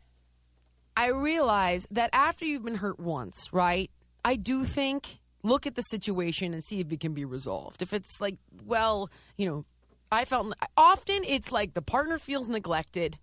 I 0.96 1.08
realize 1.08 1.86
that 1.90 2.10
after 2.12 2.44
you've 2.44 2.64
been 2.64 2.76
hurt 2.76 2.98
once, 2.98 3.52
right? 3.52 3.90
I 4.24 4.36
do 4.36 4.64
think 4.64 5.20
look 5.42 5.66
at 5.66 5.74
the 5.74 5.82
situation 5.82 6.52
and 6.52 6.62
see 6.62 6.80
if 6.80 6.92
it 6.92 7.00
can 7.00 7.14
be 7.14 7.24
resolved. 7.24 7.82
If 7.82 7.92
it's 7.92 8.20
like, 8.20 8.36
well, 8.66 9.10
you 9.36 9.46
know, 9.46 9.64
I 10.12 10.24
felt 10.24 10.54
often 10.76 11.22
it's 11.24 11.52
like 11.52 11.74
the 11.74 11.82
partner 11.82 12.18
feels 12.18 12.48
neglected. 12.48 13.18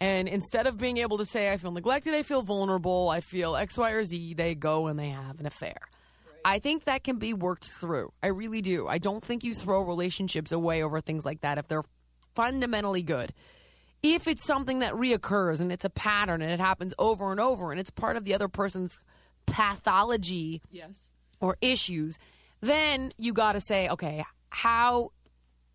And 0.00 0.28
instead 0.28 0.66
of 0.66 0.78
being 0.78 0.96
able 0.96 1.18
to 1.18 1.24
say, 1.24 1.52
I 1.52 1.58
feel 1.58 1.70
neglected, 1.70 2.14
I 2.14 2.22
feel 2.22 2.42
vulnerable, 2.42 3.08
I 3.08 3.20
feel 3.20 3.54
X, 3.54 3.78
Y, 3.78 3.90
or 3.90 4.02
Z, 4.02 4.34
they 4.34 4.54
go 4.54 4.88
and 4.88 4.98
they 4.98 5.10
have 5.10 5.38
an 5.38 5.46
affair. 5.46 5.78
I 6.44 6.58
think 6.58 6.84
that 6.84 7.04
can 7.04 7.18
be 7.18 7.34
worked 7.34 7.66
through. 7.66 8.12
I 8.20 8.28
really 8.28 8.62
do. 8.62 8.88
I 8.88 8.98
don't 8.98 9.22
think 9.22 9.44
you 9.44 9.54
throw 9.54 9.82
relationships 9.82 10.50
away 10.50 10.82
over 10.82 11.00
things 11.00 11.24
like 11.24 11.42
that 11.42 11.58
if 11.58 11.68
they're 11.68 11.84
fundamentally 12.34 13.02
good. 13.02 13.32
If 14.02 14.26
it's 14.26 14.44
something 14.44 14.80
that 14.80 14.94
reoccurs 14.94 15.60
and 15.60 15.70
it's 15.70 15.84
a 15.84 15.90
pattern 15.90 16.42
and 16.42 16.50
it 16.50 16.58
happens 16.58 16.92
over 16.98 17.30
and 17.30 17.38
over 17.38 17.70
and 17.70 17.78
it's 17.78 17.90
part 17.90 18.16
of 18.16 18.24
the 18.24 18.34
other 18.34 18.48
person's 18.48 18.98
pathology 19.46 20.62
Yes. 20.70 21.10
or 21.40 21.56
issues, 21.60 22.18
then 22.60 23.12
you 23.18 23.32
got 23.32 23.52
to 23.52 23.60
say, 23.60 23.88
okay, 23.88 24.24
how 24.50 25.10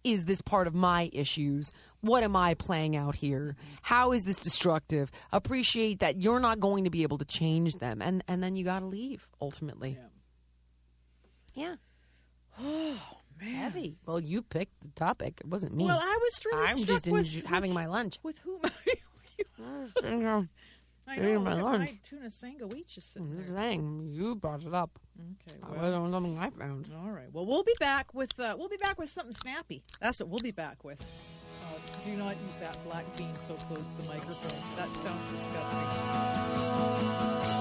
is 0.04 0.26
this 0.26 0.42
part 0.42 0.68
of 0.68 0.74
my 0.76 1.10
issues? 1.12 1.72
What 2.02 2.24
am 2.24 2.36
I 2.36 2.54
playing 2.54 2.96
out 2.96 3.16
here? 3.16 3.56
How 3.82 4.14
is 4.14 4.24
this 4.24 4.40
destructive? 4.40 5.12
Appreciate 5.34 6.00
that 6.00 6.22
you're 6.22 6.40
not 6.40 6.60
going 6.60 6.84
to 6.86 6.90
be 6.90 7.04
able 7.04 7.18
to 7.18 7.26
change 7.26 7.76
them, 7.76 8.02
and 8.02 8.24
and 8.28 8.42
then 8.42 8.56
you 8.56 8.64
got 8.64 8.80
to 8.80 8.86
leave 8.86 9.28
ultimately. 9.42 9.98
Yeah. 11.56 11.76
Oh 12.62 12.98
man. 13.42 13.56
Heavy. 13.56 13.98
Well, 14.06 14.20
you 14.20 14.42
picked 14.44 14.80
the 14.82 14.90
topic. 14.90 15.42
It 15.42 15.48
wasn't 15.48 15.76
me. 15.76 15.86
Well, 15.86 16.00
I 16.02 16.20
was 16.22 16.42
really 16.46 16.68
I'm 16.68 16.78
just 16.86 17.08
with, 17.10 17.46
having 17.46 17.74
my 17.74 17.88
lunch. 17.88 18.18
with 18.24 18.38
whom 18.40 18.60
are 18.64 18.72
you? 18.88 18.96
I 21.08 21.16
know. 21.18 21.40
my 21.40 21.54
lunch. 21.62 21.90
my 21.90 21.98
tuna 22.04 22.32
sandwich 22.32 22.96
just 22.96 23.14
sitting 23.14 23.36
Just 23.36 23.50
there. 23.54 23.62
saying, 23.62 24.10
you 24.12 24.36
brought 24.36 24.64
it 24.64 24.74
up. 24.74 25.00
Okay. 25.48 25.58
That 25.62 25.72
Well, 25.72 26.02
wasn't 26.02 26.14
something 26.14 26.38
I 26.40 26.50
found. 26.52 26.90
all 27.02 27.12
right. 27.12 27.32
Well, 27.32 27.46
we'll 27.46 27.64
be 27.64 27.76
back 27.80 28.14
with 28.14 28.38
uh, 28.40 28.56
we'll 28.58 28.70
be 28.70 28.78
back 28.78 29.00
with 29.00 29.10
something 29.10 29.34
snappy. 29.34 29.84
That's 30.02 30.20
what 30.20 30.30
we'll 30.30 30.40
be 30.40 30.52
back 30.52 30.84
with. 30.84 31.00
Uh, 31.02 32.06
do 32.06 32.16
not 32.16 32.34
eat 32.34 32.60
that 32.62 32.78
black 32.86 33.06
bean 33.18 33.34
so 33.36 33.56
close 33.56 33.86
to 33.88 34.02
the 34.04 34.10
microphone. 34.10 34.60
That 34.78 34.94
sounds 34.94 35.32
disgusting. 35.32 37.57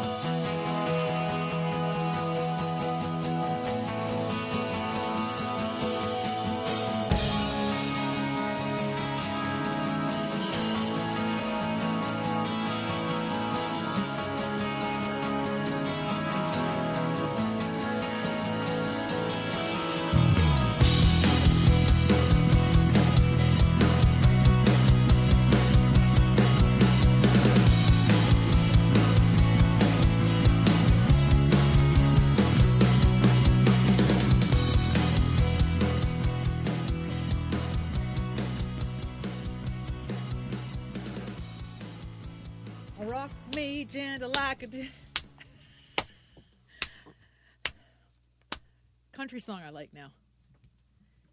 Country 49.37 49.53
song 49.53 49.61
I 49.67 49.69
like 49.69 49.93
now 49.93 50.13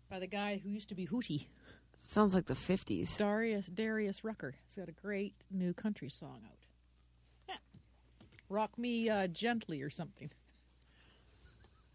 by 0.10 0.20
the 0.20 0.28
guy 0.28 0.60
who 0.62 0.68
used 0.68 0.90
to 0.90 0.96
be 0.96 1.08
Hootie. 1.08 1.46
Sounds 1.96 2.34
like 2.34 2.48
the 2.48 2.54
50s. 2.54 3.18
Darius 3.18 3.68
Darius 3.68 4.26
Rucker. 4.26 4.56
He's 4.66 4.76
got 4.76 4.90
a 4.90 4.92
great 4.92 5.36
new 5.50 5.74
country 5.74 6.10
song 6.10 6.42
out. 6.44 6.58
Yeah. 7.48 7.56
Rock 8.50 8.78
me 8.78 9.10
uh, 9.10 9.28
gently 9.28 9.82
or 9.82 9.90
something. 9.90 10.30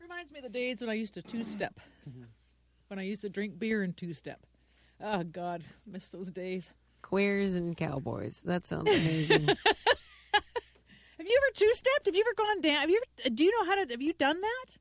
Reminds 0.00 0.32
me 0.32 0.38
of 0.38 0.44
the 0.44 0.48
days 0.48 0.80
when 0.80 0.88
I 0.88 0.94
used 0.94 1.12
to 1.12 1.20
two 1.20 1.44
step. 1.44 1.78
when 2.88 2.98
I 2.98 3.02
used 3.02 3.20
to 3.20 3.28
drink 3.28 3.58
beer 3.58 3.82
and 3.82 3.94
two 3.94 4.14
step. 4.14 4.40
Oh 5.02 5.24
God, 5.24 5.62
miss 5.86 6.08
those 6.08 6.30
days. 6.30 6.70
Queers 7.02 7.54
and 7.54 7.76
cowboys. 7.76 8.40
That 8.46 8.66
sounds 8.66 8.90
amazing. 8.90 9.46
Have 11.18 11.26
you 11.26 11.38
ever 11.44 11.54
two 11.54 11.70
stepped? 11.74 12.06
Have 12.06 12.14
you 12.14 12.24
ever 12.26 12.34
gone 12.34 12.62
down? 12.62 12.76
Have 12.76 12.88
you 12.88 13.02
ever? 13.20 13.34
Do 13.34 13.44
you 13.44 13.50
know 13.50 13.66
how 13.70 13.84
to? 13.84 13.90
Have 13.90 14.00
you 14.00 14.14
done 14.14 14.40
that? 14.40 14.78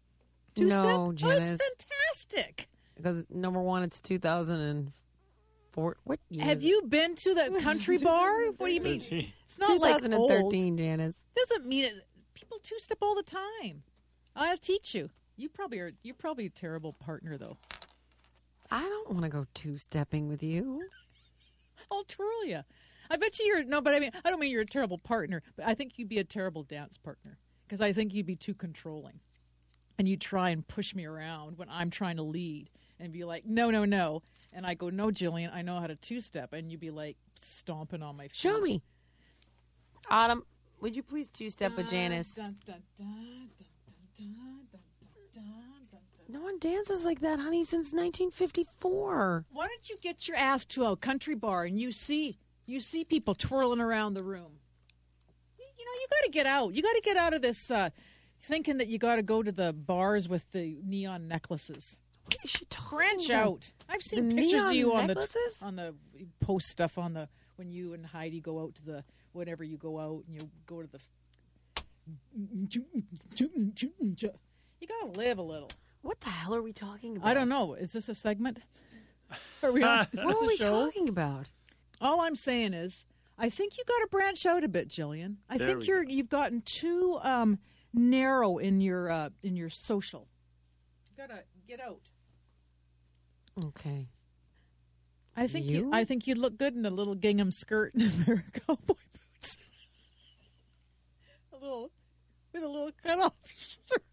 Two 0.58 0.70
step. 0.70 0.84
No, 0.84 1.06
Oh, 1.08 1.12
Janice. 1.14 1.50
it's 1.50 1.86
fantastic. 1.86 2.68
because 2.96 3.26
number 3.30 3.62
one, 3.62 3.84
it's 3.84 4.00
2004. 4.00 5.98
What 6.04 6.20
year? 6.30 6.44
Have 6.46 6.64
you 6.64 6.82
been 6.84 7.16
to 7.16 7.34
the 7.34 7.60
country 7.62 7.98
bar? 8.04 8.34
What 8.58 8.68
do 8.68 8.74
you 8.74 8.82
mean? 8.82 9.00
Thirteen. 9.00 9.34
It's 9.46 9.60
not 9.60 9.80
like 9.80 9.96
old. 10.04 10.30
2013, 10.30 10.78
Janice. 10.78 11.26
Doesn't 11.36 11.66
mean 11.68 11.86
it. 11.86 11.94
People 12.34 12.60
two 12.62 12.78
step 12.80 12.98
all 13.02 13.16
the 13.16 13.24
time. 13.24 13.84
I'll 14.36 14.58
teach 14.58 14.94
you. 14.94 15.10
You 15.36 15.50
probably 15.50 15.80
are. 15.80 15.92
You're 16.04 16.16
probably 16.16 16.46
a 16.48 16.50
terrible 16.50 16.94
partner, 16.94 17.38
though. 17.38 17.58
I 18.72 18.82
don't 18.82 19.12
want 19.12 19.24
to 19.24 19.30
go 19.30 19.46
two 19.54 19.78
stepping 19.78 20.28
with 20.28 20.44
you. 20.44 20.82
I'll 21.92 22.04
twirl 22.04 22.46
you. 22.46 22.62
I 23.10 23.16
bet 23.16 23.40
you 23.40 23.46
you're 23.46 23.64
no, 23.64 23.80
but 23.80 23.94
I 23.94 24.00
mean, 24.00 24.12
I 24.26 24.30
don't 24.30 24.40
mean 24.40 24.52
you're 24.52 24.64
a 24.64 24.66
terrible 24.66 24.98
partner, 24.98 25.42
but 25.56 25.66
I 25.66 25.74
think 25.74 25.94
you'd 25.98 26.10
be 26.10 26.18
a 26.20 26.24
terrible 26.26 26.64
dance 26.64 26.98
partner 26.98 27.38
because 27.66 27.80
I 27.80 27.94
think 27.94 28.14
you'd 28.14 28.26
be 28.26 28.36
too 28.36 28.54
controlling, 28.54 29.22
and 29.98 30.08
you 30.08 30.18
try 30.18 30.50
and 30.50 30.68
push 30.68 30.94
me 30.94 31.06
around 31.06 31.58
when 31.58 31.70
I'm 31.70 31.90
trying 31.90 32.18
to 32.18 32.24
lead 32.24 32.70
and 33.00 33.12
be 33.12 33.24
like, 33.24 33.46
no, 33.46 33.72
no, 33.72 33.86
no. 33.86 34.22
And 34.54 34.66
I 34.66 34.74
go, 34.74 34.90
no, 34.90 35.08
Jillian, 35.08 35.54
I 35.54 35.62
know 35.62 35.80
how 35.80 35.88
to 35.88 35.96
two 35.96 36.22
step. 36.22 36.54
And 36.54 36.72
you'd 36.72 36.80
be 36.80 36.92
like 36.92 37.18
stomping 37.36 38.02
on 38.02 38.16
my 38.18 38.24
feet. 38.24 38.36
Show 38.36 38.60
me. 38.60 38.82
Autumn, 40.10 40.44
would 40.80 40.96
you 40.96 41.04
please 41.04 41.30
two 41.30 41.50
step 41.50 41.76
with 41.76 41.90
Janice? 41.90 42.38
No 46.30 46.42
one 46.42 46.60
dances 46.60 47.06
like 47.06 47.22
that, 47.22 47.40
honey, 47.40 47.64
since 47.64 47.88
1954. 47.88 49.46
Why 49.52 49.68
don't 49.68 49.90
you 49.90 49.98
get 50.02 50.28
your 50.28 50.38
ass 50.38 50.66
to 50.66 50.86
a 50.86 50.98
country 50.98 51.36
bar 51.36 51.64
and 51.64 51.80
you 51.80 51.92
see 51.92 52.36
you 52.66 52.82
see 52.82 53.06
people 53.06 53.34
twirling 53.34 53.82
around 53.82 54.14
the 54.14 54.24
room? 54.24 54.60
You 55.58 55.86
know, 55.86 55.92
you 55.94 56.08
got 56.10 56.26
to 56.26 56.32
get 56.32 56.46
out. 56.46 56.74
You 56.74 56.82
got 56.82 56.94
to 56.94 57.02
get 57.02 57.16
out 57.16 57.34
of 57.34 57.42
this 57.42 57.72
uh, 57.72 57.92
thinking 58.40 58.78
that 58.78 58.88
you 58.88 58.98
got 58.98 59.16
to 59.18 59.24
go 59.24 59.42
to 59.44 59.52
the 59.52 59.74
bars 59.74 60.28
with 60.30 60.52
the 60.52 60.78
neon 60.84 61.28
necklaces. 61.28 61.98
What 62.26 62.38
is 62.44 62.52
she 62.52 62.66
talking 62.66 62.98
Branch 62.98 63.30
about? 63.30 63.46
out. 63.48 63.72
I've 63.90 64.02
seen 64.04 64.30
The 64.30 64.36
pictures 64.36 64.66
of 64.66 64.72
neon 64.72 64.76
you 64.76 64.94
on 64.94 65.08
necklaces? 65.08 65.60
the 65.60 65.66
on 65.66 65.76
the 65.78 65.96
post 66.42 66.68
stuff 66.68 66.98
on 66.98 67.14
the 67.14 67.30
when 67.56 67.72
you 67.72 67.94
and 67.94 68.06
Heidi 68.06 68.40
go 68.42 68.60
out 68.62 68.76
to 68.76 68.86
the 68.86 69.04
whenever 69.32 69.64
you 69.64 69.78
go 69.78 69.98
out 70.00 70.24
and 70.28 70.36
you 70.36 70.50
go 70.66 70.82
to 70.82 70.88
the. 70.88 71.00
You 74.80 74.88
got 74.88 75.14
to 75.14 75.20
live 75.20 75.38
a 75.38 75.42
little. 75.44 75.70
What 76.02 76.20
the 76.22 76.30
hell 76.30 76.56
are 76.56 76.62
we 76.62 76.74
talking 76.74 77.18
about? 77.18 77.28
I 77.28 77.34
don't 77.34 77.50
know. 77.50 77.74
Is 77.74 77.92
this 77.94 78.08
a 78.10 78.16
segment? 78.16 78.60
Are 79.64 79.72
we 79.72 79.84
on? 79.84 80.08
Is 80.14 80.24
What 80.24 80.28
this 80.28 80.42
are 80.42 80.44
a 80.44 80.48
we 80.48 80.58
show? 80.58 80.86
talking 80.86 81.10
about? 81.10 81.48
All 82.00 82.22
I'm 82.22 82.36
saying 82.36 82.74
is, 82.74 83.06
I 83.38 83.50
think 83.50 83.78
you 83.78 83.84
got 83.86 84.00
to 84.00 84.08
branch 84.08 84.46
out 84.46 84.64
a 84.64 84.68
bit, 84.70 84.88
Jillian. 84.88 85.38
I 85.50 85.58
There 85.58 85.68
think 85.68 85.80
we 85.82 85.86
you're 85.88 86.04
you've 86.04 86.30
gotten 86.30 86.62
too 86.62 87.20
um, 87.24 87.60
narrow 87.94 88.58
in 88.58 88.82
your 88.82 89.10
uh, 89.10 89.30
in 89.44 89.56
your 89.56 89.70
social. 89.70 90.28
You 91.10 91.24
gotta 91.28 91.44
get 91.68 91.80
out. 91.80 92.02
Okay. 93.66 94.08
I 95.36 95.48
think 95.48 95.66
you? 95.66 95.78
You? 95.80 95.90
I 95.94 96.04
think 96.04 96.26
you'd 96.28 96.38
look 96.38 96.58
good 96.58 96.76
in 96.76 96.86
a 96.86 96.90
little 96.90 97.16
gingham 97.16 97.52
skirt 97.52 97.94
and 97.94 98.04
a 98.04 98.24
pair 98.26 98.36
of 98.36 98.54
cowboy 98.68 98.96
boots. 99.34 99.58
a 101.54 101.56
little 101.58 101.92
with 102.54 102.64
a 102.64 102.68
little 102.68 102.92
cut 103.04 103.20
off 103.20 103.34
shirt. 103.58 104.04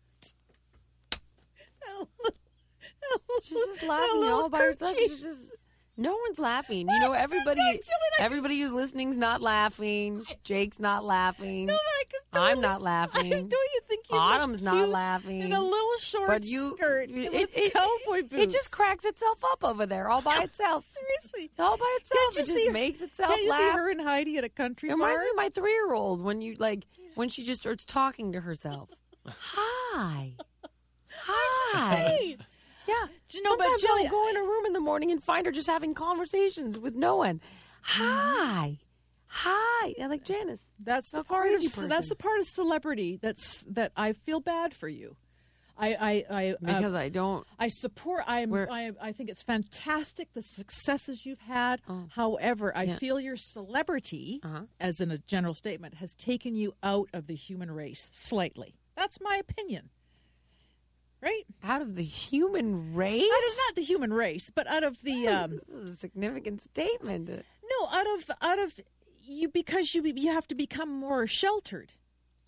And 1.87 1.93
a 1.97 1.99
little- 1.99 2.11
and 2.27 3.21
a 3.21 3.43
She's 3.43 3.67
just 3.67 3.83
and 3.83 3.91
a 3.91 3.93
laughing 3.93 4.25
all 4.33 4.49
by 4.49 4.59
herself. 4.59 4.93
kerchief. 4.95 5.11
She's 5.11 5.23
just 5.23 5.53
no 5.97 6.17
one's 6.27 6.39
laughing. 6.39 6.89
You 6.91 6.99
know, 7.01 7.13
everybody 7.27 7.81
everybody 8.19 8.61
who's 8.61 8.73
listening's 8.73 9.17
not 9.17 9.41
laughing. 9.43 10.25
Jake's 10.43 10.79
not 10.81 11.05
laughing. 11.05 11.67
No, 11.67 11.75
but 11.75 11.81
I 11.81 12.05
could 12.11 12.41
I'm 12.41 12.61
not 12.61 12.83
laughing. 12.93 13.33
I, 13.33 13.37
don't 13.41 13.53
you 13.53 13.81
think 13.89 14.07
you 14.11 14.19
Autumn's 14.19 14.61
not 14.63 14.89
laughing. 14.89 15.41
in 15.41 15.53
a 15.53 15.61
little 15.61 15.97
short 15.99 16.29
But 16.29 16.45
you 16.45 16.75
skirt 16.77 17.11
it, 17.13 17.33
with 17.33 17.57
it- 17.57 17.73
cowboy 17.73 18.23
boots? 18.23 18.35
It 18.43 18.51
just 18.51 18.71
cracks 18.73 19.05
itself 19.05 19.43
up 19.53 19.63
over 19.65 19.87
there 19.87 20.09
all 20.11 20.21
by 20.23 20.43
itself. 20.43 20.85
Seriously, 20.85 21.51
All 21.59 21.77
by 21.77 21.99
itself. 22.01 22.37
It 22.39 22.47
just 22.47 22.67
her- 22.67 22.73
makes 22.73 23.01
itself 23.03 23.37
you 23.37 23.53
see 23.53 23.71
her 23.71 23.91
and 23.91 24.01
Heidi 24.01 24.37
at 24.39 24.45
a 24.45 24.49
country 24.49 24.89
It 24.91 24.93
bar? 24.99 25.07
reminds 25.07 25.23
me 25.25 25.31
of 25.31 25.37
my 25.37 25.49
three 25.51 25.73
year 25.73 25.93
old 25.95 26.21
when 26.23 26.41
you 26.41 26.57
like 26.59 26.87
when 27.15 27.29
she 27.29 27.43
just 27.45 27.61
starts 27.61 27.85
talking 27.85 28.33
to 28.33 28.41
herself. 28.41 28.91
Hi. 29.27 30.33
Hi. 31.27 32.37
Hey, 32.87 32.93
Yeah. 32.93 33.07
Do 33.29 33.39
you 33.39 33.45
know, 33.45 33.57
but 33.57 33.65
Sometimes 33.65 33.85
I'll 33.91 34.09
go 34.11 34.29
in 34.29 34.37
her 34.37 34.43
room 34.43 34.67
in 34.67 34.73
the 34.73 34.81
morning 34.81 35.11
and 35.11 35.23
find 35.23 35.47
her 35.47 35.53
just 35.53 35.67
having 35.69 35.95
conversations 35.95 36.79
with 36.79 36.95
no 36.97 37.17
one. 37.17 37.41
Hi. 37.83 38.79
Hi. 39.27 39.95
Yeah, 39.99 40.07
like 40.07 40.25
Janice. 40.25 40.71
that's 40.79 41.11
the 41.11 41.21
A 41.21 41.25
part 41.25 41.47
of 41.49 41.55
crazy 41.55 41.67
ce- 41.69 41.89
that's 41.89 42.09
the 42.09 42.15
part 42.17 42.39
of 42.39 42.47
celebrity 42.47 43.19
that's 43.21 43.65
that 43.71 43.93
I 43.97 44.13
feel 44.13 44.41
bad 44.41 44.75
for 44.75 44.89
you. 44.89 45.17
I 45.77 45.89
I 45.95 46.25
I 46.31 46.51
uh, 46.51 46.57
Because 46.63 46.95
I 46.95 47.09
don't 47.09 47.45
I 47.59 47.67
support. 47.67 48.23
I'm. 48.29 48.51
We're- 48.51 48.69
I. 48.71 48.93
I 49.01 49.11
think 49.13 49.29
it's 49.29 49.43
fantastic 49.43 50.33
the 50.33 50.41
successes 50.43 51.27
you've 51.27 51.41
had. 51.41 51.81
However, 52.11 52.77
I 52.77 52.83
Oh. 52.85 52.87
Yeah. 52.91 52.99
feel 52.99 53.19
your 53.19 53.37
celebrity, 53.37 54.41
Uh-huh. 54.45 54.63
as 54.79 55.01
in 55.01 55.11
a 55.11 55.19
general 55.19 55.53
statement, 55.55 55.95
has 55.95 56.15
taken 56.15 56.55
you 56.55 56.75
out 56.85 57.09
of 57.13 57.27
the 57.27 57.35
human 57.35 57.73
race 57.73 58.09
slightly. 58.13 58.77
That's 58.95 59.21
my 59.21 59.35
opinion. 59.37 59.91
Right? 61.25 61.45
out 61.63 61.81
of 61.81 61.95
the 61.97 62.03
human 62.05 62.95
race. 62.95 63.23
Out 63.23 63.51
of 63.51 63.57
not 63.67 63.75
the 63.77 63.83
human 63.83 64.13
race, 64.13 64.51
but 64.55 64.67
out 64.67 64.85
of 64.85 65.01
the 65.01 65.27
um, 65.29 65.61
This 65.67 65.89
is 65.89 65.91
a 65.91 65.97
significant 65.97 66.63
statement. 66.63 67.29
no, 67.29 67.89
out 67.91 68.07
of 68.15 68.31
out 68.43 68.59
of 68.59 68.79
you 69.25 69.49
because 69.49 69.95
you 69.95 70.03
you 70.05 70.31
have 70.31 70.47
to 70.49 70.55
become 70.55 70.91
more 70.93 71.27
sheltered. 71.27 71.95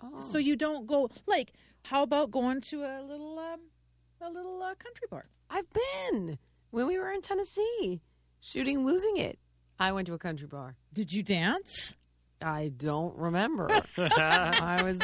Oh. 0.03 0.21
So 0.21 0.37
you 0.39 0.57
don't 0.57 0.87
go 0.87 1.09
like. 1.27 1.53
How 1.85 2.03
about 2.03 2.31
going 2.33 2.61
to 2.71 2.83
a 2.83 3.01
little 3.03 3.39
um, 3.39 3.61
a 4.21 4.29
little 4.31 4.61
uh, 4.63 4.75
country 4.75 5.07
bar? 5.11 5.27
I've 5.49 5.69
been 5.73 6.39
when 6.71 6.87
we 6.87 6.99
were 6.99 7.11
in 7.13 7.23
Tennessee 7.23 8.03
shooting 8.41 8.85
losing 8.85 9.17
it. 9.17 9.39
I 9.79 9.93
went 9.93 10.07
to 10.09 10.15
a 10.15 10.19
country 10.19 10.49
bar. 10.49 10.77
Did 10.93 11.13
you 11.13 11.23
dance? 11.23 11.95
I 12.43 12.73
don't 12.77 13.17
remember. 13.17 13.71
I 13.99 14.83
was 14.83 14.99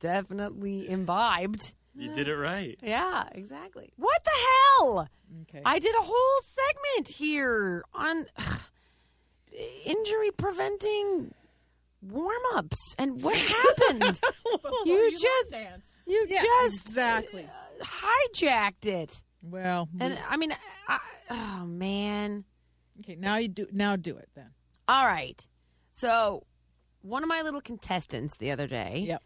definitely 0.00 0.88
imbibed. 0.88 1.72
You 1.94 2.12
did 2.14 2.28
it 2.28 2.36
right. 2.36 2.78
Yeah, 2.82 3.24
exactly. 3.32 3.92
What 3.96 4.24
the 4.24 4.30
hell? 4.30 5.08
Okay. 5.42 5.60
I 5.64 5.78
did 5.78 5.94
a 5.94 6.02
whole 6.02 6.40
segment 6.42 7.08
here 7.08 7.84
on 7.94 8.26
ugh, 8.38 8.60
injury 9.84 10.30
preventing 10.36 11.34
warm 12.00 12.42
ups 12.54 12.94
and 12.98 13.22
what 13.22 13.36
happened. 13.36 14.20
you 14.86 15.10
just 15.12 15.54
you 16.06 16.26
Yeah, 16.28 16.42
just 16.42 16.86
exactly. 16.86 17.44
uh, 17.80 17.84
hijacked 17.84 18.86
it. 18.86 19.22
Well, 19.42 19.88
And 20.00 20.18
I 20.28 20.36
mean, 20.36 20.54
I, 20.88 20.98
oh 21.30 21.66
man. 21.66 22.44
okay, 23.00 23.16
now 23.16 23.36
you 23.36 23.48
do 23.48 23.66
now 23.72 23.96
do 23.96 24.16
it 24.16 24.28
then. 24.34 24.50
All 24.88 25.04
right. 25.06 25.46
So, 25.90 26.44
one 27.02 27.22
of 27.22 27.28
my 27.28 27.42
little 27.42 27.60
contestants 27.60 28.36
the 28.38 28.50
other 28.52 28.66
day 28.66 29.04
Yep. 29.08 29.22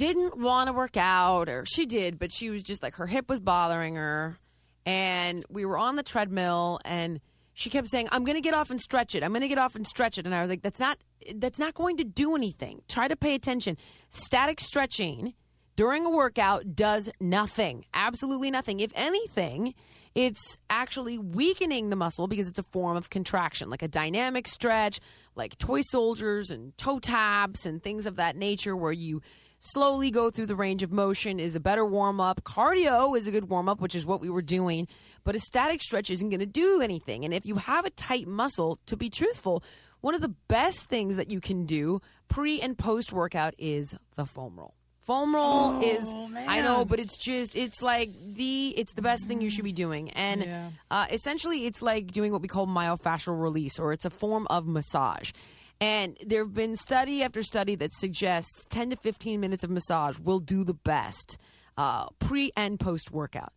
Didn't 0.00 0.38
want 0.38 0.68
to 0.68 0.72
work 0.72 0.96
out, 0.96 1.50
or 1.50 1.66
she 1.66 1.84
did, 1.84 2.18
but 2.18 2.32
she 2.32 2.48
was 2.48 2.62
just 2.62 2.82
like 2.82 2.94
her 2.94 3.06
hip 3.06 3.28
was 3.28 3.38
bothering 3.38 3.96
her. 3.96 4.38
And 4.86 5.44
we 5.50 5.66
were 5.66 5.76
on 5.76 5.96
the 5.96 6.02
treadmill, 6.02 6.80
and 6.86 7.20
she 7.52 7.68
kept 7.68 7.86
saying, 7.88 8.08
"I'm 8.10 8.24
going 8.24 8.36
to 8.36 8.40
get 8.40 8.54
off 8.54 8.70
and 8.70 8.80
stretch 8.80 9.14
it. 9.14 9.22
I'm 9.22 9.32
going 9.32 9.42
to 9.42 9.48
get 9.48 9.58
off 9.58 9.74
and 9.74 9.86
stretch 9.86 10.16
it." 10.16 10.24
And 10.24 10.34
I 10.34 10.40
was 10.40 10.48
like, 10.48 10.62
"That's 10.62 10.80
not. 10.80 10.96
That's 11.34 11.58
not 11.58 11.74
going 11.74 11.98
to 11.98 12.04
do 12.04 12.34
anything. 12.34 12.80
Try 12.88 13.08
to 13.08 13.16
pay 13.16 13.34
attention. 13.34 13.76
Static 14.08 14.58
stretching 14.58 15.34
during 15.76 16.06
a 16.06 16.10
workout 16.10 16.74
does 16.74 17.10
nothing. 17.20 17.84
Absolutely 17.92 18.50
nothing. 18.50 18.80
If 18.80 18.92
anything." 18.94 19.74
It's 20.12 20.56
actually 20.68 21.18
weakening 21.18 21.90
the 21.90 21.94
muscle 21.94 22.26
because 22.26 22.48
it's 22.48 22.58
a 22.58 22.64
form 22.64 22.96
of 22.96 23.10
contraction, 23.10 23.70
like 23.70 23.82
a 23.82 23.86
dynamic 23.86 24.48
stretch, 24.48 24.98
like 25.36 25.56
toy 25.58 25.82
soldiers 25.82 26.50
and 26.50 26.76
toe 26.76 26.98
taps 26.98 27.64
and 27.64 27.80
things 27.80 28.06
of 28.06 28.16
that 28.16 28.34
nature, 28.34 28.74
where 28.74 28.90
you 28.90 29.22
slowly 29.60 30.10
go 30.10 30.30
through 30.30 30.46
the 30.46 30.56
range 30.56 30.82
of 30.82 30.90
motion 30.90 31.38
is 31.38 31.54
a 31.54 31.60
better 31.60 31.84
warm 31.84 32.20
up. 32.20 32.42
Cardio 32.42 33.16
is 33.16 33.28
a 33.28 33.30
good 33.30 33.48
warm 33.48 33.68
up, 33.68 33.80
which 33.80 33.94
is 33.94 34.04
what 34.06 34.20
we 34.20 34.28
were 34.30 34.42
doing, 34.42 34.88
but 35.22 35.36
a 35.36 35.38
static 35.38 35.82
stretch 35.82 36.10
isn't 36.10 36.30
going 36.30 36.40
to 36.40 36.46
do 36.46 36.80
anything. 36.80 37.24
And 37.24 37.32
if 37.34 37.44
you 37.46 37.56
have 37.56 37.84
a 37.84 37.90
tight 37.90 38.26
muscle, 38.26 38.78
to 38.86 38.96
be 38.96 39.10
truthful, 39.10 39.62
one 40.00 40.14
of 40.14 40.22
the 40.22 40.34
best 40.48 40.88
things 40.88 41.16
that 41.16 41.30
you 41.30 41.40
can 41.40 41.66
do 41.66 42.00
pre 42.28 42.60
and 42.60 42.76
post 42.76 43.12
workout 43.12 43.54
is 43.58 43.94
the 44.16 44.24
foam 44.24 44.58
roll. 44.58 44.74
Foam 45.06 45.34
roll 45.34 45.82
is 45.82 46.14
I 46.36 46.60
know, 46.62 46.84
but 46.84 47.00
it's 47.00 47.16
just 47.16 47.56
it's 47.56 47.82
like 47.82 48.08
the 48.34 48.68
it's 48.76 48.94
the 48.94 49.02
best 49.02 49.24
thing 49.24 49.40
you 49.40 49.50
should 49.50 49.64
be 49.64 49.72
doing, 49.72 50.08
and 50.10 50.42
Yeah. 50.42 50.70
uh, 50.90 51.06
essentially 51.10 51.66
it's 51.66 51.82
like 51.82 52.12
doing 52.12 52.32
what 52.32 52.40
we 52.42 52.48
call 52.48 52.66
myofascial 52.66 53.38
release, 53.40 53.78
or 53.78 53.92
it's 53.92 54.04
a 54.04 54.10
form 54.10 54.46
of 54.48 54.66
massage. 54.66 55.32
And 55.80 56.18
there 56.24 56.44
have 56.44 56.52
been 56.52 56.76
study 56.76 57.22
after 57.22 57.42
study 57.42 57.74
that 57.76 57.92
suggests 57.92 58.66
10 58.68 58.90
to 58.90 58.96
15 58.96 59.40
minutes 59.40 59.64
of 59.64 59.70
massage 59.70 60.18
will 60.18 60.40
do 60.40 60.62
the 60.62 60.74
best 60.74 61.38
uh, 61.78 62.06
pre 62.18 62.52
and 62.56 62.78
post 62.78 63.10
workout 63.10 63.52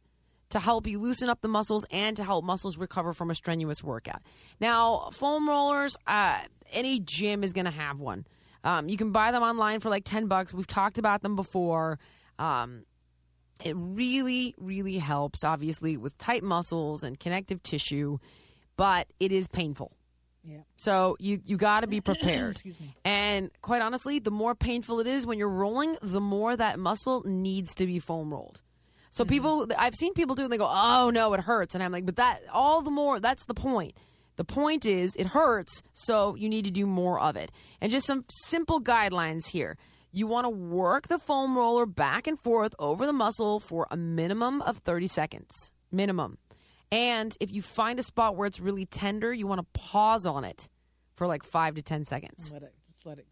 to 0.49 0.59
help 0.59 0.87
you 0.87 0.99
loosen 0.99 1.29
up 1.29 1.41
the 1.41 1.47
muscles 1.47 1.85
and 1.91 2.15
to 2.15 2.23
help 2.23 2.45
muscles 2.45 2.77
recover 2.77 3.11
from 3.11 3.29
a 3.29 3.35
strenuous 3.35 3.83
workout. 3.83 4.21
Now, 4.61 5.09
foam 5.11 5.49
rollers, 5.49 5.97
uh, 6.07 6.41
any 6.71 6.99
gym 6.99 7.43
is 7.43 7.53
going 7.53 7.65
to 7.65 7.71
have 7.71 7.99
one. 7.99 8.25
Um, 8.63 8.87
you 8.87 8.95
can 8.95 9.11
buy 9.11 9.31
them 9.31 9.43
online 9.43 9.81
for 9.81 9.89
like 9.89 10.05
10 10.05 10.27
bucks. 10.27 10.53
We've 10.53 10.67
talked 10.67 10.97
about 10.97 11.23
them 11.23 11.35
before. 11.35 11.99
Um, 12.39 12.83
it 13.63 13.75
really, 13.75 14.55
really 14.57 14.97
helps, 14.97 15.43
obviously, 15.43 15.97
with 15.97 16.17
tight 16.17 16.43
muscles 16.43 17.03
and 17.03 17.19
connective 17.19 17.61
tissue, 17.63 18.19
but 18.77 19.07
it 19.19 19.31
is 19.31 19.47
painful. 19.47 19.91
Yeah. 20.43 20.59
So 20.75 21.15
you 21.19 21.39
you 21.45 21.57
got 21.57 21.81
to 21.81 21.87
be 21.87 22.01
prepared. 22.01 22.51
Excuse 22.55 22.79
me. 22.79 22.93
And 23.05 23.51
quite 23.61 23.81
honestly, 23.81 24.19
the 24.19 24.31
more 24.31 24.55
painful 24.55 24.99
it 24.99 25.07
is 25.07 25.25
when 25.25 25.37
you're 25.37 25.49
rolling, 25.49 25.97
the 26.01 26.21
more 26.21 26.55
that 26.55 26.79
muscle 26.79 27.23
needs 27.25 27.75
to 27.75 27.85
be 27.85 27.99
foam 27.99 28.31
rolled. 28.31 28.61
So 29.09 29.23
mm-hmm. 29.23 29.29
people, 29.29 29.67
I've 29.77 29.95
seen 29.95 30.13
people 30.13 30.35
do 30.35 30.41
it 30.41 30.45
and 30.45 30.53
they 30.53 30.57
go, 30.57 30.69
"Oh 30.69 31.09
no, 31.11 31.33
it 31.33 31.41
hurts," 31.41 31.75
and 31.75 31.83
I'm 31.83 31.91
like, 31.91 32.05
"But 32.05 32.17
that 32.17 32.41
all 32.51 32.81
the 32.81 32.91
more. 32.91 33.19
That's 33.19 33.45
the 33.45 33.53
point. 33.53 33.95
The 34.35 34.43
point 34.43 34.85
is 34.85 35.15
it 35.15 35.27
hurts, 35.27 35.81
so 35.93 36.35
you 36.35 36.49
need 36.49 36.65
to 36.65 36.71
do 36.71 36.85
more 36.85 37.19
of 37.19 37.35
it." 37.35 37.51
And 37.79 37.91
just 37.91 38.05
some 38.05 38.25
simple 38.29 38.81
guidelines 38.81 39.49
here. 39.49 39.77
You 40.11 40.27
want 40.27 40.45
to 40.45 40.49
work 40.49 41.07
the 41.07 41.17
foam 41.17 41.57
roller 41.57 41.87
back 41.87 42.27
and 42.27 42.39
forth 42.39 42.75
over 42.77 43.05
the 43.05 43.13
muscle 43.13 43.59
for 43.59 43.87
a 43.89 43.97
minimum 43.97 44.61
of 44.61 44.77
30 44.77 45.07
seconds. 45.07 45.71
Minimum. 45.91 46.37
And 46.93 47.35
if 47.39 47.51
you 47.51 47.63
find 47.63 47.97
a 47.97 48.03
spot 48.03 48.35
where 48.35 48.45
it's 48.45 48.59
really 48.59 48.85
tender, 48.85 49.33
you 49.33 49.47
want 49.47 49.61
to 49.61 49.79
pause 49.79 50.27
on 50.27 50.43
it 50.43 50.69
for 51.15 51.25
like 51.25 51.43
five 51.43 51.73
to 51.73 51.81
10 51.81 52.05
seconds. 52.05 52.51
Let 52.53 52.61
it. 52.61 52.73
Just 52.91 53.03
let 53.03 53.17
it. 53.17 53.25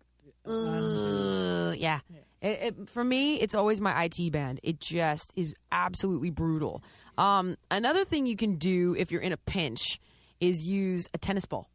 Uh, 0.48 1.72
yeah. 1.78 2.00
It, 2.42 2.48
it, 2.80 2.90
for 2.90 3.04
me, 3.04 3.36
it's 3.36 3.54
always 3.54 3.80
my 3.80 4.06
IT 4.06 4.32
band. 4.32 4.60
It 4.64 4.80
just 4.80 5.32
is 5.36 5.54
absolutely 5.72 6.32
brutal. 6.32 6.84
Um, 7.20 7.56
another 7.70 8.04
thing 8.04 8.26
you 8.26 8.36
can 8.36 8.56
do 8.56 8.96
if 8.98 9.12
you're 9.12 9.22
in 9.22 9.32
a 9.32 9.38
pinch 9.38 10.00
is 10.40 10.64
use 10.66 11.08
a 11.14 11.20
tennis 11.20 11.46
ball. 11.46 11.70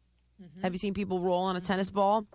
Have 0.61 0.73
you 0.73 0.79
seen 0.79 0.93
people 0.93 1.21
roll 1.21 1.43
on 1.43 1.55
a 1.55 1.61
tennis 1.61 1.89
ball? 1.89 2.27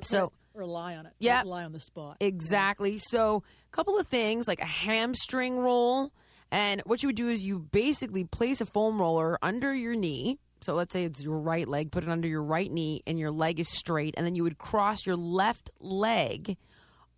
So 0.00 0.32
Or 0.54 0.64
lie 0.64 0.96
on 0.96 1.04
it. 1.04 1.12
Yeah. 1.18 1.42
Lie 1.44 1.64
on 1.64 1.72
the 1.72 1.80
spot. 1.80 2.16
Exactly. 2.20 2.96
So, 2.96 3.42
a 3.70 3.76
couple 3.76 3.98
of 3.98 4.06
things 4.08 4.48
like 4.48 4.60
a 4.60 4.66
hamstring 4.66 5.58
roll. 5.58 6.10
And 6.50 6.82
what 6.86 7.02
you 7.02 7.08
would 7.08 7.16
do 7.16 7.28
is 7.28 7.42
you 7.42 7.58
basically 7.58 8.24
place 8.24 8.60
a 8.60 8.66
foam 8.66 9.00
roller 9.00 9.38
under 9.42 9.74
your 9.74 9.94
knee. 9.94 10.38
So, 10.60 10.74
let's 10.74 10.92
say 10.92 11.04
it's 11.04 11.22
your 11.22 11.38
right 11.38 11.68
leg, 11.68 11.92
put 11.92 12.02
it 12.02 12.08
under 12.08 12.26
your 12.26 12.42
right 12.42 12.70
knee, 12.70 13.02
and 13.06 13.18
your 13.18 13.30
leg 13.30 13.60
is 13.60 13.68
straight. 13.68 14.14
And 14.16 14.26
then 14.26 14.34
you 14.34 14.42
would 14.42 14.58
cross 14.58 15.06
your 15.06 15.14
left 15.16 15.70
leg 15.78 16.56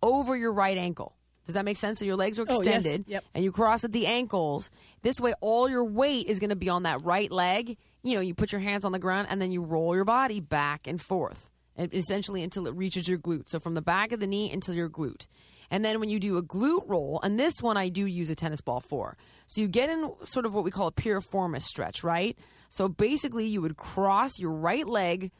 over 0.03 0.35
your 0.35 0.51
right 0.53 0.77
ankle. 0.77 1.15
Does 1.45 1.55
that 1.55 1.65
make 1.65 1.77
sense? 1.77 1.97
So 1.99 2.05
your 2.05 2.15
legs 2.15 2.37
are 2.37 2.43
Oh, 2.43 2.61
yes. 2.63 2.85
extended 2.85 3.05
Yep. 3.07 3.23
and 3.33 3.43
you 3.43 3.51
cross 3.51 3.83
at 3.83 3.91
the 3.91 4.05
ankles. 4.05 4.69
This 5.01 5.19
way, 5.19 5.33
all 5.41 5.67
your 5.67 5.83
weight 5.83 6.27
is 6.27 6.39
going 6.39 6.51
to 6.51 6.55
be 6.55 6.69
on 6.69 6.83
that 6.83 7.03
right 7.03 7.31
leg. 7.31 7.77
You 8.03 8.13
know, 8.15 8.21
you 8.21 8.35
put 8.35 8.51
your 8.51 8.61
hands 8.61 8.85
on 8.85 8.91
the 8.91 8.99
ground 8.99 9.27
and 9.29 9.41
then 9.41 9.51
you 9.51 9.61
roll 9.63 9.95
your 9.95 10.05
body 10.05 10.39
back 10.39 10.85
and 10.87 11.01
forth, 11.01 11.49
and 11.75 11.91
essentially 11.93 12.43
until 12.43 12.67
it 12.67 12.75
reaches 12.75 13.07
your 13.07 13.17
glute. 13.17 13.49
So 13.49 13.59
from 13.59 13.73
the 13.73 13.81
back 13.81 14.11
of 14.11 14.19
the 14.19 14.27
knee 14.27 14.51
until 14.51 14.75
your 14.75 14.89
glute. 14.89 15.27
And 15.71 15.83
then 15.83 15.99
when 15.99 16.09
you 16.09 16.19
do 16.19 16.37
a 16.37 16.43
glute 16.43 16.83
roll, 16.85 17.19
and 17.23 17.39
this 17.39 17.63
one 17.63 17.77
I 17.77 17.89
do 17.89 18.05
use 18.05 18.29
a 18.29 18.35
tennis 18.35 18.61
ball 18.61 18.81
for. 18.81 19.17
So 19.47 19.61
you 19.61 19.69
get 19.69 19.89
in 19.89 20.11
sort 20.21 20.45
of 20.45 20.53
what 20.53 20.63
we 20.63 20.69
call 20.69 20.87
a 20.87 20.91
piriformis 20.91 21.63
stretch, 21.63 22.03
right? 22.03 22.37
So 22.69 22.87
basically, 22.89 23.47
you 23.47 23.61
would 23.61 23.77
cross 23.77 24.37
your 24.37 24.51
right 24.51 24.85
leg 24.85 25.31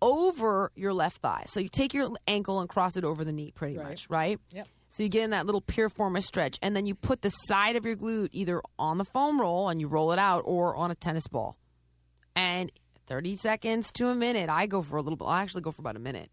over 0.00 0.72
your 0.74 0.94
left 0.94 1.20
thigh. 1.20 1.44
So 1.46 1.60
you 1.60 1.68
take 1.68 1.92
your 1.92 2.10
ankle 2.26 2.60
and 2.60 2.68
cross 2.68 2.96
it 2.96 3.04
over 3.04 3.24
the 3.24 3.32
knee, 3.32 3.52
pretty 3.54 3.76
much, 3.76 4.08
right? 4.08 4.40
Yep. 4.52 4.68
So 4.90 5.02
you 5.02 5.10
get 5.10 5.24
in 5.24 5.30
that 5.30 5.44
little 5.44 5.60
piriformis 5.60 6.22
stretch, 6.22 6.58
and 6.62 6.74
then 6.74 6.86
you 6.86 6.94
put 6.94 7.20
the 7.20 7.28
side 7.28 7.76
of 7.76 7.84
your 7.84 7.96
glute 7.96 8.30
either 8.32 8.62
on 8.78 8.96
the 8.96 9.04
foam 9.04 9.38
roll 9.38 9.68
and 9.68 9.80
you 9.80 9.86
roll 9.86 10.12
it 10.12 10.18
out, 10.18 10.42
or 10.46 10.74
on 10.76 10.90
a 10.90 10.94
tennis 10.94 11.28
ball. 11.28 11.58
And 12.34 12.72
30 13.06 13.36
seconds 13.36 13.92
to 13.92 14.08
a 14.08 14.14
minute, 14.14 14.48
I 14.48 14.66
go 14.66 14.80
for 14.80 14.96
a 14.96 15.02
little 15.02 15.16
bit. 15.16 15.26
I 15.26 15.42
actually 15.42 15.62
go 15.62 15.72
for 15.72 15.82
about 15.82 15.96
a 15.96 16.00
minute. 16.00 16.30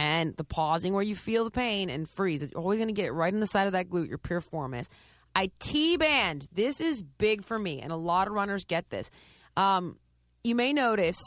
And 0.00 0.34
the 0.38 0.44
pausing 0.44 0.94
where 0.94 1.02
you 1.02 1.14
feel 1.14 1.44
the 1.44 1.50
pain 1.50 1.90
and 1.90 2.08
freeze. 2.08 2.40
You're 2.40 2.62
always 2.62 2.78
going 2.78 2.88
to 2.88 2.94
get 2.94 3.12
right 3.12 3.32
in 3.32 3.38
the 3.38 3.46
side 3.46 3.66
of 3.66 3.74
that 3.74 3.90
glute, 3.90 4.08
your 4.08 4.16
piriformis. 4.16 4.88
I 5.36 5.50
T 5.58 5.98
band. 5.98 6.48
This 6.50 6.80
is 6.80 7.02
big 7.02 7.44
for 7.44 7.58
me, 7.58 7.82
and 7.82 7.92
a 7.92 7.96
lot 7.96 8.26
of 8.26 8.32
runners 8.32 8.64
get 8.64 8.88
this. 8.88 9.10
Um, 9.58 9.98
you 10.42 10.54
may 10.54 10.72
notice. 10.72 11.20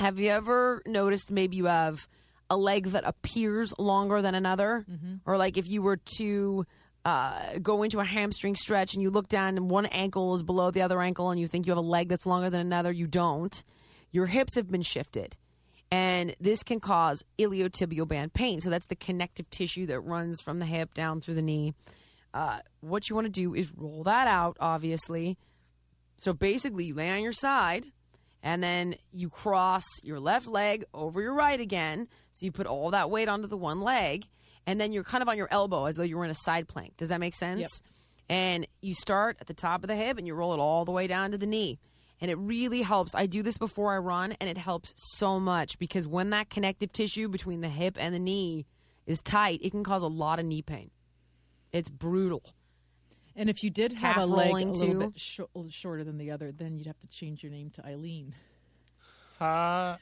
Have 0.00 0.20
you 0.20 0.28
ever 0.28 0.82
noticed 0.86 1.32
maybe 1.32 1.56
you 1.56 1.64
have 1.64 2.06
a 2.50 2.58
leg 2.58 2.88
that 2.88 3.04
appears 3.06 3.72
longer 3.78 4.20
than 4.20 4.34
another, 4.34 4.84
or 5.24 5.38
like 5.38 5.56
if 5.56 5.66
you 5.66 5.80
were 5.80 5.96
to 6.18 6.66
uh, 7.06 7.58
go 7.62 7.82
into 7.84 8.00
a 8.00 8.04
hamstring 8.04 8.54
stretch 8.54 8.92
and 8.92 9.02
you 9.02 9.10
look 9.10 9.28
down 9.28 9.56
and 9.56 9.70
one 9.70 9.86
ankle 9.86 10.34
is 10.34 10.42
below 10.42 10.70
the 10.70 10.82
other 10.82 11.00
ankle, 11.00 11.30
and 11.30 11.40
you 11.40 11.46
think 11.48 11.66
you 11.66 11.70
have 11.70 11.78
a 11.78 11.92
leg 11.96 12.10
that's 12.10 12.26
longer 12.26 12.50
than 12.50 12.60
another, 12.60 12.92
you 12.92 13.06
don't. 13.06 13.64
Your 14.12 14.26
hips 14.26 14.56
have 14.56 14.70
been 14.70 14.82
shifted 14.82 15.38
and 15.90 16.34
this 16.40 16.62
can 16.62 16.80
cause 16.80 17.24
iliotibial 17.38 18.06
band 18.06 18.34
pain. 18.34 18.60
So 18.60 18.70
that's 18.70 18.86
the 18.88 18.96
connective 18.96 19.48
tissue 19.50 19.86
that 19.86 20.00
runs 20.00 20.40
from 20.40 20.58
the 20.58 20.66
hip 20.66 20.94
down 20.94 21.20
through 21.20 21.34
the 21.34 21.42
knee. 21.42 21.74
Uh, 22.34 22.58
what 22.80 23.08
you 23.08 23.14
want 23.14 23.26
to 23.26 23.30
do 23.30 23.54
is 23.54 23.72
roll 23.76 24.02
that 24.04 24.28
out, 24.28 24.56
obviously. 24.60 25.38
So 26.16 26.32
basically, 26.32 26.86
you 26.86 26.94
lay 26.94 27.10
on 27.10 27.22
your 27.22 27.32
side, 27.32 27.86
and 28.42 28.62
then 28.62 28.96
you 29.12 29.30
cross 29.30 29.84
your 30.02 30.20
left 30.20 30.46
leg 30.46 30.84
over 30.92 31.20
your 31.22 31.34
right 31.34 31.58
again. 31.58 32.08
So 32.32 32.44
you 32.44 32.52
put 32.52 32.66
all 32.66 32.90
that 32.90 33.10
weight 33.10 33.28
onto 33.28 33.46
the 33.46 33.56
one 33.56 33.80
leg, 33.80 34.26
and 34.66 34.80
then 34.80 34.92
you're 34.92 35.04
kind 35.04 35.22
of 35.22 35.28
on 35.28 35.36
your 35.36 35.48
elbow 35.50 35.86
as 35.86 35.96
though 35.96 36.02
you 36.02 36.18
were 36.18 36.24
in 36.24 36.30
a 36.30 36.34
side 36.34 36.68
plank. 36.68 36.96
Does 36.96 37.08
that 37.08 37.20
make 37.20 37.34
sense? 37.34 37.82
And 38.28 38.66
you 38.82 38.94
start 38.94 39.38
at 39.40 39.46
the 39.46 39.54
top 39.54 39.82
of 39.82 39.88
the 39.88 39.96
hip 39.96 40.18
and 40.18 40.26
you 40.26 40.34
roll 40.34 40.52
it 40.52 40.58
all 40.58 40.84
the 40.84 40.92
way 40.92 41.06
down 41.06 41.30
to 41.30 41.38
the 41.38 41.46
knee. 41.46 41.78
And 42.20 42.30
it 42.30 42.36
really 42.38 42.82
helps. 42.82 43.14
I 43.14 43.26
do 43.26 43.42
this 43.42 43.58
before 43.58 43.94
I 43.94 43.98
run, 43.98 44.32
and 44.40 44.50
it 44.50 44.58
helps 44.58 44.92
so 44.96 45.38
much 45.38 45.78
because 45.78 46.08
when 46.08 46.30
that 46.30 46.50
connective 46.50 46.92
tissue 46.92 47.28
between 47.28 47.60
the 47.60 47.68
hip 47.68 47.96
and 47.98 48.14
the 48.14 48.18
knee 48.18 48.66
is 49.06 49.20
tight, 49.22 49.60
it 49.62 49.70
can 49.70 49.84
cause 49.84 50.02
a 50.02 50.08
lot 50.08 50.38
of 50.40 50.44
knee 50.46 50.62
pain. 50.62 50.90
It's 51.72 51.88
brutal. 51.88 52.42
And 53.36 53.48
if 53.48 53.62
you 53.62 53.70
did 53.70 53.92
have 53.92 54.14
Calf 54.16 54.22
a 54.24 54.26
leg 54.26 54.50
a 54.50 54.56
little 54.56 54.74
too. 54.74 54.98
bit 54.98 55.12
sh- 55.20 55.40
shorter 55.70 56.02
than 56.02 56.18
the 56.18 56.32
other, 56.32 56.50
then 56.50 56.76
you'd 56.76 56.88
have 56.88 56.98
to 57.00 57.06
change 57.06 57.44
your 57.44 57.52
name 57.52 57.70
to 57.70 57.86
Eileen. 57.86 58.34
Ha, 59.38 59.98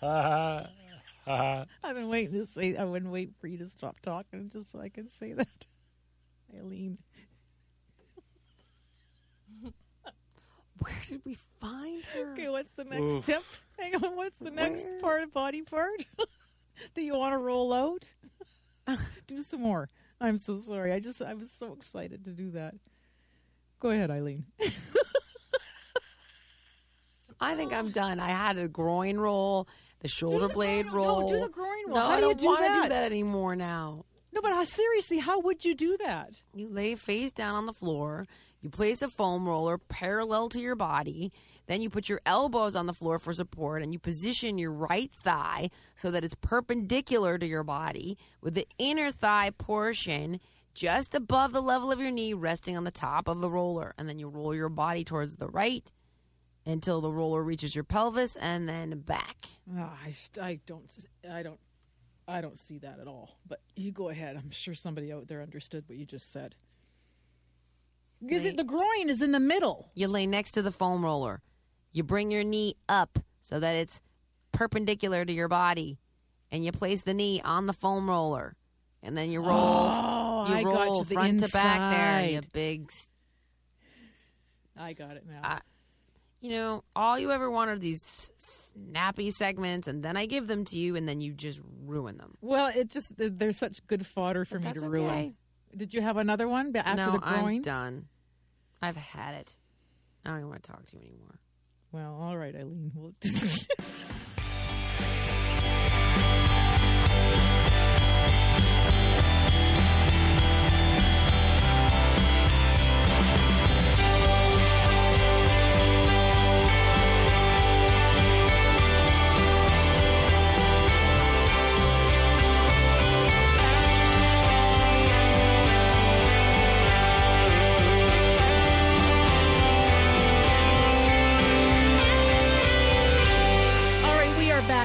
ha, 0.00 0.66
ha. 1.24 1.64
I've 1.84 1.94
been 1.94 2.08
waiting 2.08 2.36
to 2.38 2.46
say. 2.46 2.76
I 2.76 2.82
wouldn't 2.82 3.12
wait 3.12 3.30
for 3.40 3.46
you 3.46 3.58
to 3.58 3.68
stop 3.68 4.00
talking 4.00 4.50
just 4.50 4.72
so 4.72 4.80
I 4.80 4.88
could 4.88 5.08
say 5.08 5.34
that. 5.34 5.66
Eileen. 6.58 6.98
Where 10.80 10.94
did 11.06 11.20
we 11.24 11.36
find 11.60 12.04
her? 12.06 12.32
Okay, 12.32 12.48
what's 12.48 12.72
the 12.74 12.84
next 12.84 13.00
Oof. 13.02 13.24
tip? 13.26 13.42
Hang 13.78 13.94
on, 14.02 14.16
what's 14.16 14.38
the 14.38 14.50
next 14.50 14.84
Where? 14.84 14.98
part 15.00 15.22
of 15.22 15.32
body 15.32 15.62
part 15.62 16.06
that 16.94 17.02
you 17.02 17.14
want 17.16 17.32
to 17.34 17.38
roll 17.38 17.72
out? 17.72 18.04
do 19.26 19.42
some 19.42 19.60
more. 19.62 19.88
I'm 20.20 20.38
so 20.38 20.56
sorry. 20.56 20.92
I 20.92 21.00
just 21.00 21.20
I 21.22 21.34
was 21.34 21.50
so 21.52 21.72
excited 21.72 22.24
to 22.24 22.30
do 22.32 22.50
that. 22.52 22.74
Go 23.78 23.90
ahead, 23.90 24.10
Eileen. 24.10 24.44
I 27.40 27.54
think 27.54 27.72
I'm 27.72 27.90
done. 27.90 28.20
I 28.20 28.28
had 28.28 28.58
a 28.58 28.68
groin 28.68 29.18
roll, 29.18 29.66
the 30.00 30.08
shoulder 30.08 30.48
the 30.48 30.54
blade 30.54 30.86
groin- 30.86 31.06
no, 31.06 31.18
roll. 31.20 31.28
do 31.28 31.40
the 31.40 31.48
groin 31.48 31.68
roll. 31.86 31.94
No, 31.96 32.02
How 32.02 32.08
I 32.10 32.16
do 32.16 32.26
don't 32.26 32.38
do 32.40 32.46
want 32.46 32.60
to 32.74 32.82
do 32.82 32.88
that 32.90 33.04
anymore 33.04 33.56
now. 33.56 34.04
No, 34.32 34.42
but 34.42 34.52
how, 34.52 34.62
seriously, 34.64 35.18
how 35.18 35.40
would 35.40 35.64
you 35.64 35.74
do 35.74 35.96
that? 35.98 36.42
You 36.54 36.68
lay 36.68 36.94
face 36.96 37.32
down 37.32 37.54
on 37.54 37.64
the 37.66 37.72
floor. 37.72 38.26
You 38.60 38.68
place 38.70 39.00
a 39.02 39.08
foam 39.08 39.48
roller 39.48 39.78
parallel 39.78 40.48
to 40.50 40.60
your 40.60 40.76
body. 40.76 41.32
Then 41.66 41.80
you 41.80 41.88
put 41.88 42.08
your 42.08 42.20
elbows 42.26 42.76
on 42.76 42.86
the 42.86 42.92
floor 42.92 43.18
for 43.18 43.32
support 43.32 43.82
and 43.82 43.92
you 43.92 43.98
position 43.98 44.58
your 44.58 44.72
right 44.72 45.10
thigh 45.22 45.70
so 45.94 46.10
that 46.10 46.24
it's 46.24 46.34
perpendicular 46.34 47.38
to 47.38 47.46
your 47.46 47.64
body 47.64 48.18
with 48.42 48.54
the 48.54 48.66
inner 48.78 49.10
thigh 49.10 49.50
portion 49.50 50.40
just 50.74 51.14
above 51.14 51.52
the 51.52 51.62
level 51.62 51.90
of 51.90 52.00
your 52.00 52.10
knee 52.10 52.34
resting 52.34 52.76
on 52.76 52.84
the 52.84 52.90
top 52.90 53.28
of 53.28 53.40
the 53.40 53.50
roller. 53.50 53.94
And 53.96 54.08
then 54.08 54.18
you 54.18 54.28
roll 54.28 54.54
your 54.54 54.68
body 54.68 55.04
towards 55.04 55.36
the 55.36 55.48
right 55.48 55.90
until 56.66 57.00
the 57.00 57.12
roller 57.12 57.42
reaches 57.42 57.74
your 57.74 57.84
pelvis 57.84 58.36
and 58.36 58.68
then 58.68 58.98
back. 59.00 59.46
Ah, 59.76 59.96
I, 60.04 60.14
I 60.42 60.60
don't 60.66 60.90
I 61.28 61.42
don't 61.42 61.60
I 62.28 62.40
don't 62.40 62.58
see 62.58 62.78
that 62.78 62.98
at 63.00 63.06
all. 63.06 63.38
But 63.46 63.60
you 63.74 63.90
go 63.90 64.08
ahead. 64.08 64.36
I'm 64.36 64.50
sure 64.50 64.74
somebody 64.74 65.12
out 65.12 65.28
there 65.28 65.42
understood 65.42 65.84
what 65.86 65.98
you 65.98 66.04
just 66.04 66.30
said. 66.30 66.54
Because 68.22 68.44
Right. 68.44 68.56
the 68.56 68.64
groin 68.64 69.08
is 69.08 69.22
in 69.22 69.32
the 69.32 69.40
middle. 69.40 69.90
You 69.94 70.08
lay 70.08 70.26
next 70.26 70.52
to 70.52 70.62
the 70.62 70.70
foam 70.72 71.04
roller. 71.04 71.42
You 71.92 72.02
bring 72.04 72.30
your 72.30 72.44
knee 72.44 72.76
up 72.88 73.18
so 73.40 73.58
that 73.60 73.74
it's 73.76 74.02
perpendicular 74.52 75.24
to 75.24 75.32
your 75.32 75.48
body, 75.48 75.98
and 76.50 76.64
you 76.64 76.72
place 76.72 77.02
the 77.02 77.14
knee 77.14 77.40
on 77.42 77.66
the 77.66 77.72
foam 77.72 78.08
roller, 78.10 78.56
and 79.02 79.16
then 79.16 79.30
you 79.30 79.40
roll. 79.40 79.58
Oh, 79.58 80.46
you 80.48 80.54
I 80.54 80.62
roll 80.62 80.98
you 80.98 81.04
the 81.04 81.14
front 81.14 81.40
to 81.40 81.48
back 81.52 81.90
there. 81.92 82.30
You 82.30 82.40
big. 82.52 82.86
s- 82.90 83.08
I 84.76 84.92
got 84.92 85.16
it 85.16 85.26
now. 85.26 85.40
I- 85.42 85.60
You 86.42 86.50
know, 86.52 86.84
all 86.96 87.18
you 87.18 87.32
ever 87.32 87.50
want 87.50 87.68
are 87.70 87.78
these 87.78 88.30
snappy 88.36 89.30
segments, 89.30 89.86
and 89.86 90.02
then 90.02 90.16
I 90.16 90.24
give 90.24 90.46
them 90.46 90.64
to 90.66 90.78
you, 90.78 90.96
and 90.96 91.06
then 91.06 91.20
you 91.20 91.34
just 91.34 91.60
ruin 91.84 92.16
them. 92.16 92.38
well, 92.40 92.70
it 92.74 92.88
just 92.90 93.12
they're 93.18 93.52
such 93.52 93.86
good 93.86 94.06
fodder 94.06 94.46
for 94.46 94.58
But 94.58 94.76
me 94.76 94.80
to 94.80 94.88
ruin. 94.88 95.36
Did 95.76 95.94
you 95.94 96.02
have 96.02 96.16
another 96.16 96.48
one 96.48 96.74
after 96.74 96.96
no, 96.96 97.12
the 97.12 97.18
groin? 97.18 97.56
I'm 97.56 97.62
done. 97.62 98.06
I've 98.82 98.96
had 98.96 99.34
it. 99.34 99.56
I 100.24 100.30
don't 100.30 100.38
even 100.38 100.48
want 100.48 100.62
to 100.62 100.70
talk 100.70 100.84
to 100.86 100.96
you 100.96 101.02
anymore. 101.02 101.38
Well, 101.92 102.18
all 102.20 102.36
right, 102.36 102.54
Eileen. 102.54 102.92
Well, 102.94 103.12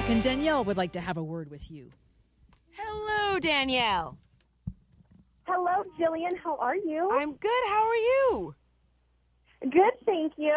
back, 0.05 0.13
and 0.13 0.23
Danielle 0.23 0.63
would 0.63 0.77
like 0.77 0.91
to 0.93 1.01
have 1.01 1.17
a 1.17 1.23
word 1.23 1.49
with 1.49 1.69
you. 1.71 1.91
Hello, 2.71 3.39
Danielle. 3.39 4.17
Hello, 5.43 5.83
Jillian. 5.99 6.37
How 6.43 6.57
are 6.57 6.75
you? 6.75 7.09
I'm 7.11 7.33
good. 7.33 7.63
How 7.67 7.85
are 7.85 7.95
you? 7.95 8.55
Good, 9.61 9.93
thank 10.05 10.33
you. 10.37 10.55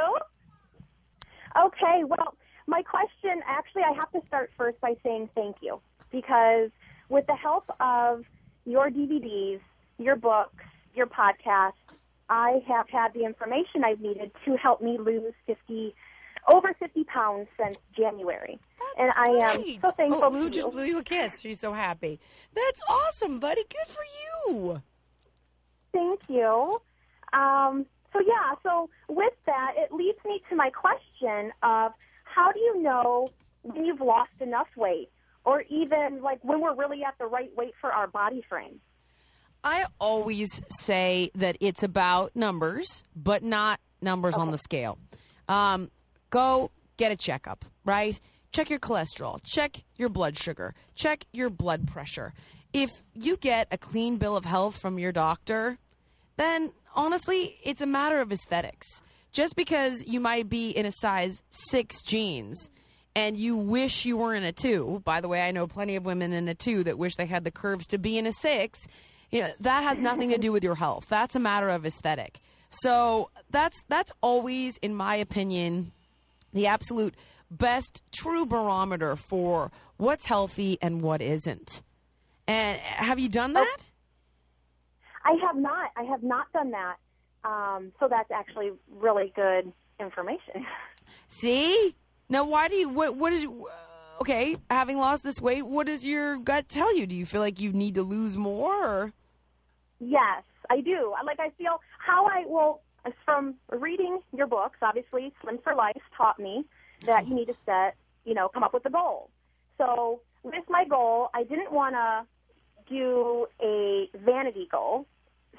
Okay, 1.56 2.04
well, 2.04 2.34
my 2.66 2.82
question 2.82 3.40
actually, 3.46 3.82
I 3.82 3.92
have 3.92 4.10
to 4.12 4.20
start 4.26 4.50
first 4.56 4.80
by 4.80 4.94
saying 5.02 5.30
thank 5.34 5.56
you 5.62 5.80
because 6.10 6.70
with 7.08 7.26
the 7.26 7.34
help 7.34 7.64
of 7.80 8.24
your 8.64 8.90
DVDs, 8.90 9.60
your 9.98 10.16
books, 10.16 10.64
your 10.94 11.06
podcast, 11.06 11.72
I 12.28 12.60
have 12.68 12.88
had 12.90 13.14
the 13.14 13.24
information 13.24 13.84
I've 13.84 14.00
needed 14.00 14.30
to 14.44 14.56
help 14.56 14.82
me 14.82 14.98
lose 14.98 15.32
50, 15.46 15.94
over 16.52 16.74
50 16.78 17.04
pounds 17.04 17.48
since 17.58 17.78
January. 17.96 18.58
And 18.96 19.10
I 19.16 19.26
am 19.50 19.56
Great. 19.62 19.80
so 19.80 19.90
thankful 19.92 20.24
Oh, 20.24 20.28
Lou 20.30 20.50
just 20.50 20.70
blew 20.70 20.84
you 20.84 20.98
a 20.98 21.02
kiss. 21.02 21.40
She's 21.40 21.60
so 21.60 21.72
happy. 21.72 22.18
That's 22.54 22.80
awesome, 22.88 23.38
buddy. 23.38 23.64
Good 23.68 23.86
for 23.88 24.02
you. 24.48 24.82
Thank 25.92 26.20
you. 26.28 26.80
Um, 27.32 27.86
so 28.12 28.20
yeah, 28.20 28.54
so 28.62 28.88
with 29.08 29.34
that, 29.46 29.72
it 29.76 29.92
leads 29.92 30.18
me 30.24 30.42
to 30.50 30.56
my 30.56 30.70
question 30.70 31.52
of 31.62 31.92
how 32.24 32.52
do 32.52 32.60
you 32.60 32.82
know 32.82 33.30
when 33.62 33.84
you've 33.84 34.00
lost 34.00 34.30
enough 34.40 34.68
weight, 34.76 35.10
or 35.44 35.62
even 35.68 36.22
like 36.22 36.38
when 36.42 36.60
we're 36.60 36.74
really 36.74 37.02
at 37.04 37.14
the 37.18 37.26
right 37.26 37.50
weight 37.56 37.74
for 37.80 37.92
our 37.92 38.06
body 38.06 38.42
frame? 38.48 38.80
I 39.64 39.86
always 39.98 40.62
say 40.68 41.30
that 41.34 41.56
it's 41.60 41.82
about 41.82 42.34
numbers, 42.36 43.02
but 43.16 43.42
not 43.42 43.80
numbers 44.00 44.36
on 44.36 44.52
the 44.52 44.58
scale. 44.58 44.98
Um, 45.48 45.90
go 46.30 46.70
get 46.96 47.10
a 47.12 47.16
checkup, 47.16 47.64
right? 47.84 48.18
Check 48.52 48.70
your 48.70 48.78
cholesterol, 48.78 49.40
check 49.44 49.84
your 49.96 50.08
blood 50.08 50.36
sugar, 50.38 50.74
check 50.94 51.24
your 51.32 51.50
blood 51.50 51.86
pressure. 51.86 52.32
If 52.72 52.90
you 53.14 53.36
get 53.36 53.68
a 53.70 53.78
clean 53.78 54.16
bill 54.16 54.36
of 54.36 54.44
health 54.44 54.80
from 54.80 54.98
your 54.98 55.12
doctor, 55.12 55.78
then 56.36 56.72
honestly, 56.94 57.56
it's 57.64 57.80
a 57.80 57.86
matter 57.86 58.20
of 58.20 58.32
aesthetics. 58.32 59.02
Just 59.32 59.56
because 59.56 60.04
you 60.06 60.20
might 60.20 60.48
be 60.48 60.70
in 60.70 60.86
a 60.86 60.90
size 60.90 61.42
six 61.50 62.02
jeans 62.02 62.70
and 63.14 63.36
you 63.36 63.56
wish 63.56 64.04
you 64.04 64.16
were 64.16 64.34
in 64.34 64.44
a 64.44 64.52
two, 64.52 65.02
by 65.04 65.20
the 65.20 65.28
way, 65.28 65.42
I 65.46 65.50
know 65.50 65.66
plenty 65.66 65.96
of 65.96 66.04
women 66.04 66.32
in 66.32 66.48
a 66.48 66.54
two 66.54 66.82
that 66.84 66.98
wish 66.98 67.16
they 67.16 67.26
had 67.26 67.44
the 67.44 67.50
curves 67.50 67.86
to 67.88 67.98
be 67.98 68.18
in 68.18 68.26
a 68.26 68.32
six. 68.32 68.86
You 69.30 69.42
know, 69.42 69.50
that 69.60 69.82
has 69.82 69.98
nothing 69.98 70.30
to 70.30 70.38
do 70.38 70.52
with 70.52 70.64
your 70.64 70.74
health. 70.74 71.06
That's 71.08 71.36
a 71.36 71.40
matter 71.40 71.68
of 71.68 71.84
aesthetic. 71.84 72.40
So 72.70 73.30
that's 73.50 73.82
that's 73.88 74.12
always, 74.22 74.78
in 74.78 74.94
my 74.94 75.16
opinion, 75.16 75.92
the 76.52 76.66
absolute 76.66 77.14
best 77.50 78.02
true 78.12 78.46
barometer 78.46 79.16
for 79.16 79.70
what's 79.96 80.26
healthy 80.26 80.78
and 80.82 81.00
what 81.02 81.22
isn't. 81.22 81.82
And 82.46 82.78
have 82.78 83.18
you 83.18 83.28
done 83.28 83.52
that? 83.54 83.90
I 85.24 85.32
have 85.46 85.56
not. 85.56 85.90
I 85.96 86.04
have 86.04 86.22
not 86.22 86.50
done 86.52 86.70
that. 86.70 86.96
Um, 87.44 87.92
so 88.00 88.08
that's 88.08 88.30
actually 88.30 88.72
really 88.98 89.32
good 89.34 89.72
information. 90.00 90.66
See? 91.28 91.94
Now, 92.28 92.44
why 92.44 92.68
do 92.68 92.76
you, 92.76 92.88
what, 92.88 93.16
what 93.16 93.32
is, 93.32 93.46
okay, 94.20 94.56
having 94.70 94.98
lost 94.98 95.24
this 95.24 95.40
weight, 95.40 95.62
what 95.62 95.86
does 95.86 96.04
your 96.04 96.36
gut 96.36 96.68
tell 96.68 96.94
you? 96.96 97.06
Do 97.06 97.14
you 97.14 97.26
feel 97.26 97.40
like 97.40 97.60
you 97.60 97.72
need 97.72 97.94
to 97.94 98.02
lose 98.02 98.36
more? 98.36 98.86
Or? 98.86 99.12
Yes, 100.00 100.44
I 100.70 100.80
do. 100.80 101.14
Like 101.24 101.40
I 101.40 101.50
feel 101.50 101.80
how 101.98 102.26
I 102.26 102.44
well 102.46 102.82
from 103.24 103.54
reading 103.70 104.20
your 104.36 104.46
books. 104.46 104.78
Obviously, 104.82 105.32
Slim 105.42 105.58
for 105.62 105.74
Life 105.74 106.00
taught 106.16 106.38
me 106.38 106.64
that 107.06 107.26
you 107.28 107.34
need 107.34 107.46
to 107.46 107.54
set, 107.64 107.94
you 108.24 108.34
know, 108.34 108.48
come 108.48 108.62
up 108.62 108.74
with 108.74 108.84
a 108.86 108.90
goal. 108.90 109.30
So 109.76 110.20
with 110.42 110.64
my 110.68 110.84
goal, 110.84 111.28
I 111.34 111.44
didn't 111.44 111.72
want 111.72 111.94
to 111.94 112.26
do 112.92 113.46
a 113.62 114.08
vanity 114.24 114.68
goal. 114.70 115.06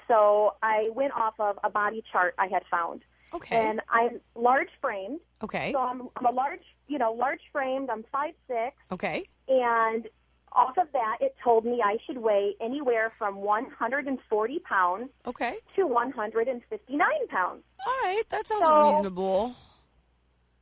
So 0.08 0.56
I 0.64 0.90
went 0.94 1.14
off 1.14 1.36
of 1.40 1.58
a 1.64 1.70
body 1.70 2.04
chart 2.12 2.34
I 2.38 2.48
had 2.48 2.64
found, 2.70 3.02
Okay. 3.34 3.56
and 3.56 3.80
I'm 3.92 4.20
large 4.36 4.70
framed. 4.82 5.20
okay. 5.44 5.72
So 5.72 5.80
I'm, 5.80 6.10
I'm 6.16 6.26
a 6.26 6.32
large, 6.32 6.64
you 6.88 6.98
know, 6.98 7.12
large 7.14 7.42
framed. 7.52 7.90
I'm 7.90 8.04
five 8.12 8.34
six, 8.48 8.76
Okay. 8.92 9.24
and 9.48 10.08
off 10.54 10.78
of 10.78 10.88
that, 10.94 11.18
it 11.22 11.36
told 11.44 11.66
me 11.66 11.82
I 11.84 11.98
should 12.06 12.18
weigh 12.18 12.56
anywhere 12.62 13.12
from 13.18 13.38
140 13.38 14.60
pounds 14.60 15.10
Okay. 15.26 15.58
to 15.76 15.86
159 15.88 17.28
pounds. 17.30 17.64
All 17.86 17.94
right. 18.04 18.24
That 18.30 18.48
sounds 18.48 18.66
So- 18.66 18.90
reasonable. 18.90 19.56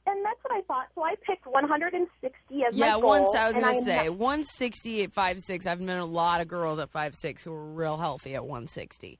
And 0.05 0.23
that's 0.25 0.41
what 0.43 0.53
I 0.53 0.61
thought. 0.61 0.87
So 0.95 1.03
I 1.03 1.15
picked 1.25 1.45
160 1.45 2.63
as 2.63 2.73
Yeah, 2.75 2.95
my 2.95 3.01
goal. 3.01 3.01
Yeah, 3.01 3.05
once 3.21 3.35
I 3.35 3.47
was 3.47 3.57
gonna 3.57 3.73
say 3.73 4.05
not- 4.07 4.15
160 4.17 5.03
at 5.03 5.11
5'6". 5.13 5.67
I've 5.67 5.81
met 5.81 5.97
a 5.99 6.05
lot 6.05 6.39
of 6.39 6.47
girls 6.47 6.79
at 6.79 6.89
5'6 6.91 7.43
who 7.43 7.51
were 7.51 7.65
real 7.73 7.97
healthy 7.97 8.33
at 8.33 8.45
160. 8.45 9.19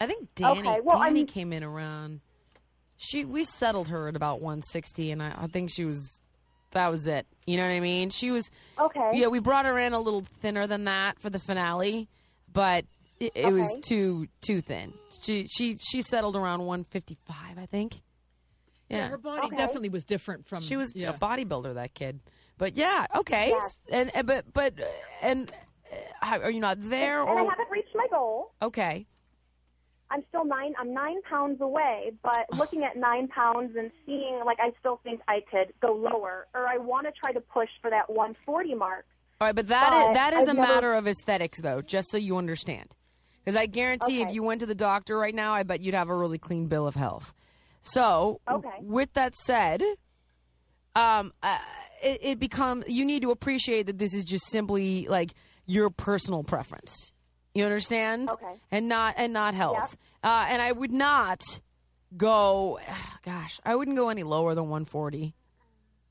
I 0.00 0.06
think 0.06 0.34
Danny 0.34 0.60
Okay, 0.60 0.80
well, 0.82 0.98
Danny 1.00 1.20
I'm- 1.20 1.26
came 1.26 1.52
in 1.52 1.62
around. 1.62 2.20
She 2.96 3.24
we 3.24 3.44
settled 3.44 3.88
her 3.88 4.08
at 4.08 4.16
about 4.16 4.40
160, 4.40 5.12
and 5.12 5.22
I, 5.22 5.32
I 5.42 5.46
think 5.46 5.70
she 5.70 5.84
was 5.84 6.20
that 6.76 6.90
was 6.90 7.06
it. 7.08 7.26
You 7.46 7.56
know 7.56 7.64
what 7.64 7.72
I 7.72 7.80
mean? 7.80 8.10
She 8.10 8.30
was 8.30 8.50
Okay. 8.78 9.10
Yeah, 9.14 9.28
we 9.28 9.38
brought 9.38 9.64
her 9.66 9.78
in 9.78 9.92
a 9.92 10.00
little 10.00 10.22
thinner 10.22 10.66
than 10.66 10.84
that 10.84 11.18
for 11.18 11.30
the 11.30 11.38
finale, 11.38 12.08
but 12.52 12.84
it, 13.18 13.32
it 13.34 13.52
was 13.52 13.76
too 13.86 14.28
too 14.42 14.60
thin. 14.60 14.92
She 15.22 15.46
she 15.46 15.76
she 15.78 16.02
settled 16.02 16.36
around 16.36 16.66
155, 16.66 17.58
I 17.58 17.66
think. 17.66 18.00
Yeah. 18.88 19.08
her 19.08 19.18
body 19.18 19.46
Okay. 19.46 19.56
definitely 19.56 19.88
was 19.88 20.04
different 20.04 20.46
from. 20.46 20.62
She 20.62 20.76
was 20.76 20.94
yeah. 20.94 21.10
a 21.10 21.12
bodybuilder, 21.14 21.74
that 21.74 21.94
kid. 21.94 22.20
But 22.58 22.76
yeah, 22.76 23.06
okay. 23.16 23.48
Yes. 23.48 23.80
And, 23.90 24.14
and 24.14 24.26
but 24.26 24.44
but 24.52 24.74
and 25.22 25.50
uh, 26.22 26.38
are 26.42 26.50
you 26.50 26.60
not 26.60 26.76
there 26.80 27.22
and 27.22 27.30
I 27.38 27.42
haven't 27.42 27.70
reached 27.70 27.94
my 27.94 28.06
goal. 28.10 28.52
okay? 28.62 29.06
I'm 30.10 30.22
still 30.28 30.44
nine. 30.44 30.74
I'm 30.78 30.94
nine 30.94 31.20
pounds 31.22 31.60
away, 31.60 32.12
but 32.22 32.46
looking 32.58 32.84
at 32.84 32.96
nine 32.96 33.28
pounds 33.28 33.76
and 33.76 33.90
seeing 34.04 34.40
like 34.44 34.58
I 34.60 34.72
still 34.80 35.00
think 35.02 35.20
I 35.28 35.40
could 35.50 35.72
go 35.80 35.92
lower, 35.94 36.46
or 36.54 36.66
I 36.68 36.78
want 36.78 37.06
to 37.06 37.12
try 37.12 37.32
to 37.32 37.40
push 37.40 37.68
for 37.80 37.90
that 37.90 38.08
140 38.10 38.74
mark. 38.74 39.06
All 39.40 39.46
right, 39.46 39.54
but 39.54 39.66
that 39.66 39.92
is 39.92 40.04
But 40.08 40.12
that 40.14 40.32
is 40.32 40.48
I've 40.48 40.56
a 40.56 40.60
never- 40.60 40.72
matter 40.74 40.94
of 40.94 41.06
aesthetics, 41.06 41.60
though. 41.60 41.82
Just 41.82 42.10
so 42.10 42.16
you 42.16 42.36
understand, 42.38 42.94
because 43.44 43.56
I 43.56 43.66
guarantee 43.66 44.22
if 44.22 44.32
you 44.32 44.42
went 44.42 44.60
to 44.60 44.66
the 44.66 44.74
doctor 44.74 45.18
right 45.18 45.34
now, 45.34 45.52
I 45.52 45.62
bet 45.62 45.82
you'd 45.82 45.94
have 45.94 46.08
a 46.08 46.14
really 46.16 46.38
clean 46.38 46.68
bill 46.68 46.86
of 46.86 46.94
health. 46.94 47.34
So, 47.82 48.40
Okay. 48.50 48.70
with 48.80 49.12
that 49.12 49.34
said, 49.36 49.82
um, 50.94 51.32
uh, 51.42 51.58
it, 52.02 52.18
it 52.22 52.38
becomes 52.38 52.88
you 52.88 53.04
need 53.04 53.22
to 53.22 53.30
appreciate 53.30 53.86
that 53.86 53.98
this 53.98 54.14
is 54.14 54.24
just 54.24 54.46
simply 54.50 55.06
like 55.08 55.32
your 55.66 55.90
personal 55.90 56.42
preference. 56.42 57.12
You 57.56 57.64
understand? 57.64 58.28
Okay. 58.30 58.60
And 58.70 58.86
not 58.88 59.14
and 59.16 59.32
not 59.32 59.54
health. 59.54 59.96
Uh, 60.22 60.46
and 60.48 60.60
I 60.60 60.72
would 60.72 60.92
not 60.92 61.60
go. 62.14 62.78
Gosh, 63.24 63.60
I 63.64 63.74
wouldn't 63.74 63.96
go 63.96 64.10
any 64.10 64.24
lower 64.24 64.54
than 64.54 64.64
140. 64.64 65.34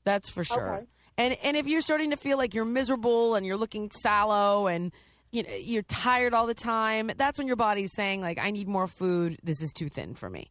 That's 0.04 0.28
for 0.28 0.42
sure. 0.42 0.74
Okay. 0.74 0.86
And 1.16 1.36
and 1.44 1.56
if 1.56 1.68
you're 1.68 1.80
starting 1.80 2.10
to 2.10 2.16
feel 2.16 2.36
like 2.36 2.52
you're 2.52 2.64
miserable 2.64 3.36
and 3.36 3.46
you're 3.46 3.56
looking 3.56 3.90
sallow 3.92 4.66
and 4.66 4.92
you 5.30 5.44
know 5.44 5.48
you're 5.64 5.82
tired 5.82 6.34
all 6.34 6.46
the 6.46 6.54
time, 6.54 7.12
that's 7.16 7.38
when 7.38 7.46
your 7.46 7.56
body's 7.56 7.92
saying 7.94 8.20
like 8.20 8.38
I 8.38 8.50
need 8.50 8.66
more 8.66 8.88
food. 8.88 9.38
This 9.44 9.62
is 9.62 9.72
too 9.72 9.88
thin 9.88 10.14
for 10.14 10.28
me. 10.28 10.50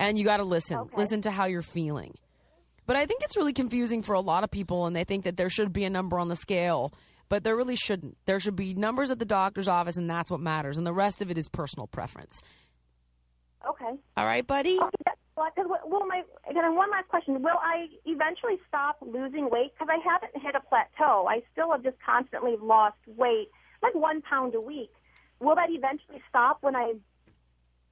And 0.00 0.18
you 0.18 0.24
got 0.24 0.38
to 0.38 0.44
listen. 0.44 0.76
Okay. 0.76 0.96
Listen 0.96 1.20
to 1.22 1.30
how 1.30 1.44
you're 1.44 1.62
feeling. 1.62 2.16
But 2.84 2.96
I 2.96 3.06
think 3.06 3.22
it's 3.22 3.36
really 3.36 3.52
confusing 3.52 4.02
for 4.02 4.14
a 4.14 4.20
lot 4.20 4.42
of 4.42 4.50
people, 4.50 4.86
and 4.86 4.96
they 4.96 5.04
think 5.04 5.22
that 5.22 5.36
there 5.36 5.48
should 5.48 5.72
be 5.72 5.84
a 5.84 5.90
number 5.90 6.18
on 6.18 6.26
the 6.26 6.34
scale, 6.34 6.92
but 7.32 7.44
there 7.44 7.56
really 7.56 7.76
shouldn't. 7.76 8.18
There 8.26 8.38
should 8.38 8.56
be 8.56 8.74
numbers 8.74 9.10
at 9.10 9.18
the 9.18 9.24
doctor's 9.24 9.66
office, 9.66 9.96
and 9.96 10.10
that's 10.10 10.30
what 10.30 10.38
matters, 10.38 10.76
and 10.76 10.86
the 10.86 10.92
rest 10.92 11.22
of 11.22 11.30
it 11.30 11.38
is 11.38 11.48
personal 11.48 11.86
preference. 11.86 12.42
Okay. 13.66 13.94
All 14.18 14.26
right, 14.26 14.46
buddy? 14.46 14.78
Okay, 14.78 14.90
that's 15.06 15.18
well, 15.34 15.50
'cause 15.56 15.64
well, 15.86 16.06
my 16.06 16.24
again, 16.46 16.74
one 16.74 16.90
last 16.90 17.08
question. 17.08 17.40
Will 17.40 17.56
I 17.58 17.88
eventually 18.04 18.60
stop 18.68 18.98
losing 19.00 19.48
weight? 19.48 19.72
Because 19.72 19.88
I 19.90 19.96
haven't 20.06 20.36
hit 20.42 20.54
a 20.54 20.60
plateau. 20.60 21.26
I 21.26 21.42
still 21.52 21.72
have 21.72 21.82
just 21.82 21.96
constantly 22.04 22.56
lost 22.60 22.98
weight, 23.06 23.48
like 23.82 23.94
one 23.94 24.20
pound 24.20 24.54
a 24.54 24.60
week. 24.60 24.92
Will 25.40 25.54
that 25.54 25.70
eventually 25.70 26.20
stop 26.28 26.58
when 26.60 26.76
I 26.76 26.96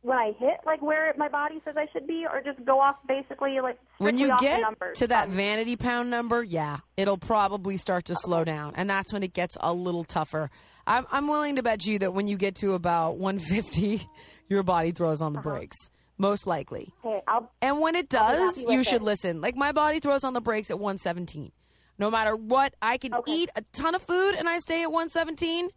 when 0.03 0.17
I 0.19 0.33
hit 0.39 0.59
like 0.65 0.81
where 0.83 1.13
my 1.19 1.29
body 1.29 1.61
says 1.65 1.75
I 1.77 1.87
should 1.93 2.07
be, 2.07 2.25
or 2.31 2.41
just 2.43 2.65
go 2.65 2.81
off 2.81 2.97
basically 3.07 3.61
like 3.61 3.79
when 3.99 4.17
you 4.17 4.29
get 4.39 4.63
to 4.97 5.07
that 5.09 5.29
vanity 5.29 5.77
pound 5.77 6.11
number, 6.11 6.43
yeah, 6.43 6.79
it'll 6.97 7.19
probably 7.19 7.77
start 7.77 8.07
to 8.07 8.15
slow 8.15 8.45
down, 8.45 8.73
and 8.77 8.89
that's 8.89 9.13
when 9.13 9.23
it 9.23 9.33
gets 9.33 9.57
a 9.61 9.73
little 9.73 10.05
tougher. 10.05 10.51
I'm, 10.87 11.07
I'm 11.13 11.29
willing 11.29 11.57
to 11.57 11.63
bet 11.63 11.87
you 11.87 11.99
that 12.01 12.15
when 12.15 12.27
you 12.27 12.37
get 12.37 12.55
to 12.57 12.73
about 12.73 13.19
150, 13.19 14.01
your 14.49 14.63
body 14.63 14.93
throws 14.93 15.21
on 15.21 15.33
the 15.35 15.39
Uh-huh. 15.41 15.51
brakes, 15.51 15.77
most 16.19 16.47
likely. 16.47 16.89
Okay, 17.05 17.21
I'll 17.29 17.51
And 17.63 17.81
when 17.81 17.95
it 17.95 18.09
does, 18.09 18.65
you 18.67 18.83
should 18.83 19.03
it. 19.03 19.05
listen. 19.05 19.41
Like 19.41 19.55
my 19.55 19.73
body 19.73 20.01
throws 20.01 20.25
on 20.25 20.33
the 20.33 20.41
brakes 20.41 20.71
at 20.71 20.79
117. 20.79 21.53
No 21.99 22.11
matter 22.11 22.35
what, 22.35 22.75
I 22.81 22.97
can 22.97 23.13
Okay. 23.15 23.33
eat 23.33 23.51
a 23.55 23.63
ton 23.73 23.95
of 23.95 24.01
food 24.03 24.35
and 24.35 24.49
I 24.49 24.57
stay 24.59 24.83
at 24.83 24.91
117. 24.91 25.69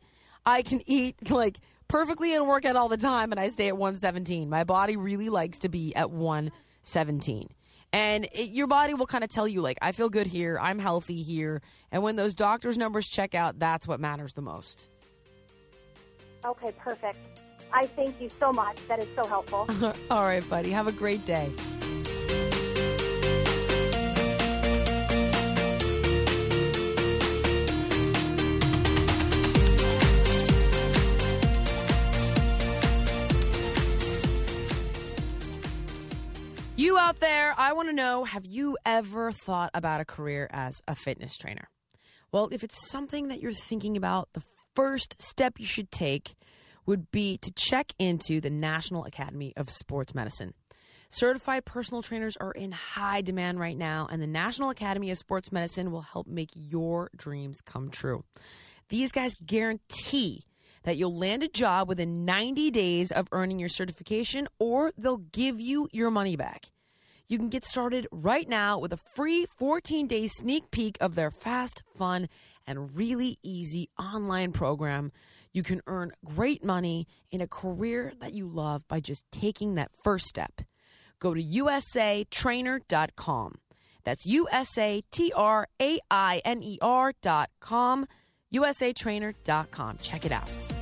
I 0.46 0.62
can 0.62 0.82
eat 0.88 1.16
like 1.30 1.60
perfectly 1.94 2.36
and 2.36 2.48
work 2.48 2.66
out 2.66 2.76
all 2.76 2.89
the 2.89 2.98
time 2.98 3.32
and 3.32 3.39
I 3.39 3.50
stay 3.50 3.68
at 3.68 3.78
117. 3.78 4.50
My 4.50 4.64
body 4.64 4.98
really 4.98 5.30
likes 5.30 5.60
to 5.60 5.70
be 5.70 5.96
at 5.96 6.10
117. 6.10 7.50
And 7.94 8.26
it, 8.34 8.50
your 8.50 8.66
body 8.66 8.96
will 8.96 9.06
kind 9.06 9.24
of 9.24 9.30
tell 9.30 9.48
you 9.48 9.62
like 9.62 9.78
I 9.80 9.91
feel 9.91 10.10
good 10.10 10.26
here, 10.26 10.58
I'm 10.60 10.80
healthy 10.80 11.22
here, 11.22 11.62
and 11.91 12.02
when 12.02 12.16
those 12.16 12.34
doctors 12.34 12.80
numbers 12.80 13.08
check 13.08 13.36
out, 13.36 13.60
that's 13.60 13.88
what 13.88 14.00
matters 14.00 14.34
the 14.34 14.41
most. 14.41 14.89
okay, 16.44 16.72
perfect. 16.80 17.20
I 17.72 17.86
thank 17.86 18.20
you 18.20 18.30
so 18.30 18.52
much. 18.52 18.76
That 18.88 18.98
is 18.98 19.08
so 19.16 19.26
helpful. 19.26 19.68
all 20.10 20.24
right, 20.24 20.48
buddy. 20.50 20.72
Have 20.72 20.88
a 20.88 20.91
great 20.91 21.24
day. 21.28 21.52
You 36.76 36.98
out 36.98 37.20
there, 37.20 37.54
I 37.56 37.74
want 37.74 37.90
to 37.90 37.94
know 37.94 38.24
have 38.24 38.48
you 38.48 38.80
ever 38.84 39.32
thought 39.32 39.70
about 39.76 40.02
a 40.02 40.06
career 40.06 40.50
as 40.52 40.82
a 40.88 40.96
fitness 40.96 41.38
trainer? 41.38 41.70
Well, 42.32 42.50
if 42.52 42.64
it's 42.64 42.90
something 42.90 43.28
that 43.28 43.42
you're 43.42 43.54
thinking 43.54 43.96
about, 43.96 44.30
the 44.34 44.44
first 44.76 45.22
step 45.22 45.60
you 45.60 45.68
should 45.68 45.92
take 45.92 46.34
would 46.88 47.12
be 47.12 47.38
to 47.38 47.52
check 47.52 47.94
into 48.00 48.42
the 48.42 48.50
National 48.50 49.06
Academy 49.06 49.54
of 49.56 49.70
Sports 49.70 50.16
Medicine. 50.16 50.56
Certified 51.10 51.64
personal 51.64 52.02
trainers 52.02 52.36
are 52.38 52.54
in 52.54 52.72
high 52.72 53.22
demand 53.22 53.60
right 53.60 53.78
now, 53.78 54.08
and 54.12 54.20
the 54.20 54.26
National 54.26 54.72
Academy 54.72 55.12
of 55.12 55.18
Sports 55.20 55.52
Medicine 55.52 55.92
will 55.92 56.02
help 56.02 56.26
make 56.26 56.50
your 56.56 57.12
dreams 57.16 57.62
come 57.62 57.92
true. 57.92 58.24
These 58.90 59.12
guys 59.12 59.36
guarantee 59.46 60.42
that 60.84 60.98
you'll 60.98 61.18
land 61.18 61.44
a 61.44 61.48
job 61.48 61.90
within 61.90 62.26
90 62.26 62.72
days 62.72 63.12
of 63.12 63.28
earning 63.32 63.60
your 63.60 63.70
certification, 63.70 64.48
or 64.60 64.92
they'll 64.98 65.18
give 65.18 65.60
you 65.60 65.88
your 65.92 66.12
money 66.12 66.36
back. 66.36 66.68
You 67.28 67.38
can 67.38 67.50
get 67.50 67.66
started 67.66 68.08
right 68.12 68.48
now 68.48 68.78
with 68.78 68.94
a 68.94 69.00
free 69.16 69.46
14 69.58 70.08
day 70.08 70.28
sneak 70.28 70.70
peek 70.72 70.98
of 71.02 71.16
their 71.16 71.32
fast, 71.32 71.82
fun, 71.96 72.28
and 72.68 72.96
really 72.96 73.38
easy 73.42 73.90
online 73.98 74.52
program. 74.52 75.12
You 75.54 75.64
can 75.64 75.82
earn 75.88 76.12
great 76.26 76.64
money 76.64 77.08
in 77.32 77.42
a 77.42 77.48
career 77.48 78.14
that 78.20 78.34
you 78.34 78.48
love 78.48 78.88
by 78.88 79.00
just 79.00 79.26
taking 79.32 79.76
that 79.76 79.92
first 80.04 80.26
step. 80.26 80.62
Go 81.20 81.34
to 81.34 81.42
usatrainer.com. 81.42 83.56
That's 84.04 84.26
U 84.26 84.48
S 84.52 84.78
A 84.78 85.02
T 85.12 85.32
R 85.36 85.68
A 85.82 86.00
I 86.12 86.42
N 86.44 86.62
E 86.62 86.78
R.com. 86.82 88.06
usatrainer.com. 88.54 89.98
Check 90.02 90.26
it 90.26 90.32
out. 90.32 90.73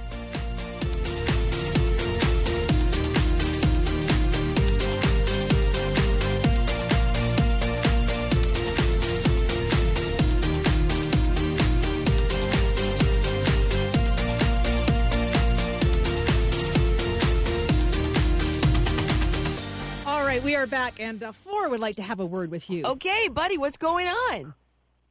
Right, 20.32 20.43
we 20.43 20.55
are 20.55 20.65
back, 20.65 20.97
and 21.01 21.21
uh, 21.21 21.34
Flora 21.34 21.69
would 21.69 21.82
like 21.82 21.97
to 21.97 22.01
have 22.01 22.21
a 22.21 22.25
word 22.25 22.51
with 22.51 22.69
you. 22.69 22.86
Okay, 22.86 23.27
buddy, 23.27 23.57
what's 23.57 23.75
going 23.75 24.07
on? 24.07 24.53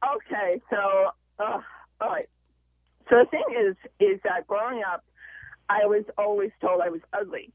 Okay, 0.03 0.59
so 0.67 1.11
uh, 1.37 1.59
all 2.01 2.09
right. 2.09 2.27
So 3.07 3.17
the 3.17 3.25
thing 3.29 3.43
is, 3.67 3.75
is 3.99 4.19
that 4.23 4.47
growing 4.47 4.81
up, 4.81 5.05
I 5.69 5.85
was 5.85 6.05
always 6.17 6.49
told 6.59 6.81
I 6.81 6.89
was 6.89 7.01
ugly, 7.13 7.51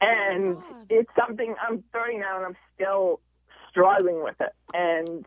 and 0.00 0.56
it's 0.90 1.08
something 1.16 1.54
I'm 1.62 1.84
30 1.92 2.18
now, 2.18 2.38
and 2.38 2.46
I'm 2.46 2.56
still 2.74 3.20
struggling 3.70 4.24
with 4.24 4.40
it. 4.40 4.52
And 4.74 5.24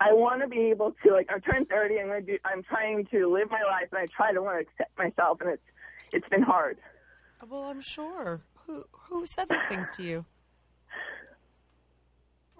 I 0.00 0.12
want 0.12 0.42
to 0.42 0.48
be 0.48 0.70
able 0.72 0.94
to 1.04 1.12
like, 1.12 1.30
I 1.30 1.38
turned 1.38 1.70
30, 1.70 1.96
and 1.96 2.12
I'm, 2.12 2.24
do, 2.26 2.38
I'm 2.44 2.62
trying 2.62 3.06
to 3.12 3.32
live 3.32 3.50
my 3.50 3.62
life, 3.62 3.88
and 3.92 3.98
I 3.98 4.06
try 4.14 4.34
to 4.34 4.42
want 4.42 4.58
to 4.58 4.70
accept 4.70 4.98
myself, 4.98 5.40
and 5.40 5.52
it's 5.52 5.62
it's 6.12 6.28
been 6.28 6.42
hard. 6.42 6.76
Well, 7.48 7.62
I'm 7.62 7.80
sure. 7.80 8.40
Who 8.66 8.84
who 9.08 9.24
said 9.24 9.48
those 9.48 9.64
things 9.64 9.88
to 9.96 10.02
you? 10.02 10.26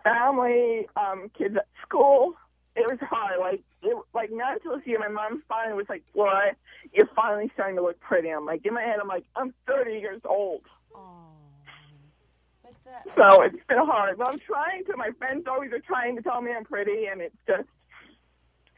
Family, 0.05 0.87
um, 0.97 1.31
kids 1.37 1.57
at 1.57 1.67
school. 1.83 2.35
It 2.77 2.87
was 2.91 2.99
hard. 3.03 3.41
Like, 3.41 3.63
it, 3.83 3.97
like 4.15 4.31
not 4.33 4.55
until 4.55 4.77
this 4.77 4.87
year, 4.87 5.01
my 5.01 5.09
mom 5.09 5.43
finally 5.49 5.77
was 5.77 5.87
like, 5.89 6.05
"Laura, 6.15 6.53
you're 6.93 7.09
finally 7.17 7.51
starting 7.55 7.77
to 7.77 7.83
look 7.83 8.01
pretty." 8.01 8.31
I'm 8.31 8.47
like, 8.47 8.67
in 8.67 8.75
my 8.75 8.83
head, 8.83 8.99
I'm 9.01 9.09
like, 9.09 9.25
I'm 9.37 9.55
30 9.67 9.93
years 9.93 10.23
old. 10.25 10.63
So 13.17 13.43
it's 13.43 13.57
been 13.69 13.79
hard. 13.79 14.19
But 14.19 14.29
I'm 14.29 14.39
trying 14.41 14.85
to. 14.87 14.97
My 14.97 15.11
friends 15.19 15.47
always 15.49 15.73
are 15.73 15.81
trying 15.81 16.17
to 16.17 16.23
tell 16.23 16.41
me 16.43 16.53
I'm 16.57 16.65
pretty, 16.65 17.07
and 17.11 17.21
it's 17.21 17.37
just, 17.47 17.69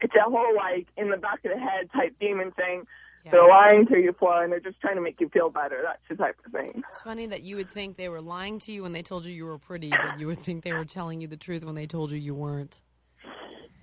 it's 0.01 0.13
a 0.15 0.29
whole 0.29 0.55
like 0.55 0.87
in 0.97 1.09
the 1.09 1.17
back 1.17 1.43
of 1.45 1.51
the 1.53 1.59
head 1.59 1.89
type 1.93 2.15
demon 2.19 2.51
thing. 2.51 2.85
They're 3.31 3.47
lying 3.47 3.85
to 3.87 3.97
you, 3.97 4.13
Flora, 4.17 4.43
and 4.43 4.51
they're 4.51 4.59
just 4.59 4.79
trying 4.81 4.95
to 4.95 5.01
make 5.01 5.19
you 5.19 5.29
feel 5.29 5.49
better. 5.49 5.81
That's 5.83 6.01
the 6.09 6.15
type 6.15 6.37
of 6.45 6.51
thing. 6.51 6.83
It's 6.87 6.99
funny 6.99 7.25
that 7.27 7.43
you 7.43 7.55
would 7.57 7.69
think 7.69 7.97
they 7.97 8.09
were 8.09 8.21
lying 8.21 8.59
to 8.59 8.71
you 8.71 8.83
when 8.83 8.91
they 8.93 9.01
told 9.01 9.25
you 9.25 9.33
you 9.33 9.45
were 9.45 9.57
pretty, 9.57 9.89
but 9.89 10.19
you 10.19 10.27
would 10.27 10.39
think 10.39 10.63
they 10.63 10.73
were 10.73 10.85
telling 10.85 11.21
you 11.21 11.27
the 11.27 11.37
truth 11.37 11.63
when 11.65 11.75
they 11.75 11.87
told 11.87 12.11
you 12.11 12.17
you 12.17 12.35
weren't. 12.35 12.81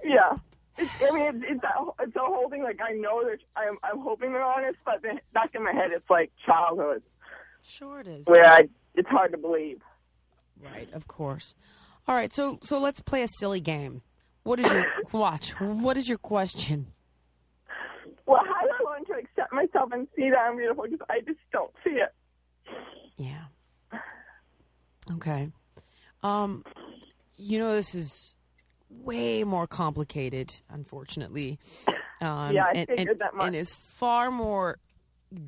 Yeah. 0.04 0.36
It's, 0.76 0.90
I 1.02 1.10
mean, 1.12 1.26
it's, 1.36 1.44
it's, 1.48 1.64
a, 1.64 2.02
it's 2.02 2.16
a 2.16 2.20
whole 2.20 2.48
thing. 2.50 2.62
Like, 2.62 2.80
I 2.82 2.92
know 2.94 3.22
that 3.24 3.38
I'm, 3.56 3.76
I'm 3.84 4.00
hoping 4.00 4.32
they're 4.32 4.42
honest, 4.42 4.78
but 4.84 5.02
the, 5.02 5.20
back 5.32 5.50
in 5.54 5.62
my 5.64 5.72
head, 5.72 5.90
it's 5.92 6.08
like 6.10 6.32
childhood, 6.44 7.02
Sure 7.62 8.00
it 8.00 8.08
is. 8.08 8.26
where 8.26 8.44
I, 8.44 8.68
it's 8.94 9.08
hard 9.08 9.32
to 9.32 9.38
believe. 9.38 9.80
Right, 10.62 10.88
of 10.92 11.06
course. 11.08 11.54
All 12.06 12.14
right, 12.14 12.32
so 12.32 12.58
so 12.62 12.78
let's 12.78 13.00
play 13.00 13.22
a 13.22 13.28
silly 13.28 13.60
game. 13.60 14.02
What 14.42 14.60
is 14.60 14.70
your 14.72 14.84
watch? 15.12 15.50
What 15.60 15.96
is 15.96 16.08
your 16.08 16.18
question? 16.18 16.88
Well, 18.26 18.42
how 18.44 18.62
do 18.66 18.70
I 18.86 18.90
learn 18.90 19.04
to 19.06 19.12
accept 19.14 19.43
myself 19.54 19.90
and 19.92 20.06
see 20.16 20.30
that 20.30 20.38
I'm 20.38 20.56
beautiful? 20.56 20.84
Because 20.84 21.06
I 21.10 21.20
just 21.20 21.38
don't 21.52 21.72
see 21.84 21.90
it. 21.92 22.12
Yeah. 23.16 23.44
Okay. 25.12 25.50
Um, 26.22 26.64
you 27.36 27.58
know 27.58 27.72
this 27.74 27.94
is 27.94 28.36
way 28.88 29.44
more 29.44 29.66
complicated, 29.66 30.60
unfortunately. 30.70 31.58
Um, 32.20 32.52
Yeah, 32.54 32.64
I 32.66 32.72
and, 32.74 32.88
figured 32.88 33.08
and, 33.08 33.18
that 33.20 33.34
much. 33.34 33.46
and 33.48 33.56
is 33.56 33.74
far 33.74 34.30
more 34.30 34.78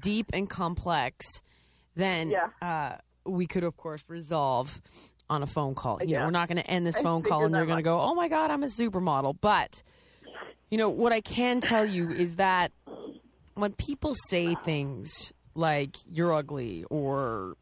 deep 0.00 0.26
and 0.32 0.50
complex 0.50 1.24
than 1.94 2.30
Yeah. 2.30 2.48
uh, 2.60 2.96
we 3.24 3.46
could, 3.46 3.64
of 3.64 3.76
course, 3.76 4.04
resolve 4.08 4.80
on 5.30 5.42
a 5.42 5.46
phone 5.46 5.74
call. 5.74 5.98
You 6.02 6.16
know, 6.18 6.24
we're 6.26 6.30
not 6.30 6.48
going 6.48 6.58
to 6.62 6.66
end 6.70 6.86
this 6.86 6.98
I 6.98 7.02
phone 7.02 7.22
call 7.22 7.44
and 7.44 7.54
you're 7.54 7.66
going 7.66 7.78
to 7.78 7.82
go, 7.82 8.00
"Oh 8.00 8.14
my 8.14 8.28
God, 8.28 8.50
I'm 8.50 8.62
a 8.62 8.66
supermodel." 8.66 9.38
But 9.40 9.82
you 10.70 10.76
know 10.78 10.88
what 10.88 11.12
I 11.12 11.20
can 11.20 11.60
tell 11.60 11.84
you 11.86 12.10
is 12.10 12.36
that 12.36 12.72
when 13.56 13.72
people 13.72 14.14
say 14.28 14.54
things 14.54 15.32
like 15.54 15.96
"you're 16.10 16.32
ugly" 16.32 16.84
or 16.90 17.56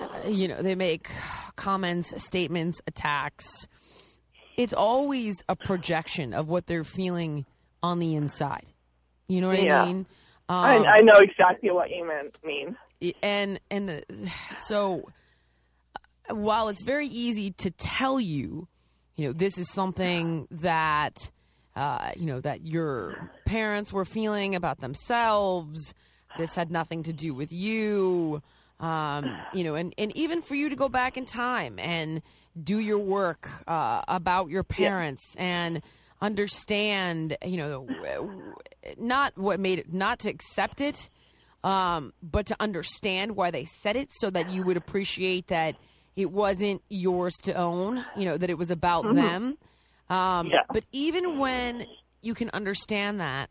uh, 0.00 0.28
you 0.28 0.48
know 0.48 0.60
they 0.62 0.74
make 0.74 1.08
comments, 1.56 2.12
statements, 2.22 2.80
attacks, 2.86 3.66
it's 4.56 4.72
always 4.72 5.42
a 5.48 5.56
projection 5.56 6.32
of 6.34 6.48
what 6.48 6.66
they're 6.66 6.84
feeling 6.84 7.46
on 7.82 7.98
the 7.98 8.14
inside. 8.14 8.66
You 9.28 9.40
know 9.40 9.48
what 9.48 9.62
Yeah. 9.62 9.82
I 9.82 9.86
mean? 9.86 10.06
I, 10.48 10.76
Um, 10.76 10.86
I 10.86 11.00
know 11.00 11.14
exactly 11.20 11.70
what 11.70 11.90
you 11.90 12.06
mean. 12.44 12.76
mean. 13.00 13.14
and 13.22 13.58
and 13.70 13.88
the, 13.88 14.32
so 14.58 15.08
uh, 16.28 16.34
while 16.34 16.68
it's 16.68 16.82
very 16.82 17.06
easy 17.06 17.52
to 17.52 17.70
tell 17.70 18.20
you 18.20 18.68
you 19.16 19.26
know, 19.26 19.32
this 19.34 19.58
is 19.58 19.70
something 19.70 20.48
that, 20.50 21.30
uh, 21.76 22.12
you 22.16 22.24
know, 22.24 22.40
that 22.40 22.66
your 22.66 23.30
parents 23.52 23.92
were 23.92 24.04
feeling 24.06 24.54
about 24.54 24.80
themselves. 24.80 25.94
This 26.38 26.54
had 26.54 26.70
nothing 26.70 27.02
to 27.04 27.12
do 27.12 27.34
with 27.34 27.52
you. 27.52 28.42
Um, 28.80 29.36
you 29.52 29.62
know, 29.62 29.74
and, 29.74 29.94
and 29.98 30.16
even 30.16 30.42
for 30.42 30.54
you 30.54 30.68
to 30.70 30.76
go 30.76 30.88
back 30.88 31.16
in 31.16 31.24
time 31.26 31.78
and 31.78 32.22
do 32.60 32.78
your 32.78 32.98
work 32.98 33.48
uh, 33.68 34.02
about 34.08 34.48
your 34.48 34.64
parents 34.64 35.36
and 35.38 35.82
understand, 36.20 37.36
you 37.44 37.56
know, 37.58 37.86
not 38.98 39.36
what 39.36 39.60
made 39.60 39.78
it, 39.80 39.92
not 39.92 40.18
to 40.20 40.30
accept 40.30 40.80
it, 40.80 41.10
um, 41.62 42.12
but 42.22 42.46
to 42.46 42.56
understand 42.58 43.36
why 43.36 43.50
they 43.50 43.64
said 43.64 43.96
it 43.96 44.08
so 44.10 44.30
that 44.30 44.50
you 44.50 44.62
would 44.64 44.76
appreciate 44.76 45.48
that 45.48 45.76
it 46.16 46.30
wasn't 46.30 46.82
yours 46.88 47.34
to 47.42 47.52
own, 47.54 48.04
you 48.16 48.24
know, 48.24 48.36
that 48.36 48.50
it 48.50 48.58
was 48.58 48.70
about 48.70 49.14
them. 49.14 49.56
Um, 50.10 50.48
Yeah. 50.48 50.62
But 50.72 50.84
even 50.92 51.38
when 51.38 51.86
you 52.22 52.34
can 52.34 52.50
understand 52.52 53.20
that 53.20 53.50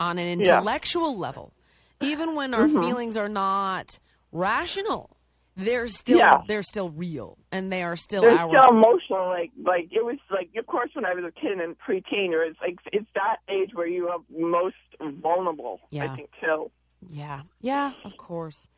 on 0.00 0.18
an 0.18 0.26
Yeah. 0.40 0.56
intellectual 0.56 1.16
level, 1.16 1.52
even 2.00 2.34
when 2.34 2.54
our 2.54 2.68
feelings 2.68 3.16
are 3.16 3.28
not 3.28 3.98
rational, 4.32 5.16
they're 5.56 5.88
still 5.88 6.18
Yeah. 6.18 6.42
they're 6.46 6.62
still 6.62 6.90
real 6.90 7.36
and 7.50 7.72
they 7.72 7.82
are 7.82 7.96
still 7.96 8.22
They're 8.22 8.38
our 8.38 8.48
still 8.48 8.70
emotional. 8.70 9.26
Like 9.28 9.50
like 9.60 9.88
it 9.90 10.04
was 10.04 10.18
like 10.30 10.50
of 10.56 10.66
course 10.66 10.90
when 10.94 11.04
I 11.04 11.14
was 11.14 11.24
a 11.24 11.32
kid 11.32 11.58
and 11.58 11.76
preteen, 11.80 12.30
or 12.30 12.42
it's 12.44 12.60
like 12.60 12.78
it's 12.92 13.08
that 13.14 13.38
age 13.48 13.70
where 13.74 13.86
you 13.88 14.08
are 14.08 14.18
most 14.30 14.76
vulnerable. 15.00 15.80
Yeah. 15.90 16.12
I 16.12 16.16
think 16.16 16.30
too. 16.40 16.70
yeah 17.08 17.42
yeah 17.60 17.92
of 18.04 18.16
course 18.16 18.68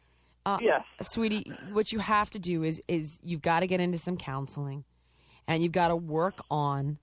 uh, 0.47 0.57
Yes. 0.63 0.83
sweetie 1.03 1.45
what 1.73 1.93
you 1.93 1.99
have 1.99 2.31
to 2.31 2.39
do 2.39 2.63
is 2.63 2.81
is 2.89 3.19
you've 3.23 3.43
got 3.43 3.61
to 3.61 3.67
get 3.67 3.81
into 3.81 3.99
some 3.99 4.17
counseling 4.17 4.85
and 5.47 5.63
you've 5.63 5.73
got 5.73 5.89
to 5.89 5.97
work 5.97 6.41
on 6.51 6.97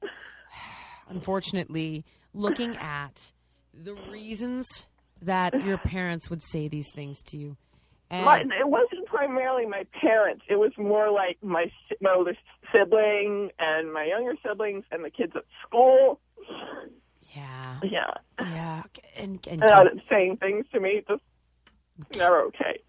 unfortunately 1.09 2.05
looking 2.33 2.75
at 2.77 3.31
the 3.73 3.95
reasons 4.11 4.85
that 5.21 5.63
your 5.63 5.77
parents 5.77 6.29
would 6.29 6.41
say 6.43 6.67
these 6.67 6.91
things 6.93 7.23
to 7.23 7.37
you 7.37 7.57
and 8.09 8.25
My, 8.25 8.39
it 8.39 8.67
wasn't 8.67 9.05
primarily 9.07 9.65
my 9.65 9.85
parents. 9.99 10.43
It 10.47 10.55
was 10.55 10.71
more 10.77 11.11
like 11.11 11.37
my 11.41 11.69
my 11.99 12.13
older 12.13 12.35
sibling 12.71 13.51
and 13.59 13.91
my 13.91 14.05
younger 14.05 14.35
siblings 14.45 14.85
and 14.91 15.03
the 15.03 15.09
kids 15.09 15.33
at 15.35 15.43
school. 15.65 16.19
yeah 17.35 17.79
Yeah, 17.83 18.13
yeah 18.39 18.83
and, 19.17 19.45
and 19.47 19.61
and 19.61 20.01
saying 20.09 20.37
things 20.37 20.65
to 20.71 20.79
me 20.79 21.03
just 21.07 21.21
never 22.15 22.43
okay. 22.43 22.79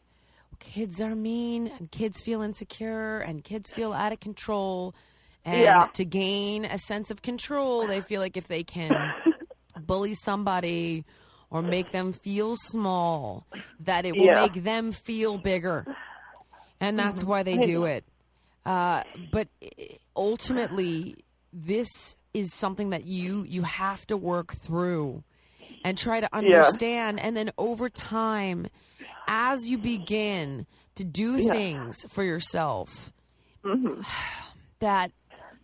kids 0.61 1.01
are 1.01 1.17
mean 1.17 1.67
and 1.67 1.91
kids 1.91 2.21
feel 2.21 2.43
insecure 2.43 3.19
and 3.19 3.43
kids 3.43 3.73
feel 3.73 3.93
out 3.93 4.13
of 4.13 4.21
control 4.21 4.95
and 5.49 5.63
Yeah. 5.63 5.87
to 5.95 6.05
gain 6.05 6.65
a 6.65 6.79
sense 6.79 7.11
of 7.11 7.23
control 7.23 7.87
they 7.87 8.01
feel 8.03 8.21
like 8.21 8.37
if 8.37 8.49
they 8.49 8.63
can 8.63 9.15
bully 9.77 10.15
somebody 10.15 11.05
or 11.51 11.63
make 11.63 11.91
them 11.91 12.13
feel 12.13 12.55
small 12.57 13.47
that 13.81 14.05
it 14.05 14.17
will 14.17 14.27
Yeah. 14.27 14.35
make 14.35 14.63
them 14.65 14.93
feel 14.93 15.39
bigger. 15.39 15.87
And 16.81 16.99
that's 16.99 17.25
why 17.25 17.43
they 17.43 17.57
do 17.59 17.85
it. 17.85 18.05
Uh, 18.67 19.03
but 19.17 19.49
ultimately 20.17 21.17
this 21.53 21.89
is 22.35 22.53
something 22.53 22.91
that 22.91 23.05
you 23.07 23.43
you 23.45 23.63
have 23.63 24.07
to 24.09 24.17
work 24.17 24.53
through 24.55 25.23
and 25.85 25.97
try 25.97 26.21
to 26.21 26.29
understand. 26.35 27.19
And 27.21 27.37
then 27.37 27.51
over 27.57 27.89
time 27.89 28.67
as 29.27 29.69
you 29.69 29.79
begin 29.79 30.67
to 30.97 31.05
do 31.05 31.39
things 31.39 32.05
for 32.09 32.23
yourself 32.25 33.13
that 34.81 35.13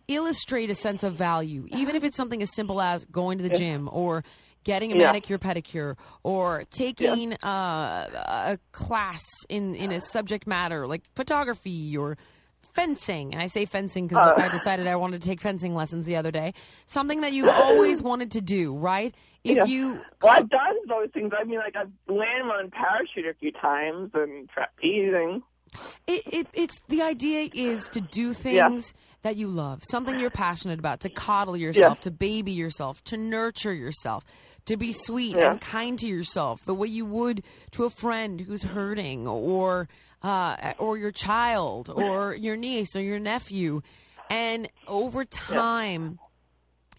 illustrate 0.07 0.69
a 0.69 0.75
sense 0.75 1.03
of 1.03 1.13
value 1.15 1.65
even 1.69 1.95
if 1.95 2.03
it's 2.03 2.17
something 2.17 2.41
as 2.41 2.53
simple 2.55 2.81
as 2.81 3.05
going 3.05 3.37
to 3.37 3.43
the 3.43 3.49
gym 3.49 3.89
or 3.91 4.23
getting 4.63 4.91
a 4.91 4.95
Yeah. 4.95 5.07
manicure 5.07 5.37
pedicure 5.39 5.95
or 6.23 6.63
taking 6.71 7.33
uh, 7.43 8.07
a 8.55 8.59
class 8.71 9.21
in 9.49 9.75
in 9.75 9.91
a 9.91 9.99
subject 10.01 10.45
matter 10.47 10.87
like 10.87 11.03
photography 11.15 11.95
or 11.97 12.17
fencing 12.73 13.31
and 13.33 13.41
i 13.41 13.47
say 13.47 13.63
fencing 13.65 14.07
because 14.07 14.27
i 14.37 14.49
decided 14.49 14.85
i 14.85 14.95
wanted 14.95 15.21
to 15.21 15.27
take 15.27 15.39
fencing 15.39 15.73
lessons 15.73 16.05
the 16.05 16.15
other 16.15 16.31
day 16.31 16.53
something 16.85 17.21
that 17.21 17.31
you've 17.31 17.47
always 17.55 18.01
wanted 18.01 18.31
to 18.31 18.41
do 18.41 18.75
right 18.75 19.15
if 19.43 19.57
Yeah. 19.57 19.65
you 19.65 20.01
Well, 20.21 20.33
I've 20.33 20.49
done 20.49 20.75
those 20.89 21.09
things. 21.13 21.31
I 21.39 21.43
mean, 21.43 21.59
like 21.59 21.75
I've 21.75 21.91
landed 22.07 22.51
on 22.51 22.65
a 22.65 22.69
parachute 22.69 23.25
a 23.27 23.33
few 23.35 23.51
times 23.51 24.09
and 24.15 24.49
trapezing. 24.49 25.41
It, 26.07 26.23
it, 26.25 26.47
it's 26.53 26.81
the 26.87 27.01
idea 27.03 27.49
is 27.53 27.87
to 27.89 28.01
do 28.01 28.33
things 28.33 28.93
that 29.25 29.37
you 29.37 29.47
love, 29.47 29.81
something 29.83 30.19
you're 30.19 30.29
passionate 30.29 30.77
about, 30.77 30.99
to 30.99 31.09
coddle 31.09 31.57
yourself, 31.57 31.99
to 32.01 32.11
baby 32.11 32.51
yourself, 32.51 33.03
to 33.05 33.17
nurture 33.17 33.73
yourself, 33.73 34.23
to 34.65 34.77
be 34.77 34.91
sweet 34.91 35.35
Yeah. 35.35 35.49
and 35.49 35.59
kind 35.59 35.97
to 35.97 36.07
yourself, 36.07 36.59
the 36.67 36.75
way 36.75 36.87
you 36.87 37.05
would 37.07 37.41
to 37.71 37.85
a 37.85 37.89
friend 37.89 38.39
who's 38.39 38.61
hurting, 38.61 39.27
or 39.27 39.89
uh, 40.21 40.73
or 40.77 40.97
your 40.97 41.11
child, 41.11 41.89
or 41.89 42.35
your 42.35 42.55
niece, 42.55 42.95
or 42.95 43.01
your 43.01 43.19
nephew, 43.19 43.81
and 44.29 44.69
over 44.87 45.25
time. 45.25 46.19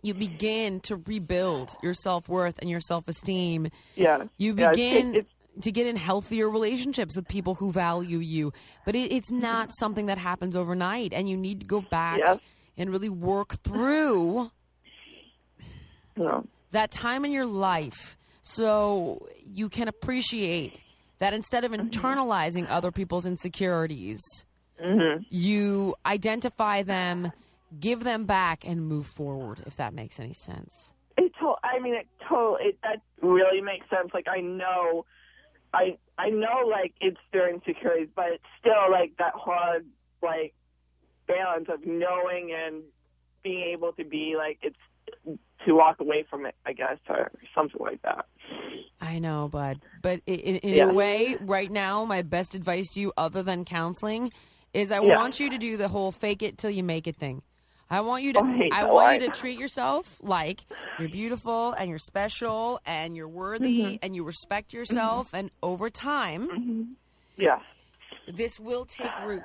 You 0.02 0.14
begin 0.14 0.78
to 0.82 0.96
rebuild 0.96 1.70
your 1.82 1.94
self 1.94 2.28
worth 2.28 2.58
and 2.60 2.70
your 2.70 2.78
self 2.80 3.08
esteem 3.08 3.70
Yeah. 3.96 4.24
you 4.36 4.54
Yeah, 4.54 4.70
begin 4.70 5.26
to 5.62 5.72
get 5.72 5.86
in 5.86 5.96
healthier 5.96 6.48
relationships 6.48 7.16
with 7.16 7.26
people 7.28 7.54
who 7.54 7.72
value 7.72 8.18
you 8.18 8.52
but 8.84 8.94
it, 8.94 9.12
it's 9.12 9.30
not 9.32 9.70
something 9.78 10.06
that 10.06 10.18
happens 10.18 10.56
overnight 10.56 11.12
and 11.12 11.28
you 11.28 11.36
need 11.36 11.60
to 11.60 11.66
go 11.66 11.80
back 11.80 12.20
and 12.78 12.90
really 12.90 13.08
work 13.08 13.54
through 13.62 14.50
No. 16.16 16.46
that 16.70 16.90
time 16.90 17.24
in 17.24 17.30
your 17.30 17.46
life 17.46 18.16
so 18.42 19.26
you 19.44 19.68
can 19.68 19.88
appreciate 19.88 20.80
that 21.18 21.32
instead 21.34 21.64
of 21.64 21.72
mm-hmm. 21.72 21.88
internalizing 21.88 22.66
other 22.68 22.92
people's 22.92 23.26
insecurities 23.26 24.20
mm-hmm. 24.82 25.22
you 25.30 25.94
identify 26.04 26.82
them 26.82 27.32
give 27.80 28.04
them 28.04 28.24
back 28.24 28.64
and 28.64 28.86
move 28.86 29.06
forward 29.16 29.60
if 29.66 29.76
that 29.76 29.92
makes 29.94 30.18
any 30.20 30.32
sense 30.32 30.94
It 31.18 31.32
to- 31.40 31.56
I 31.64 31.78
mean, 31.80 31.94
it 31.94 32.06
totally. 32.28 32.68
It, 32.70 32.78
that 32.82 33.00
really 33.22 33.60
makes 33.60 33.88
sense. 33.90 34.10
Like 34.14 34.26
I 34.28 34.40
know, 34.40 35.04
I 35.76 35.98
I 36.18 36.30
know, 36.30 36.66
like 36.68 36.94
it's 37.00 37.20
their 37.32 37.52
insecurities, 37.52 38.08
but 38.16 38.26
it's 38.32 38.44
still 38.60 38.90
like 38.90 39.12
that 39.18 39.34
hard 39.34 39.84
like 40.22 40.54
balance 41.28 41.66
of 41.68 41.80
knowing 41.86 42.52
and 42.52 42.82
being 43.42 43.62
able 43.74 43.92
to 43.92 44.04
be 44.04 44.34
like 44.36 44.58
it's 44.62 45.38
to 45.66 45.74
walk 45.74 46.00
away 46.00 46.24
from 46.30 46.46
it. 46.46 46.54
I 46.64 46.72
guess 46.72 46.98
or 47.08 47.30
something 47.54 47.80
like 47.80 48.02
that. 48.02 48.26
I 49.00 49.18
know, 49.18 49.48
bud. 49.48 49.80
But 50.02 50.20
in, 50.26 50.56
in 50.56 50.76
Yeah. 50.76 50.90
a 50.90 50.94
way, 50.94 51.36
right 51.40 51.70
now, 51.70 52.04
my 52.06 52.22
best 52.22 52.54
advice 52.54 52.94
to 52.94 53.00
you, 53.00 53.12
other 53.18 53.42
than 53.42 53.64
counseling, 53.66 54.32
is 54.72 54.90
I 54.90 55.00
Yeah. 55.00 55.16
want 55.18 55.38
you 55.38 55.50
to 55.50 55.58
do 55.58 55.76
the 55.76 55.88
whole 55.88 56.12
fake 56.12 56.42
it 56.42 56.56
till 56.56 56.70
you 56.70 56.82
make 56.82 57.06
it 57.06 57.16
thing. 57.16 57.42
I 57.88 58.00
want 58.00 58.22
you 58.24 58.32
to. 58.34 58.68
I 58.72 58.84
want 58.92 59.20
you 59.22 59.28
to 59.28 59.32
treat 59.38 59.58
yourself 59.58 60.18
like 60.22 60.60
you're 60.98 61.08
beautiful 61.08 61.72
and 61.72 61.88
you're 61.88 61.98
special 61.98 62.80
and 62.86 63.16
you're 63.16 63.28
worthy 63.28 63.82
Mm-hmm. 63.82 63.96
and 64.02 64.14
you 64.16 64.24
respect 64.24 64.72
yourself. 64.72 65.32
And 65.34 65.50
over 65.62 65.88
time, 65.90 66.96
Yeah. 67.36 67.60
this 68.32 68.58
will 68.58 68.84
take 68.84 69.12
root. 69.24 69.42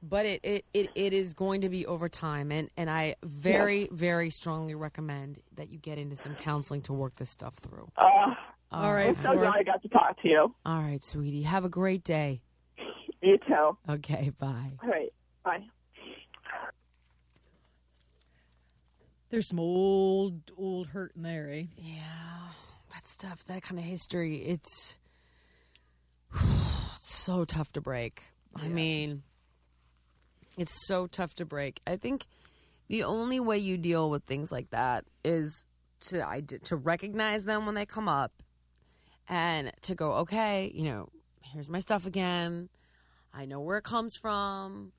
But 0.00 0.26
it, 0.26 0.40
it, 0.44 0.64
it, 0.72 0.90
it 0.94 1.12
is 1.12 1.34
going 1.34 1.62
to 1.62 1.68
be 1.68 1.84
over 1.86 2.08
time. 2.08 2.52
And, 2.52 2.70
and 2.76 2.88
I 2.88 3.16
very, 3.24 3.88
very 3.90 4.30
strongly 4.30 4.76
recommend 4.76 5.40
that 5.56 5.70
you 5.70 5.78
get 5.78 5.98
into 5.98 6.14
some 6.14 6.36
counseling 6.36 6.82
to 6.82 6.92
work 6.92 7.16
this 7.16 7.30
stuff 7.30 7.56
through. 7.56 7.90
Uh, 7.96 8.34
All 8.70 8.92
right, 8.94 9.08
I'm 9.08 9.22
so 9.24 9.32
glad 9.34 9.54
I 9.56 9.62
got 9.64 9.82
to 9.82 9.88
talk 9.88 10.22
to 10.22 10.28
you. 10.28 10.54
All 10.64 10.82
right, 10.82 11.02
sweetie. 11.02 11.42
Have 11.42 11.64
a 11.64 11.68
great 11.68 12.04
day. 12.04 12.42
You 13.22 13.38
too. 13.38 13.76
Okay, 13.88 14.30
bye. 14.38 14.72
All 14.82 14.88
right. 14.88 15.12
Bye. 15.42 15.64
There's 19.30 19.48
some 19.48 19.60
old, 19.60 20.52
old 20.56 20.88
hurt 20.88 21.12
in 21.14 21.22
there, 21.22 21.50
eh? 21.50 21.64
Yeah, 21.76 22.48
that 22.94 23.06
stuff, 23.06 23.44
that 23.46 23.62
kind 23.62 23.78
of 23.78 23.84
history, 23.84 24.38
it's, 24.38 24.96
it's 26.34 27.14
so 27.14 27.44
tough 27.44 27.72
to 27.72 27.80
break. 27.80 28.22
I 28.56 28.68
mean, 28.68 29.22
it's 30.56 30.86
so 30.86 31.06
tough 31.06 31.34
to 31.34 31.44
break. 31.44 31.80
I 31.86 31.96
think 31.96 32.26
the 32.88 33.04
only 33.04 33.38
way 33.38 33.58
you 33.58 33.76
deal 33.76 34.10
with 34.10 34.24
things 34.24 34.50
like 34.50 34.70
that 34.70 35.04
is 35.24 35.64
to 36.00 36.26
I 36.26 36.40
to 36.40 36.76
recognize 36.76 37.44
them 37.44 37.66
when 37.66 37.74
they 37.74 37.86
come 37.86 38.08
up, 38.08 38.32
and 39.28 39.72
to 39.82 39.94
go, 39.94 40.12
okay, 40.14 40.72
you 40.74 40.84
know, 40.84 41.08
here's 41.42 41.68
my 41.68 41.78
stuff 41.78 42.06
again. 42.06 42.68
I 43.32 43.44
know 43.44 43.60
where 43.60 43.78
it 43.78 43.84
comes 43.84 44.16
from. 44.16 44.92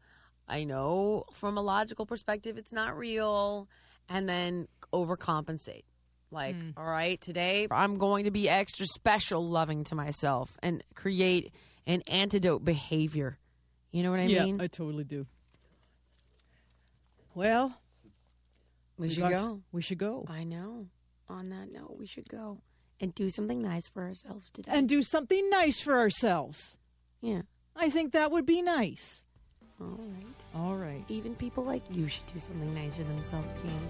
I 0.48 0.64
know 0.64 1.26
from 1.34 1.58
a 1.58 1.62
logical 1.62 2.06
perspective 2.06 2.58
it's 2.58 2.74
not 2.74 2.98
real, 2.98 3.68
and 4.10 4.28
then 4.28 4.68
overcompensate. 4.92 5.84
Like, 6.32 6.56
hmm. 6.56 6.72
all 6.78 6.86
right, 6.86 7.20
today 7.20 7.68
I'm 7.72 7.98
going 7.98 8.26
to 8.26 8.32
be 8.32 8.48
extra 8.50 8.86
special 8.86 9.48
loving 9.48 9.84
to 9.86 9.96
myself 9.96 10.58
and 10.62 10.84
create 10.94 11.54
an 11.88 12.02
antidote 12.08 12.64
behavior. 12.64 13.38
You 13.92 14.04
know 14.04 14.12
what 14.12 14.20
I 14.20 14.24
yeah, 14.24 14.46
mean? 14.46 14.62
I 14.62 14.68
totally 14.68 15.04
do. 15.04 15.26
Well, 17.34 17.74
We 18.98 19.10
should 19.10 19.22
got- 19.22 19.32
go. 19.32 19.62
We 19.72 19.82
should 19.82 19.98
go. 19.98 20.26
I 20.28 20.44
know. 20.44 20.88
On 21.30 21.50
that 21.50 21.72
note, 21.72 21.96
we 21.98 22.06
should 22.08 22.28
go 22.28 22.60
and 23.00 23.14
do 23.14 23.30
something 23.30 23.62
nice 23.62 23.88
for 23.88 24.04
ourselves 24.04 24.50
today. 24.52 24.72
And 24.74 24.90
do 24.90 25.02
something 25.04 25.50
nice 25.50 25.80
for 25.80 25.98
ourselves. 25.98 26.78
yeah. 27.22 27.42
I 27.76 27.90
think 27.90 28.12
that 28.12 28.30
would 28.32 28.46
be 28.46 28.62
nice. 28.62 29.26
All 29.82 29.88
right. 29.88 30.46
All 30.56 30.76
right. 30.76 31.04
Even 31.08 31.36
people 31.36 31.64
like 31.64 31.84
you 31.90 32.08
should 32.08 32.26
do 32.34 32.40
something 32.40 32.74
nice 32.74 32.96
for 32.96 33.04
themselves, 33.04 33.54
Jan. 33.62 33.90